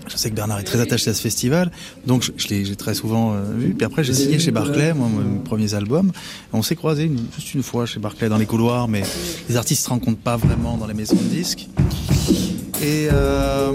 je 0.08 0.16
sais 0.16 0.30
que 0.30 0.34
Bernard 0.34 0.60
est 0.60 0.64
très 0.64 0.80
attaché 0.80 1.10
à 1.10 1.14
ce 1.14 1.20
festival, 1.22 1.70
donc 2.06 2.30
je, 2.36 2.48
l'ai 2.48 2.76
très 2.76 2.94
souvent 2.94 3.32
euh, 3.32 3.42
vu. 3.56 3.74
Puis 3.74 3.84
après 3.84 4.04
j'ai 4.04 4.14
signé 4.14 4.38
chez 4.38 4.50
Barclay, 4.50 4.92
moi, 4.94 5.08
mes 5.08 5.38
premiers 5.40 5.74
albums. 5.74 6.12
On 6.52 6.62
s'est 6.62 6.76
croisés 6.76 7.04
une- 7.04 7.26
juste 7.36 7.54
une 7.54 7.62
fois 7.62 7.86
chez 7.86 8.00
Barclay 8.00 8.28
dans 8.28 8.38
les 8.38 8.46
couloirs, 8.46 8.88
mais 8.88 9.02
les 9.48 9.56
artistes 9.56 9.84
se 9.84 9.88
rencontrent 9.88 10.20
pas 10.20 10.36
vraiment 10.36 10.76
dans 10.76 10.86
les 10.86 10.94
maisons 10.94 11.16
de 11.16 11.34
disques. 11.34 11.68
Et, 12.82 13.08
euh, 13.12 13.72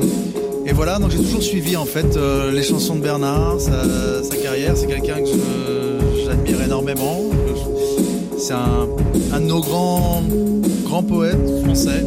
voilà, 0.73 0.99
donc 0.99 1.11
j'ai 1.11 1.17
toujours 1.17 1.41
suivi 1.43 1.75
en 1.75 1.83
fait 1.85 2.15
euh, 2.15 2.51
les 2.51 2.63
chansons 2.63 2.95
de 2.95 3.01
Bernard, 3.01 3.59
sa, 3.59 4.35
carrière. 4.37 4.77
C'est 4.77 4.87
quelqu'un 4.87 5.21
que 5.21 5.99
j'admire 6.25 6.61
énormément. 6.61 7.21
C'est 8.37 8.53
un, 8.53 8.87
un 9.33 9.41
de 9.41 9.45
nos 9.45 9.59
grands, 9.59 10.23
grands 10.85 11.03
poètes 11.03 11.63
français. 11.63 12.05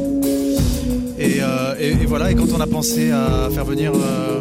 Et, 1.24 1.40
euh, 1.40 1.74
et- 1.78 1.92
et 2.02 2.06
voilà, 2.06 2.32
et 2.32 2.34
quand 2.34 2.50
on 2.52 2.60
a 2.60 2.66
pensé 2.66 3.12
à 3.12 3.48
faire 3.54 3.64
venir, 3.64 3.92
euh, 3.94 4.40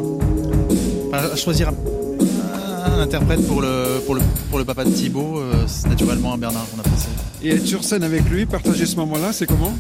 à 1.14 1.36
choisir 1.36 1.70
un, 1.70 2.92
un 2.92 3.00
interprète 3.02 3.46
pour 3.48 3.62
le, 3.62 4.00
pour, 4.06 4.16
le, 4.16 4.22
pour 4.50 4.58
le 4.58 4.66
papa 4.66 4.84
de 4.84 4.90
Thibaut, 4.90 5.38
euh, 5.38 5.54
c'est 5.68 5.88
naturellement 5.90 6.34
à 6.34 6.38
Bernard 6.38 6.66
qu'on 6.72 6.80
a 6.80 6.84
pensé. 6.84 7.08
Et 7.44 7.50
être 7.52 7.68
sur 7.68 7.84
scène 7.84 8.02
avec 8.04 8.28
lui, 8.30 8.48
partager 8.48 8.88
ce 8.88 8.96
moment-là, 8.96 9.32
c'est 9.32 9.46
comment? 9.46 9.74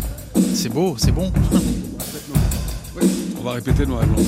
C'est 0.54 0.70
beau, 0.70 0.94
c'est 0.98 1.12
bon. 1.12 1.32
On 3.40 3.44
va 3.44 3.54
répéter 3.54 3.88
noir 3.88 4.04
et 4.04 4.06
blanc. 4.06 4.24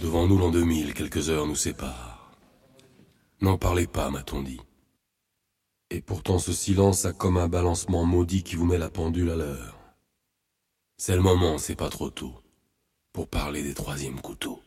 Devant 0.00 0.26
nous 0.26 0.38
l'an 0.38 0.50
2000, 0.50 0.94
quelques 0.94 1.28
heures 1.30 1.46
nous 1.46 1.54
séparent. 1.56 2.32
N'en 3.40 3.58
parlez 3.58 3.86
pas, 3.86 4.10
m'a-t-on 4.10 4.42
dit. 4.42 4.60
Et 5.90 6.02
pourtant 6.02 6.38
ce 6.38 6.52
silence 6.52 7.06
a 7.06 7.12
comme 7.12 7.38
un 7.38 7.48
balancement 7.48 8.04
maudit 8.04 8.42
qui 8.42 8.56
vous 8.56 8.66
met 8.66 8.76
la 8.76 8.90
pendule 8.90 9.30
à 9.30 9.36
l'heure. 9.36 9.78
C'est 10.98 11.16
le 11.16 11.22
moment, 11.22 11.56
c'est 11.56 11.76
pas 11.76 11.88
trop 11.88 12.10
tôt, 12.10 12.34
pour 13.12 13.28
parler 13.28 13.62
des 13.62 13.74
troisièmes 13.74 14.20
couteaux. 14.20 14.60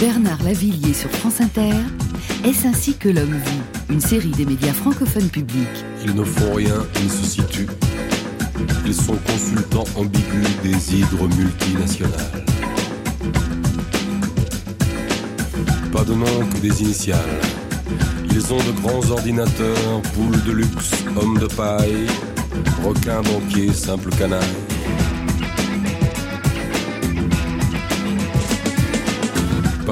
Bernard 0.00 0.42
Lavillier 0.42 0.92
sur 0.92 1.10
France 1.10 1.40
Inter. 1.40 1.72
Est-ce 2.44 2.66
ainsi 2.66 2.94
que 2.94 3.08
l'homme 3.08 3.32
vit? 3.32 3.62
Une 3.88 4.00
série 4.00 4.30
des 4.30 4.44
médias 4.44 4.74
francophones 4.74 5.28
publics. 5.28 5.66
Ils 6.04 6.14
ne 6.14 6.22
font 6.22 6.52
rien, 6.52 6.84
ils 7.02 7.10
se 7.10 7.24
situent. 7.24 7.68
Ils 8.84 8.94
sont 8.94 9.16
consultants 9.16 9.84
ambigus 9.96 10.48
des 10.62 10.96
hydres 10.96 11.28
multinationales. 11.36 12.44
Pas 15.92 16.04
de 16.04 16.12
nom 16.12 16.46
que 16.52 16.58
des 16.58 16.82
initiales. 16.82 17.40
Ils 18.30 18.52
ont 18.52 18.58
de 18.58 18.72
grands 18.82 19.10
ordinateurs, 19.10 20.02
poules 20.14 20.42
de 20.44 20.52
luxe, 20.52 20.90
hommes 21.18 21.38
de 21.38 21.46
paille, 21.46 22.06
requins 22.84 23.22
banquiers, 23.22 23.72
simples 23.72 24.10
canailles. 24.10 24.75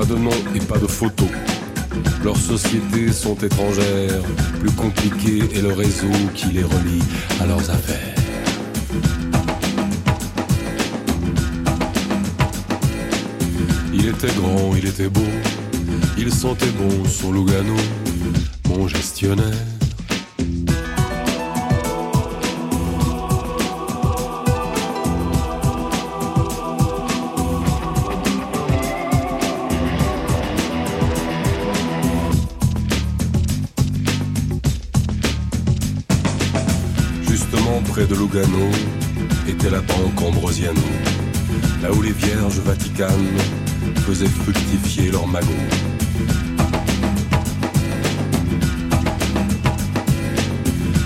Pas 0.07 0.13
de 0.13 0.19
nom 0.19 0.31
et 0.55 0.61
pas 0.61 0.77
de 0.77 0.87
photo. 0.87 1.25
Leurs 2.23 2.37
sociétés 2.37 3.11
sont 3.11 3.37
étrangères, 3.37 4.23
plus 4.61 4.71
compliqué 4.73 5.39
est 5.55 5.63
le 5.63 5.73
réseau 5.73 6.11
qui 6.35 6.49
les 6.49 6.63
relie 6.63 7.03
à 7.41 7.47
leurs 7.47 7.71
affaires. 7.71 8.15
Il 13.95 14.07
était 14.09 14.35
grand, 14.35 14.77
il 14.77 14.87
était 14.87 15.09
beau, 15.09 15.23
il 16.19 16.31
sentait 16.31 16.67
bon 16.79 17.05
son 17.07 17.33
Lugano, 17.33 17.77
mon 18.69 18.87
gestionnaire. 18.87 19.84
Lugano 38.15 38.71
était 39.49 39.71
la 39.71 39.81
banque 39.81 40.21
Ambrosiano, 40.21 40.81
là 41.83 41.93
où 41.93 42.03
les 42.03 42.13
vierges 42.13 42.61
vaticanes 42.61 43.39
faisaient 44.07 44.27
fructifier 44.27 45.11
leurs 45.11 45.27
magots. 45.27 45.49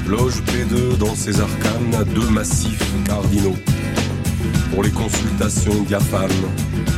Loge 0.09 0.43
P2 0.47 0.99
dans 0.99 1.15
ses 1.15 1.41
arcanes, 1.41 2.05
deux 2.15 2.29
massifs 2.29 2.93
cardinaux 3.05 3.57
pour 4.73 4.83
les 4.83 4.91
consultations 4.91 5.83
diaphanes 5.85 6.31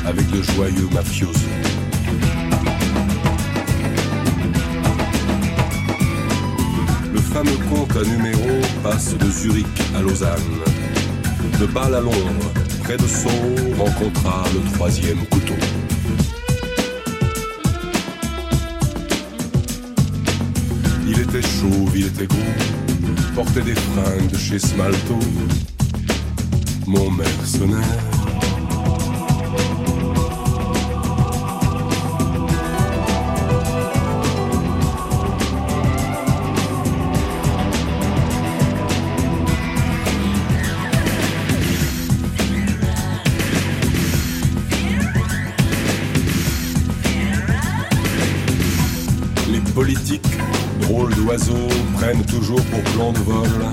avec 0.06 0.28
de 0.30 0.42
joyeux 0.42 0.88
mafiosos. 0.92 1.38
Le 7.12 7.20
fameux 7.20 7.58
compte 7.70 7.96
à 7.96 8.04
numéro 8.04 8.60
passe 8.82 9.16
de 9.16 9.30
Zurich 9.30 9.66
à 9.96 10.02
Lausanne. 10.02 10.40
De 11.58 11.66
Bâle 11.66 11.94
à 11.94 12.00
Londres, 12.00 12.50
près 12.82 12.96
de 12.96 13.06
Sceaux, 13.06 13.28
rencontra 13.78 14.44
le 14.54 14.72
troisième 14.72 15.18
couteau. 15.26 15.54
Il 21.06 21.20
était 21.20 21.42
chauve, 21.42 21.92
il 21.94 22.06
était 22.06 22.26
gros, 22.26 22.38
portait 23.34 23.62
des 23.62 23.74
fringues 23.74 24.30
de 24.30 24.36
chez 24.38 24.58
Smalto. 24.58 25.18
Mon 26.86 27.10
mercenaire. 27.10 28.09
Toujours 52.40 52.64
pour 52.66 52.80
plan 52.94 53.12
de 53.12 53.18
vol 53.18 53.66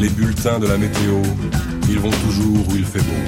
les 0.00 0.08
bulletins 0.08 0.58
de 0.58 0.66
la 0.66 0.78
météo. 0.78 1.20
Ils 1.88 1.98
vont 1.98 2.10
toujours 2.10 2.66
où 2.68 2.74
il 2.74 2.84
fait 2.84 3.00
beau. 3.00 3.22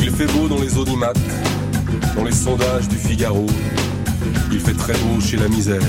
Il 0.00 0.10
fait 0.10 0.26
beau 0.26 0.46
dans 0.46 0.60
les 0.60 0.68
l'anonymat 0.68 1.12
dans 2.14 2.22
les 2.22 2.32
sondages 2.32 2.86
du 2.88 2.96
Figaro. 2.96 3.46
Il 4.52 4.60
fait 4.60 4.74
très 4.74 4.92
beau 4.92 5.20
chez 5.20 5.36
la 5.36 5.48
misère 5.48 5.82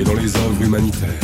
et 0.00 0.02
dans 0.02 0.14
les 0.14 0.34
œuvres 0.36 0.62
humanitaires. 0.62 1.20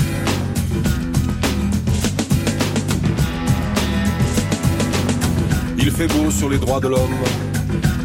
Il 5.78 5.90
fait 5.90 6.06
beau 6.06 6.30
sur 6.30 6.48
les 6.48 6.58
droits 6.58 6.80
de 6.80 6.88
l'homme, 6.88 7.18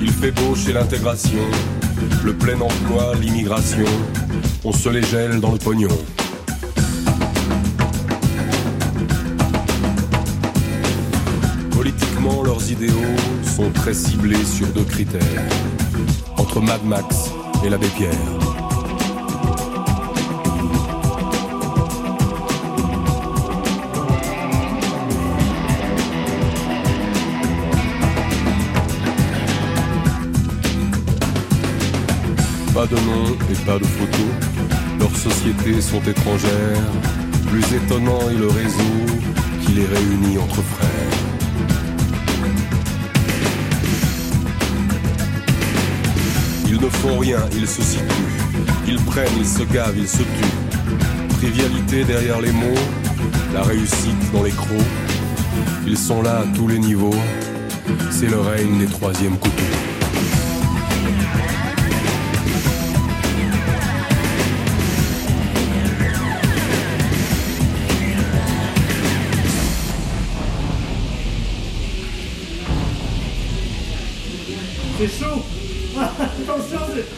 il 0.01 0.11
fait 0.11 0.32
beau 0.32 0.55
chez 0.55 0.74
l'intégration, 0.74 1.45
le 2.24 2.34
plein 2.34 2.60
emploi, 2.60 3.14
l'immigration, 3.22 3.86
on 4.64 4.72
se 4.72 4.89
les 4.89 5.04
gèle 5.04 5.39
dans 5.39 5.52
le 5.52 5.58
pognon. 5.58 5.89
Politiquement, 11.72 12.44
leurs 12.44 12.72
idéaux 12.72 12.94
sont 13.56 13.70
très 13.72 13.94
ciblés 13.94 14.46
sur 14.46 14.68
deux 14.68 14.86
critères, 14.86 15.22
entre 16.38 16.62
Mad 16.62 16.84
Max 16.86 17.32
et 17.66 17.70
l'abbé 17.70 17.88
Pierre. 17.98 18.53
Et 33.50 33.66
pas 33.66 33.80
de 33.80 33.86
photo, 33.86 34.24
leurs 35.00 35.16
sociétés 35.16 35.82
sont 35.82 36.02
étrangères. 36.02 36.82
Plus 37.50 37.64
étonnant 37.76 38.30
est 38.30 38.38
le 38.38 38.48
réseau 38.48 39.18
qui 39.62 39.74
les 39.74 39.86
réunit 39.86 40.38
entre 40.38 40.62
frères. 40.62 40.89
Ils 46.68 46.80
ne 46.82 46.89
font 46.89 47.20
rien, 47.20 47.39
ils 47.56 47.68
se 47.68 47.82
situent. 47.82 48.04
Ils 48.88 49.02
prennent, 49.02 49.38
ils 49.39 49.48
se 49.48 49.64
gavent, 49.64 49.98
ils 49.98 50.08
se 50.08 50.18
tuent. 50.18 51.38
Trivialité 51.38 52.04
derrière 52.04 52.41
les 52.41 52.52
mots, 52.52 52.82
la 53.54 53.64
réussite 53.64 54.32
dans 54.34 54.44
les 54.44 54.52
crocs. 54.52 54.70
Ils 55.88 55.98
sont 55.98 56.22
là 56.22 56.39
à 56.39 56.56
tous 56.56 56.68
les 56.68 56.80
niveaux. 56.80 57.16
C'est 58.12 58.30
le 58.30 58.39
règne 58.39 58.80
des 58.80 58.88
troisièmes 58.88 59.38
couteaux. 59.38 59.93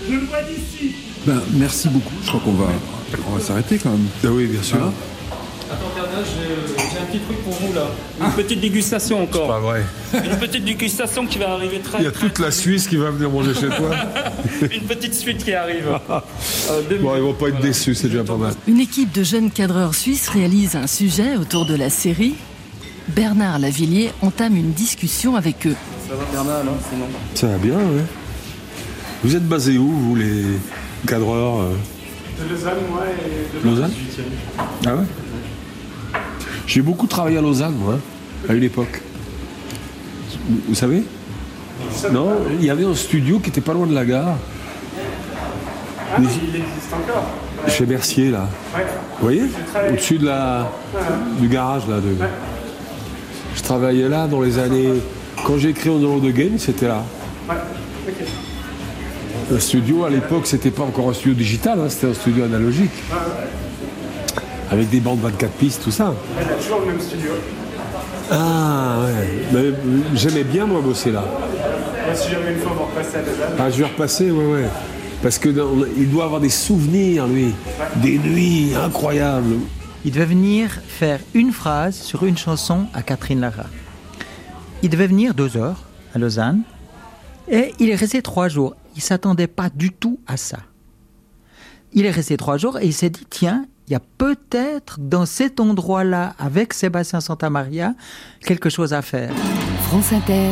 Je, 0.08 0.12
je 0.14 0.20
le 0.20 0.26
vois 0.26 0.42
d'ici 0.44 0.96
Ben, 1.26 1.42
merci 1.54 1.90
beaucoup. 1.90 2.14
Je 2.24 2.28
crois 2.28 2.42
qu'on 2.42 2.54
va, 2.54 2.68
on 3.30 3.36
va 3.36 3.44
s'arrêter 3.44 3.78
quand 3.78 3.92
même. 3.92 4.08
Ah 4.24 4.28
oui, 4.32 4.46
bien 4.48 4.62
sûr. 4.64 4.78
Attends, 5.68 5.90
Bernard, 5.96 6.24
j'ai 6.26 7.00
un 7.00 7.06
petit 7.06 7.18
truc 7.20 7.44
pour 7.44 7.54
vous 7.54 7.74
là. 7.74 7.88
Une 8.22 8.32
petite 8.34 8.62
dégustation 8.62 9.24
encore. 9.24 9.48
Pas 9.48 9.60
vrai. 9.60 9.84
Une 10.14 10.38
petite 10.38 10.64
dégustation 10.64 11.26
qui 11.26 11.40
va 11.40 11.54
arriver 11.54 11.80
très 11.80 11.98
Il 12.00 12.04
y 12.04 12.08
a 12.08 12.12
toute 12.12 12.38
la 12.38 12.52
Suisse 12.52 12.88
qui 12.88 12.98
va 12.98 13.10
venir 13.10 13.32
manger 13.32 13.56
chez 13.56 13.68
toi. 13.68 13.90
Une 14.72 14.84
petite 14.84 15.16
suite 15.16 15.44
qui 15.44 15.54
arrive. 15.54 15.88
Euh, 16.70 16.82
Bon, 17.02 17.16
ils 17.16 17.22
vont 17.22 17.34
pas 17.34 17.50
être 17.50 17.60
déçus, 17.60 17.94
c'est 17.96 18.08
déjà 18.08 18.24
pas 18.24 18.38
mal. 18.38 18.54
Une 18.68 18.80
équipe 18.80 19.12
de 19.12 19.24
jeunes 19.24 19.52
cadreurs 19.52 19.94
suisses 19.94 20.30
réalise 20.30 20.76
un 20.76 20.88
sujet 20.88 21.36
autour 21.38 21.66
de 21.66 21.76
la 21.76 21.90
série. 21.92 22.36
Bernard 23.10 23.60
Lavillier 23.60 24.12
entame 24.22 24.56
une 24.56 24.72
discussion 24.72 25.36
avec 25.36 25.68
eux. 25.68 25.76
Ça 26.10 26.16
va 26.16 26.24
Bernard, 26.32 26.64
non 26.64 26.72
Sinon. 26.92 27.06
Ça 27.36 27.48
va 27.48 27.58
bien, 27.58 27.76
ouais. 27.76 28.04
Vous 29.26 29.36
êtes 29.36 29.48
basés 29.48 29.80
où, 29.80 29.90
vous, 29.90 30.16
les 30.16 30.44
cadreurs 31.08 31.62
euh 31.62 31.74
De 32.44 32.48
Lausanne, 32.48 32.78
moi, 32.92 33.06
et 33.10 33.58
de 33.58 33.68
Lausanne 33.68 33.90
18e. 33.90 34.22
Ah 34.86 34.96
ouais 34.98 36.20
J'ai 36.68 36.84
beaucoup 36.84 37.08
travaillé 37.08 37.40
à 37.40 37.42
Lausanne, 37.42 37.74
moi, 37.74 37.98
à 38.48 38.54
une 38.54 38.62
époque. 38.62 39.02
Vous, 40.68 40.76
savez 40.76 41.06
Non, 42.12 42.34
il 42.60 42.66
y 42.66 42.70
avait 42.70 42.86
un 42.86 42.94
studio 42.94 43.40
qui 43.40 43.50
était 43.50 43.62
pas 43.62 43.74
loin 43.74 43.88
de 43.88 43.96
la 43.96 44.06
gare, 44.06 44.38
Ah, 46.14 46.20
mais 46.20 46.28
il 46.28 46.58
existe 46.58 46.94
encore. 46.94 47.26
chez 47.68 47.88
Mercier, 47.88 48.30
là. 48.30 48.48
Ouais. 48.76 48.86
Vous 49.18 49.24
voyez 49.24 49.44
Au-dessus 49.90 50.20
de 50.20 50.26
la, 50.28 50.72
du 51.40 51.48
garage, 51.48 51.88
là. 51.90 51.96
De... 51.96 52.16
Je 53.56 53.64
travaillais 53.64 54.08
là 54.08 54.28
dans 54.28 54.42
les 54.42 54.60
années... 54.60 55.02
Quand 55.44 55.58
j'ai 55.58 55.70
écrit 55.70 55.90
On 55.90 56.00
the 56.00 56.06
Road 56.06 56.26
Again, 56.26 56.60
c'était 56.60 56.88
là. 56.88 57.04
Ouais, 57.50 57.56
ok. 58.08 58.28
Le 59.52 59.60
studio, 59.60 60.06
à 60.06 60.10
l'époque, 60.10 60.48
c'était 60.48 60.72
pas 60.72 60.84
encore 60.84 61.10
un 61.10 61.14
studio 61.14 61.34
digital, 61.36 61.80
hein, 61.80 61.88
c'était 61.90 62.08
un 62.08 62.14
studio 62.14 62.46
analogique. 62.46 62.92
Avec 64.72 64.90
des 64.90 65.00
bandes 65.00 65.20
24 65.22 65.52
pistes, 65.54 65.84
tout 65.84 65.92
ça. 65.92 66.14
Elle 66.40 66.48
a 66.54 66.56
toujours 66.58 66.80
le 66.80 66.88
même 66.88 67.00
studio. 67.00 67.32
Ah 68.32 68.98
ouais. 69.06 69.44
Mais, 69.54 70.18
J'aimais 70.18 70.44
bien, 70.44 70.66
moi, 70.66 70.82
bosser 70.82 71.12
là. 71.12 71.24
Moi, 72.06 72.16
si 72.16 72.32
jamais 72.32 72.54
une 72.54 72.60
fois 72.60 72.72
vous 72.76 72.86
repassez 72.86 73.18
à 73.18 73.22
Lausanne. 73.22 73.56
Ah, 73.60 73.70
je 73.70 73.78
vais 73.78 73.86
repasser, 73.86 74.32
ouais, 74.32 74.46
ouais. 74.46 74.66
Parce 75.22 75.38
que 75.38 75.50
dans- 75.50 75.70
il 75.96 76.10
doit 76.10 76.26
avoir 76.26 76.42
des 76.42 76.50
souvenirs, 76.50 77.28
lui. 77.28 77.54
Des 77.98 78.18
nuits 78.18 78.72
incroyables. 78.76 79.56
Il 80.04 80.12
devait 80.12 80.26
venir 80.26 80.70
faire 80.88 81.20
une 81.36 81.52
phrase 81.52 81.96
sur 81.96 82.26
une 82.26 82.38
chanson 82.38 82.88
à 82.96 83.04
Catherine 83.04 83.40
Lara. 83.42 83.66
Il 84.82 84.90
devait 84.90 85.08
venir 85.08 85.34
deux 85.36 85.56
heures 85.58 85.84
à 86.16 86.20
Lausanne 86.20 86.62
et 87.52 87.74
il 87.80 87.90
est 87.92 87.96
resté 87.96 88.22
trois 88.24 88.48
jours. 88.50 88.76
Il 88.96 89.02
s'attendait 89.02 89.48
pas 89.48 89.70
du 89.70 89.92
tout 89.92 90.20
à 90.28 90.38
ça. 90.38 90.58
Il 91.94 92.06
est 92.06 92.12
resté 92.12 92.38
trois 92.38 92.58
jours 92.58 92.80
et 92.80 92.86
il 92.86 92.94
s'est 92.94 93.10
dit 93.10 93.26
tiens, 93.30 93.66
il 93.88 93.94
y 93.94 93.96
a 93.96 94.02
peut-être 94.18 95.00
dans 95.00 95.26
cet 95.26 95.60
endroit-là, 95.60 96.34
avec 96.40 96.74
Sébastien 96.74 97.22
Santamaria, 97.22 97.94
quelque 98.46 98.70
chose 98.70 98.94
à 98.94 99.02
faire. 99.02 99.32
France 99.84 100.12
Inter, 100.12 100.50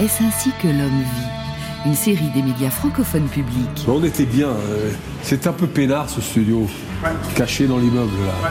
est-ce 0.00 0.22
ainsi 0.22 0.50
que 0.60 0.68
l'homme 0.68 1.00
vit? 1.00 1.86
Une 1.86 1.94
série 1.94 2.30
des 2.34 2.42
médias 2.42 2.70
francophones 2.70 3.26
publics. 3.28 3.84
On 3.88 4.02
était 4.04 4.24
bien. 4.26 4.48
euh, 4.48 4.90
C'était 5.22 5.48
un 5.48 5.52
peu 5.52 5.66
peinard, 5.66 6.08
ce 6.08 6.20
studio. 6.20 6.66
Caché 7.34 7.66
dans 7.66 7.78
l'immeuble, 7.78 8.12
là. 8.26 8.50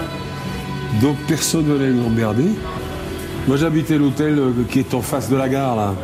Donc 1.02 1.16
personne 1.28 1.66
ne 1.68 1.74
venait 1.76 1.92
nous 1.94 2.08
emmerder. 2.08 2.48
Moi, 3.48 3.56
j'habitais 3.58 3.98
l'hôtel 3.98 4.38
euh, 4.38 4.52
qui 4.70 4.80
est 4.80 4.94
en 4.94 5.02
face 5.02 5.30
de 5.30 5.36
la 5.38 5.48
gare, 5.48 5.76
là. 5.78 5.96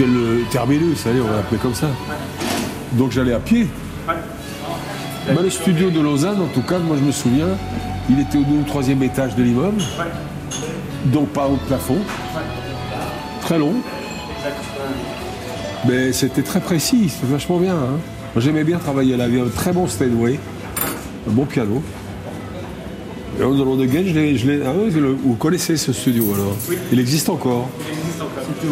C'était 0.00 0.12
le 0.12 0.44
terminus, 0.50 1.06
allez, 1.06 1.20
on 1.20 1.30
l'appelait 1.30 1.58
comme 1.58 1.74
ça. 1.74 1.88
Donc 2.92 3.10
j'allais 3.12 3.34
à 3.34 3.38
pied. 3.38 3.66
Bah, 4.06 4.14
le 5.42 5.50
studio 5.50 5.90
de 5.90 6.00
Lausanne, 6.00 6.40
en 6.40 6.46
tout 6.46 6.62
cas, 6.62 6.78
moi 6.78 6.96
je 6.98 7.04
me 7.04 7.12
souviens, 7.12 7.48
il 8.08 8.18
était 8.18 8.38
au 8.38 8.42
deux 8.44 8.60
ou 8.60 8.62
troisième 8.66 9.02
étage 9.02 9.36
de 9.36 9.42
l'immeuble. 9.42 9.82
Donc 11.04 11.28
pas 11.28 11.48
au 11.48 11.56
plafond. 11.56 11.98
Très 13.42 13.58
long. 13.58 13.74
Mais 15.86 16.14
c'était 16.14 16.42
très 16.42 16.60
précis, 16.60 17.10
c'était 17.10 17.30
vachement 17.30 17.58
bien. 17.58 17.74
hein. 17.74 17.98
J'aimais 18.38 18.64
bien 18.64 18.78
travailler 18.78 19.18
là. 19.18 19.26
Il 19.28 19.36
y 19.36 19.38
avait 19.38 19.48
un 19.50 19.52
très 19.52 19.72
bon 19.74 19.86
Steinway, 19.86 20.40
un 21.28 21.32
bon 21.32 21.44
piano. 21.44 21.82
Et 23.38 23.42
demande 23.42 23.80
de 23.80 23.84
Gage, 23.84 24.06
je 24.06 24.46
l'ai- 24.50 24.62
ah 24.66 24.72
vous 25.24 25.34
connaissez 25.34 25.76
ce 25.76 25.92
studio 25.92 26.24
alors 26.34 26.56
Il 26.90 26.98
existe 27.00 27.28
encore 27.28 27.68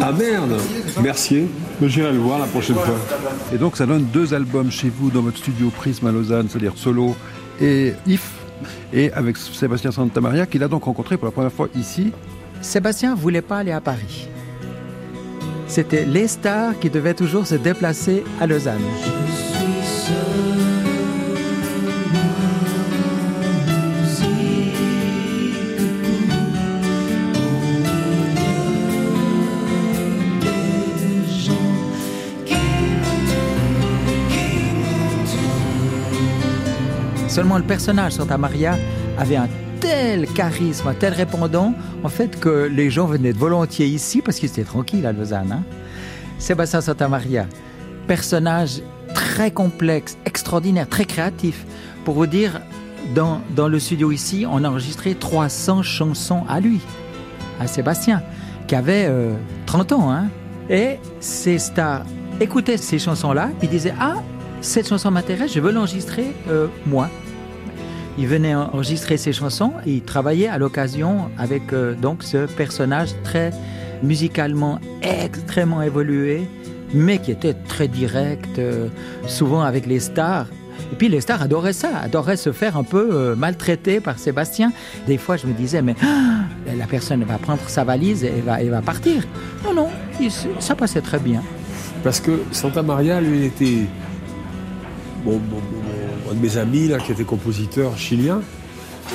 Ah 0.01 0.11
merde 0.11 0.57
Mercier. 1.01 1.47
J'irai 1.81 2.11
le 2.11 2.19
voir 2.19 2.39
la 2.39 2.45
prochaine 2.45 2.75
fois. 2.75 2.95
Et 3.53 3.57
donc 3.57 3.77
ça 3.77 3.85
donne 3.85 4.05
deux 4.05 4.33
albums 4.33 4.71
chez 4.71 4.89
vous 4.89 5.09
dans 5.09 5.21
votre 5.21 5.37
studio 5.37 5.69
Prisme 5.69 6.07
à 6.07 6.11
Lausanne, 6.11 6.47
c'est-à-dire 6.49 6.73
solo 6.75 7.15
et 7.61 7.93
If, 8.07 8.31
et 8.93 9.11
avec 9.13 9.37
Sébastien 9.37 9.91
Santamaria, 9.91 10.45
qu'il 10.45 10.63
a 10.63 10.67
donc 10.67 10.83
rencontré 10.83 11.17
pour 11.17 11.25
la 11.25 11.31
première 11.31 11.51
fois 11.51 11.67
ici. 11.75 12.11
Sébastien 12.61 13.15
voulait 13.15 13.41
pas 13.41 13.59
aller 13.59 13.71
à 13.71 13.81
Paris. 13.81 14.27
C'était 15.67 16.05
les 16.05 16.27
stars 16.27 16.77
qui 16.79 16.89
devaient 16.89 17.13
toujours 17.13 17.45
se 17.45 17.55
déplacer 17.55 18.23
à 18.41 18.47
Lausanne. 18.47 18.81
Seulement 37.29 37.57
le 37.57 37.63
personnage 37.63 38.13
Santa 38.13 38.37
Maria 38.37 38.75
avait 39.17 39.35
un 39.37 39.47
tel 39.79 40.27
charisme, 40.27 40.87
un 40.87 40.93
tel 40.93 41.13
répondant, 41.13 41.73
en 42.03 42.09
fait, 42.09 42.39
que 42.39 42.67
les 42.71 42.89
gens 42.89 43.05
venaient 43.05 43.31
volontiers 43.31 43.85
ici 43.87 44.21
parce 44.21 44.37
qu'ils 44.39 44.49
étaient 44.49 44.63
tranquilles 44.63 45.05
à 45.05 45.13
Lausanne. 45.13 45.51
hein. 45.51 45.63
Sébastien 46.37 46.81
Santa 46.81 47.07
Maria, 47.07 47.45
personnage 48.07 48.81
très 49.13 49.51
complexe, 49.51 50.17
extraordinaire, 50.25 50.87
très 50.89 51.05
créatif. 51.05 51.65
Pour 52.03 52.15
vous 52.15 52.27
dire, 52.27 52.61
dans, 53.13 53.41
dans 53.55 53.67
le 53.67 53.79
studio 53.79 54.11
ici, 54.11 54.45
on 54.49 54.63
a 54.63 54.69
enregistré 54.69 55.15
300 55.15 55.83
chansons 55.83 56.43
à 56.49 56.59
lui, 56.59 56.79
à 57.59 57.67
Sébastien, 57.67 58.21
qui 58.67 58.75
avait 58.75 59.05
euh, 59.07 59.33
30 59.65 59.91
ans. 59.93 60.11
Hein. 60.11 60.25
Et 60.69 60.97
ces 61.19 61.57
stars 61.59 62.03
écoutaient 62.39 62.77
ces 62.77 62.99
chansons-là, 62.99 63.49
puis 63.59 63.67
disaient 63.67 63.93
Ah, 63.99 64.15
cette 64.61 64.89
chanson 64.89 65.11
m'intéresse, 65.11 65.53
je 65.53 65.59
veux 65.59 65.71
l'enregistrer 65.71 66.35
euh, 66.49 66.67
moi. 66.85 67.09
Il 68.17 68.27
venait 68.27 68.55
enregistrer 68.55 69.15
ses 69.17 69.31
chansons 69.31 69.71
et 69.85 69.93
il 69.93 70.01
travaillait 70.01 70.49
à 70.49 70.57
l'occasion 70.57 71.29
avec 71.37 71.71
euh, 71.71 71.95
donc 71.95 72.23
ce 72.23 72.45
personnage 72.45 73.09
très 73.23 73.51
musicalement 74.03 74.79
extrêmement 75.01 75.81
évolué, 75.81 76.41
mais 76.93 77.19
qui 77.19 77.31
était 77.31 77.53
très 77.53 77.87
direct, 77.87 78.59
euh, 78.59 78.87
souvent 79.27 79.61
avec 79.61 79.85
les 79.85 79.99
stars. 79.99 80.47
Et 80.91 80.95
puis 80.95 81.07
les 81.07 81.21
stars 81.21 81.41
adoraient 81.41 81.73
ça, 81.73 81.97
adoraient 81.97 82.37
se 82.37 82.51
faire 82.51 82.75
un 82.75 82.83
peu 82.83 83.35
maltraiter 83.35 83.99
par 83.99 84.17
Sébastien. 84.17 84.71
Des 85.07 85.17
fois, 85.17 85.37
je 85.37 85.45
me 85.45 85.53
disais, 85.53 85.81
mais 85.81 85.95
ah, 86.01 86.73
la 86.75 86.87
personne 86.87 87.23
va 87.23 87.37
prendre 87.37 87.61
sa 87.67 87.83
valise 87.83 88.23
et 88.23 88.41
va, 88.43 88.61
et 88.61 88.69
va 88.69 88.81
partir. 88.81 89.23
Non, 89.63 89.73
non, 89.73 89.89
ça 90.59 90.75
passait 90.75 91.01
très 91.01 91.19
bien. 91.19 91.43
Parce 92.03 92.19
que 92.19 92.31
Santa 92.51 92.81
Maria, 92.81 93.21
lui, 93.21 93.45
était. 93.45 93.85
Un 95.27 96.33
de 96.33 96.39
mes 96.39 96.57
amis, 96.57 96.87
là, 96.87 96.97
qui 96.99 97.11
était 97.11 97.23
compositeur 97.23 97.97
chilien, 97.97 98.41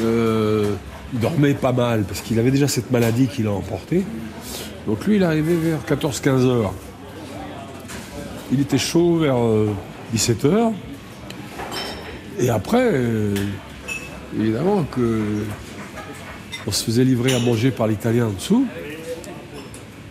euh, 0.02 0.74
il 1.12 1.20
dormait 1.20 1.54
pas 1.54 1.72
mal, 1.72 2.04
parce 2.04 2.20
qu'il 2.20 2.38
avait 2.38 2.50
déjà 2.50 2.68
cette 2.68 2.90
maladie 2.90 3.28
qui 3.28 3.42
l'a 3.42 3.52
emporté. 3.52 4.04
Donc 4.86 5.06
lui, 5.06 5.16
il 5.16 5.24
arrivait 5.24 5.54
vers 5.54 5.80
14-15 5.88 6.46
heures. 6.46 6.74
Il 8.52 8.60
était 8.60 8.78
chaud 8.78 9.18
vers 9.18 9.36
17 10.12 10.44
heures. 10.44 10.72
Et 12.38 12.50
après, 12.50 12.90
euh, 12.92 13.34
évidemment 14.38 14.84
que 14.84 15.22
on 16.66 16.72
se 16.72 16.84
faisait 16.84 17.04
livrer 17.04 17.34
à 17.34 17.38
manger 17.38 17.70
par 17.70 17.86
l'italien 17.86 18.26
en 18.26 18.30
dessous. 18.30 18.66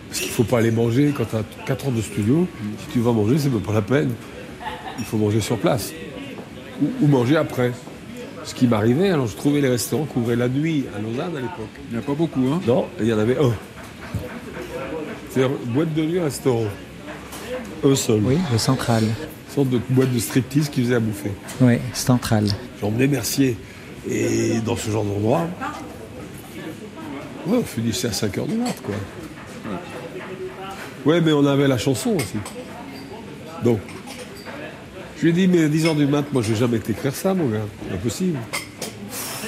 Parce 0.08 0.20
qu'il 0.20 0.30
ne 0.30 0.34
faut 0.34 0.44
pas 0.44 0.60
aller 0.60 0.72
manger 0.72 1.14
quand 1.16 1.26
tu 1.26 1.36
as 1.36 1.44
4 1.66 1.88
heures 1.88 1.92
de 1.92 2.02
studio. 2.02 2.48
Si 2.80 2.94
tu 2.94 3.00
vas 3.00 3.12
manger, 3.12 3.38
c'est 3.38 3.50
pas 3.50 3.74
la 3.74 3.82
peine. 3.82 4.12
Il 5.00 5.06
faut 5.06 5.18
manger 5.18 5.42
sur 5.42 5.58
place. 5.58 5.92
Ou, 6.82 6.88
ou 7.02 7.08
manger 7.08 7.38
après. 7.38 7.72
Ce 8.44 8.54
qui 8.54 8.68
m'arrivait, 8.68 9.10
alors 9.10 9.28
je 9.28 9.38
trouvais 9.38 9.62
les 9.62 9.70
restaurants 9.70 10.06
qui 10.06 10.18
ouvraient 10.20 10.36
la 10.36 10.50
nuit 10.50 10.86
à 10.96 11.00
Lausanne 11.00 11.38
à 11.38 11.40
l'époque. 11.40 11.70
Il 11.90 11.92
n'y 11.92 11.98
en 11.98 12.00
a 12.00 12.04
pas 12.04 12.14
beaucoup, 12.14 12.42
hein 12.52 12.60
Non, 12.68 12.88
il 13.00 13.08
y 13.08 13.14
en 13.14 13.20
avait 13.20 13.38
un. 13.38 13.54
C'est-à-dire 15.30 15.56
boîte 15.68 15.94
de 15.94 16.04
nuit, 16.04 16.20
restaurant. 16.20 16.66
Un 17.86 17.96
seul. 17.96 18.22
Oui, 18.24 18.38
le 18.52 18.58
central. 18.58 19.04
Une 19.04 19.54
sorte 19.54 19.70
de 19.70 19.80
boîte 19.90 20.14
de 20.14 20.20
striptease 20.20 20.70
qui 20.70 20.84
faisait 20.84 20.96
à 20.96 21.00
bouffer. 21.00 21.32
Oui, 21.62 21.76
central. 21.94 22.48
J'emmenais 22.82 23.08
Mercier. 23.08 23.58
Et 24.10 24.60
dans 24.66 24.76
ce 24.76 24.92
genre 24.92 25.06
d'endroit, 25.06 25.48
ouais, 27.48 27.58
on 27.60 27.64
finissait 27.64 28.10
à 28.10 28.12
5 28.12 28.38
heures 28.38 28.48
du 28.48 28.56
mat, 28.56 28.76
quoi. 28.84 28.96
Ouais, 31.06 31.22
mais 31.22 31.32
on 31.32 31.46
avait 31.46 31.68
la 31.68 31.78
chanson 31.78 32.12
aussi. 32.12 32.38
Donc, 33.64 33.80
je 35.24 35.30
lui 35.30 35.42
ai 35.42 35.48
dit, 35.48 35.48
mais 35.48 35.64
à 35.64 35.70
10 35.70 35.86
heures 35.86 35.96
du 35.96 36.06
mat, 36.06 36.26
moi, 36.34 36.42
je 36.42 36.50
vais 36.52 36.60
jamais 36.60 36.80
t'écrire 36.80 37.16
ça, 37.16 37.34
mon 37.34 37.48
gars. 37.48 37.62
C'est 37.88 37.94
impossible. 37.94 38.40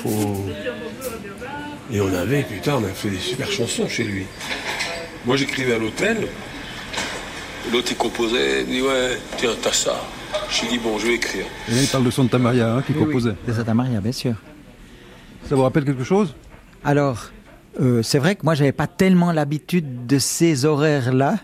Faut... 0.01 0.45
Et 1.91 1.99
on 1.99 2.13
avait, 2.13 2.43
putain, 2.43 2.76
on 2.76 2.84
a 2.86 2.88
fait 2.88 3.09
des 3.09 3.17
super 3.17 3.51
chansons 3.51 3.86
chez 3.89 4.05
lui. 4.05 4.26
Moi, 5.26 5.36
j'écrivais 5.36 5.73
à 5.73 5.78
l'hôtel. 5.78 6.30
L'autre, 7.73 7.88
il 7.91 7.97
composait. 7.97 8.61
Il 8.61 8.67
dit, 8.67 8.82
ouais, 8.84 9.17
tiens, 9.36 9.49
t'as 9.61 9.73
ça. 9.73 10.01
Je 10.49 10.61
lui 10.61 10.67
ai 10.67 10.69
dit, 10.71 10.80
bon, 10.80 10.97
je 10.97 11.07
vais 11.07 11.15
écrire. 11.15 11.43
Et 11.67 11.71
là, 11.71 11.82
il 11.82 11.88
parle 11.89 12.05
de 12.05 12.11
Santa 12.11 12.38
Maria, 12.38 12.76
hein, 12.76 12.82
qui 12.82 12.93
Oui, 12.93 12.99
oui, 13.01 13.05
composait. 13.07 13.36
de 13.45 13.51
Santa 13.53 13.73
Maria, 13.73 13.99
bien 13.99 14.13
sûr. 14.13 14.36
Ça 15.49 15.55
vous 15.57 15.63
rappelle 15.63 15.84
quelque 15.84 16.05
chose? 16.05 16.34
Alors, 16.86 17.32
euh, 17.80 18.01
c'est 18.03 18.19
vrai 18.19 18.36
que 18.36 18.41
moi, 18.43 18.55
j'avais 18.55 18.71
pas 18.71 18.88
tellement 18.88 19.32
l'habitude 19.32 20.05
de 20.05 20.17
ces 20.17 20.65
horaires-là, 20.65 21.38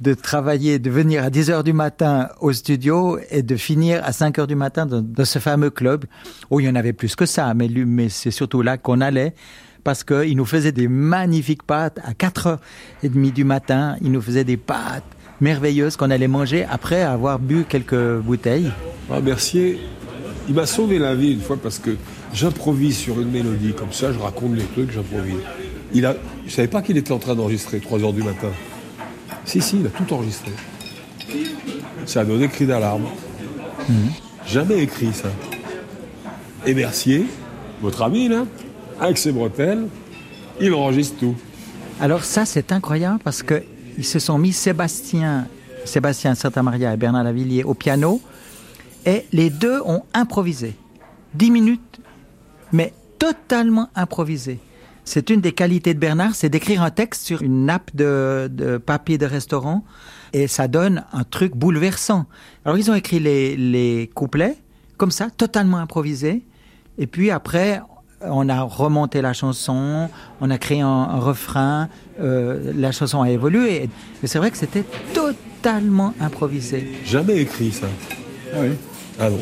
de 0.00 0.14
travailler, 0.14 0.78
de 0.78 0.90
venir 0.90 1.22
à 1.22 1.30
10 1.30 1.50
heures 1.50 1.64
du 1.64 1.72
matin 1.72 2.28
au 2.40 2.52
studio 2.52 3.18
et 3.30 3.42
de 3.42 3.56
finir 3.56 4.00
à 4.04 4.12
5 4.12 4.38
heures 4.38 4.46
du 4.46 4.54
matin 4.54 4.86
dans, 4.86 5.24
ce 5.24 5.38
fameux 5.38 5.70
club. 5.70 6.04
Oh, 6.50 6.60
il 6.60 6.66
y 6.66 6.68
en 6.68 6.74
avait 6.74 6.92
plus 6.92 7.16
que 7.16 7.26
ça, 7.26 7.52
mais, 7.54 7.68
mais 7.68 8.08
c'est 8.08 8.30
surtout 8.30 8.62
là 8.62 8.78
qu'on 8.78 9.00
allait 9.00 9.34
parce 9.82 10.02
qu'il 10.02 10.36
nous 10.36 10.46
faisait 10.46 10.72
des 10.72 10.88
magnifiques 10.88 11.62
pâtes 11.62 11.98
à 12.02 12.12
4h30 12.12 13.32
du 13.32 13.44
matin. 13.44 13.96
Il 14.00 14.12
nous 14.12 14.22
faisait 14.22 14.44
des 14.44 14.56
pâtes 14.56 15.04
merveilleuses 15.40 15.96
qu'on 15.96 16.10
allait 16.10 16.28
manger 16.28 16.64
après 16.64 17.02
avoir 17.02 17.38
bu 17.38 17.64
quelques 17.68 18.18
bouteilles. 18.20 18.70
Ah, 19.10 19.20
Mercier, 19.20 19.78
il 20.48 20.54
m'a 20.54 20.66
sauvé 20.66 20.98
la 20.98 21.14
vie 21.14 21.32
une 21.32 21.40
fois 21.40 21.58
parce 21.62 21.78
que 21.78 21.96
j'improvise 22.32 22.96
sur 22.96 23.20
une 23.20 23.30
mélodie 23.30 23.74
comme 23.74 23.92
ça, 23.92 24.12
je 24.12 24.18
raconte 24.18 24.56
les 24.56 24.64
trucs, 24.64 24.90
j'improvise. 24.90 25.42
Il 25.94 26.04
a, 26.06 26.16
je 26.46 26.52
savais 26.52 26.68
pas 26.68 26.82
qu'il 26.82 26.96
était 26.96 27.12
en 27.12 27.18
train 27.18 27.34
d'enregistrer 27.34 27.78
3 27.78 28.02
heures 28.02 28.12
du 28.12 28.22
matin. 28.22 28.50
Si, 29.44 29.62
si, 29.62 29.78
il 29.78 29.86
a 29.86 29.90
tout 29.90 30.12
enregistré. 30.12 30.50
Ça 32.04 32.20
a 32.20 32.24
donné 32.24 32.48
cri 32.48 32.66
d'alarme. 32.66 33.04
Jamais 34.46 34.80
écrit 34.82 35.12
ça. 35.12 35.28
Et 36.66 36.74
Mercier, 36.74 37.26
votre 37.80 38.02
ami 38.02 38.28
là, 38.28 38.44
avec 39.00 39.18
ses 39.18 39.32
bretelles, 39.32 39.86
il 40.60 40.72
enregistre 40.74 41.16
tout. 41.18 41.36
Alors 42.00 42.24
ça, 42.24 42.44
c'est 42.44 42.72
incroyable 42.72 43.20
parce 43.22 43.42
que 43.42 43.62
ils 43.96 44.04
se 44.04 44.18
sont 44.18 44.38
mis 44.38 44.52
Sébastien, 44.52 45.46
Sébastien 45.84 46.34
Santamaria 46.34 46.92
et 46.92 46.96
Bernard 46.96 47.24
Lavillier 47.24 47.62
au 47.62 47.74
piano 47.74 48.20
et 49.06 49.24
les 49.32 49.50
deux 49.50 49.80
ont 49.84 50.02
improvisé. 50.12 50.74
Dix 51.34 51.50
minutes, 51.50 52.00
mais 52.72 52.92
totalement 53.18 53.88
improvisé. 53.94 54.58
C'est 55.04 55.28
une 55.30 55.40
des 55.40 55.52
qualités 55.52 55.92
de 55.94 55.98
Bernard, 55.98 56.34
c'est 56.34 56.48
d'écrire 56.48 56.82
un 56.82 56.90
texte 56.90 57.24
sur 57.26 57.42
une 57.42 57.66
nappe 57.66 57.94
de, 57.94 58.48
de 58.50 58.78
papier 58.78 59.18
de 59.18 59.26
restaurant 59.26 59.84
et 60.32 60.46
ça 60.48 60.66
donne 60.66 61.04
un 61.12 61.24
truc 61.24 61.54
bouleversant. 61.54 62.24
Alors 62.64 62.78
ils 62.78 62.90
ont 62.90 62.94
écrit 62.94 63.20
les, 63.20 63.56
les 63.56 64.10
couplets 64.14 64.56
comme 64.96 65.10
ça, 65.10 65.28
totalement 65.36 65.76
improvisé. 65.78 66.42
Et 66.98 67.06
puis 67.06 67.30
après, 67.30 67.80
on 68.22 68.48
a 68.48 68.62
remonté 68.62 69.20
la 69.20 69.32
chanson, 69.34 70.08
on 70.40 70.50
a 70.50 70.56
créé 70.56 70.80
un, 70.80 70.86
un 70.88 71.18
refrain, 71.18 71.88
euh, 72.20 72.72
la 72.74 72.90
chanson 72.92 73.20
a 73.20 73.30
évolué. 73.30 73.90
Mais 74.22 74.28
c'est 74.28 74.38
vrai 74.38 74.50
que 74.50 74.56
c'était 74.56 74.84
totalement 75.12 76.14
improvisé. 76.20 76.92
Jamais 77.04 77.38
écrit 77.42 77.72
ça. 77.72 77.88
Ah 78.54 78.58
oui 78.62 78.68
Ah 79.20 79.28
non, 79.30 79.40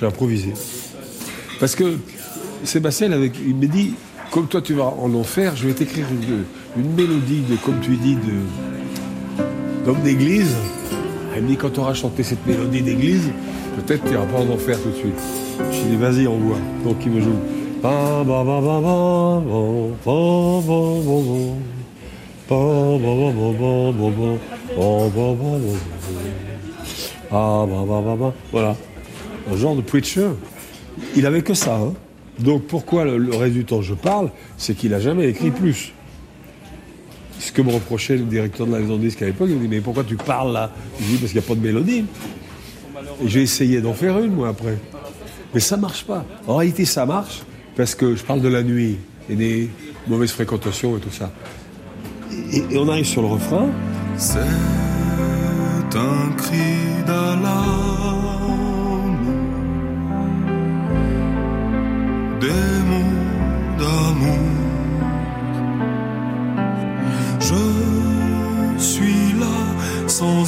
j'ai 0.00 0.06
improvisé. 0.06 0.54
Parce 1.60 1.74
que 1.74 1.98
Sébastien, 2.64 3.08
il, 3.08 3.12
avait- 3.12 3.32
il 3.46 3.54
m'a 3.56 3.66
dit, 3.66 3.94
comme 4.36 4.48
toi 4.48 4.60
tu 4.60 4.74
vas 4.74 4.92
en 5.00 5.14
enfer, 5.14 5.56
je 5.56 5.66
vais 5.66 5.72
t'écrire 5.72 6.04
une, 6.76 6.94
mélodie 6.94 7.40
de, 7.48 7.56
comme 7.56 7.80
tu 7.80 7.96
dis, 7.96 8.18
d'homme 9.86 10.02
d'église. 10.02 10.54
Elle 11.34 11.44
me 11.44 11.48
dit, 11.48 11.56
quand 11.56 11.70
tu 11.70 11.80
auras 11.80 11.94
chanté 11.94 12.22
cette 12.22 12.46
mélodie 12.46 12.82
d'église, 12.82 13.30
peut-être 13.76 14.04
tu 14.04 14.10
n'iras 14.10 14.26
pas 14.26 14.40
en 14.40 14.50
enfer 14.50 14.78
tout 14.82 14.90
de 14.90 14.94
suite. 14.94 15.18
Je 15.72 15.88
dis, 15.88 15.96
vas-y, 15.96 16.26
envoie. 16.26 16.58
Donc 16.84 16.96
il 17.06 17.12
me 17.12 17.22
joue. 17.22 17.30
Voilà. 28.52 28.76
Un 29.50 29.56
genre 29.56 29.76
de 29.76 29.80
preacher. 29.80 30.28
Il 31.16 31.24
avait 31.24 31.40
que 31.40 31.54
ça, 31.54 31.80
donc 32.38 32.64
pourquoi 32.64 33.04
le, 33.04 33.18
le 33.18 33.34
reste 33.34 33.54
du 33.54 33.64
temps 33.64 33.82
je 33.82 33.94
parle, 33.94 34.30
c'est 34.56 34.74
qu'il 34.74 34.92
a 34.94 35.00
jamais 35.00 35.28
écrit 35.28 35.50
plus. 35.50 35.92
Ce 37.38 37.52
que 37.52 37.62
me 37.62 37.70
reprochait 37.70 38.16
le 38.16 38.24
directeur 38.24 38.66
de 38.66 38.72
la 38.72 38.78
maison 38.80 38.96
de 38.96 39.02
disque 39.02 39.22
à 39.22 39.26
l'époque, 39.26 39.48
il 39.50 39.56
me 39.56 39.62
dit 39.62 39.68
Mais 39.68 39.80
pourquoi 39.80 40.04
tu 40.04 40.16
parles 40.16 40.52
là? 40.52 40.70
Je 40.98 41.04
lui 41.04 41.12
dis 41.12 41.18
Parce 41.18 41.32
qu'il 41.32 41.40
n'y 41.40 41.46
a 41.46 41.48
pas 41.48 41.54
de 41.54 41.60
mélodie. 41.60 42.04
Et 43.22 43.28
j'ai 43.28 43.42
essayé 43.42 43.80
d'en 43.80 43.94
faire 43.94 44.18
une, 44.18 44.32
moi, 44.32 44.48
après. 44.48 44.78
Mais 45.54 45.60
ça 45.60 45.76
marche 45.76 46.04
pas. 46.04 46.24
En 46.46 46.56
réalité, 46.56 46.84
ça 46.84 47.06
marche 47.06 47.42
parce 47.76 47.94
que 47.94 48.16
je 48.16 48.22
parle 48.24 48.40
de 48.40 48.48
la 48.48 48.62
nuit 48.62 48.96
et 49.28 49.36
des 49.36 49.70
mauvaises 50.06 50.32
fréquentations 50.32 50.96
et 50.96 51.00
tout 51.00 51.10
ça. 51.10 51.30
Et, 52.52 52.74
et 52.74 52.78
on 52.78 52.88
arrive 52.88 53.04
sur 53.06 53.22
le 53.22 53.28
refrain. 53.28 53.68
C'est 54.16 54.38
un 55.94 56.32
cri 56.36 56.85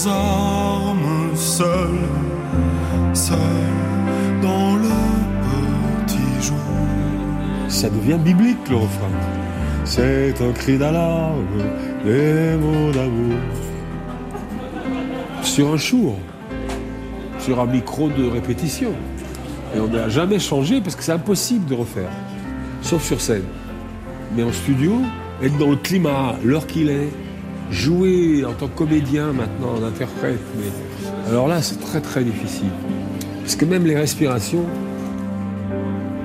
armes, 0.07 1.35
ça 1.35 1.65
devient 7.91 8.19
biblique 8.19 8.69
le 8.69 8.77
refrain. 8.77 9.09
C'est 9.85 10.35
un 10.41 10.53
cri 10.53 10.79
d'alarme, 10.79 11.47
des 12.05 12.57
mots 12.57 12.93
d'amour. 12.93 13.39
Sur 15.43 15.73
un 15.73 15.77
jour, 15.77 16.17
sur 17.39 17.61
un 17.61 17.67
micro 17.67 18.09
de 18.09 18.29
répétition. 18.29 18.93
Et 19.75 19.81
on 19.81 19.89
n'a 19.89 20.09
jamais 20.09 20.39
changé 20.39 20.81
parce 20.81 20.97
que 20.97 21.03
c'est 21.03 21.13
impossible 21.13 21.67
de 21.67 21.75
refaire, 21.75 22.11
sauf 22.83 23.05
sur 23.05 23.21
scène. 23.21 23.45
Mais 24.37 24.43
en 24.43 24.53
studio, 24.53 25.01
être 25.43 25.57
dans 25.57 25.71
le 25.71 25.77
climat, 25.77 26.37
l'heure 26.45 26.67
qu'il 26.67 26.91
est, 26.91 27.09
jouer 27.71 28.45
en 28.45 28.53
tant 28.53 28.69
que 28.69 28.77
comédien 28.77 29.33
maintenant, 29.33 29.75
en 29.81 29.87
interprète, 29.87 30.41
mais 30.59 30.71
alors 31.29 31.49
là, 31.49 31.61
c'est 31.63 31.81
très 31.81 32.01
très 32.01 32.25
difficile. 32.25 32.71
Parce 33.43 33.57
que 33.57 33.65
même 33.65 33.85
les 33.87 33.97
respirations, 33.97 34.65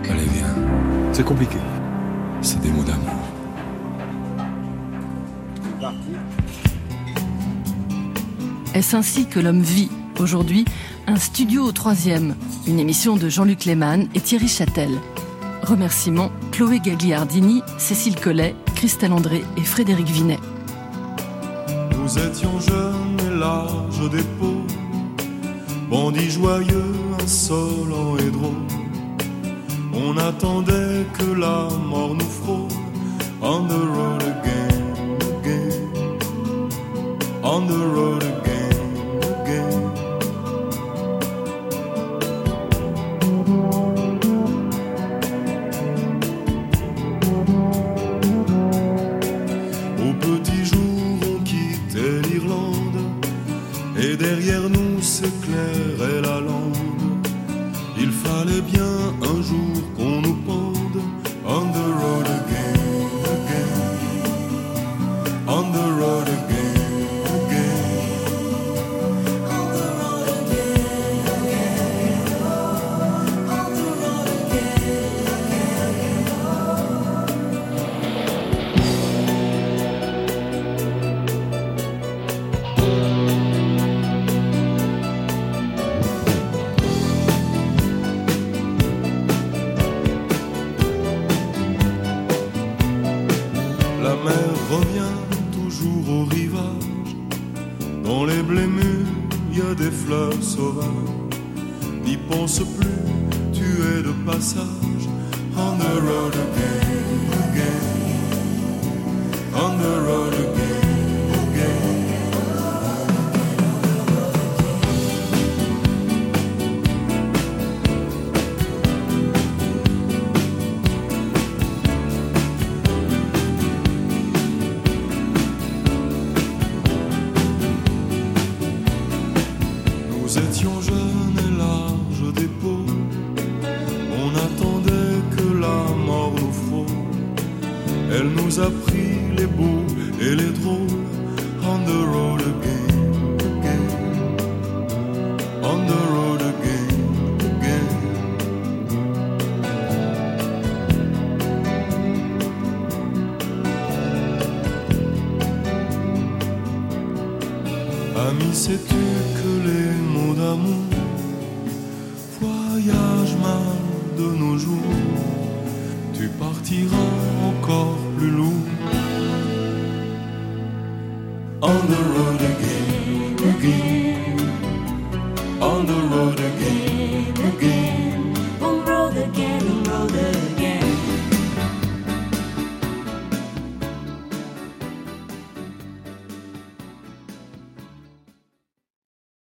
Allez, 0.10 0.26
viens. 0.34 0.56
c'est 1.14 1.24
compliqué. 1.26 1.58
C'est 2.42 2.60
des 2.62 2.70
mots 2.70 2.84
d'amour. 2.84 3.10
Est-ce 8.74 8.96
ainsi 8.96 9.28
que 9.28 9.40
l'homme 9.40 9.62
vit 9.62 9.90
Aujourd'hui, 10.20 10.66
un 11.08 11.16
studio 11.18 11.64
au 11.64 11.72
troisième, 11.72 12.36
une 12.68 12.80
émission 12.80 13.16
de 13.18 13.30
Jean-Luc 13.30 13.66
Lehmann 13.66 14.08
et 14.16 14.20
Thierry 14.20 14.48
Châtel. 14.48 14.90
Remerciements 15.64 16.32
Chloé 16.52 16.80
Gagliardini, 16.80 17.62
Cécile 17.78 18.16
Collet, 18.20 18.56
Christelle 18.76 19.14
André 19.14 19.44
et 19.58 19.62
Frédéric 19.64 20.08
Vinet. 20.08 20.40
Larges 24.04 24.10
d'épaules, 24.10 24.68
bandits 25.90 26.32
joyeux, 26.32 26.94
insolents 27.22 28.18
et 28.18 28.30
drôles. 28.32 28.68
On 29.94 30.18
attendait 30.18 31.06
que 31.18 31.34
la 31.40 31.70
mort 31.90 32.16
nous 32.16 32.26
frôle. 32.26 32.68
On 33.42 33.68
the 33.68 33.74
road 33.74 34.24
again, 34.24 35.18
again. 35.40 36.20
On 37.44 37.68
the 37.68 37.86
road 37.96 38.24
again, 38.24 38.53
fleurs 100.06 100.44
sauvages. 100.44 100.88
N'y 102.06 102.18
pense 102.18 102.60
plus, 102.60 102.88
tu 103.54 103.64
es 103.64 104.04
de 104.04 104.14
passage. 104.26 105.08
On 105.56 105.78
the 105.78 106.02
road. 106.02 106.83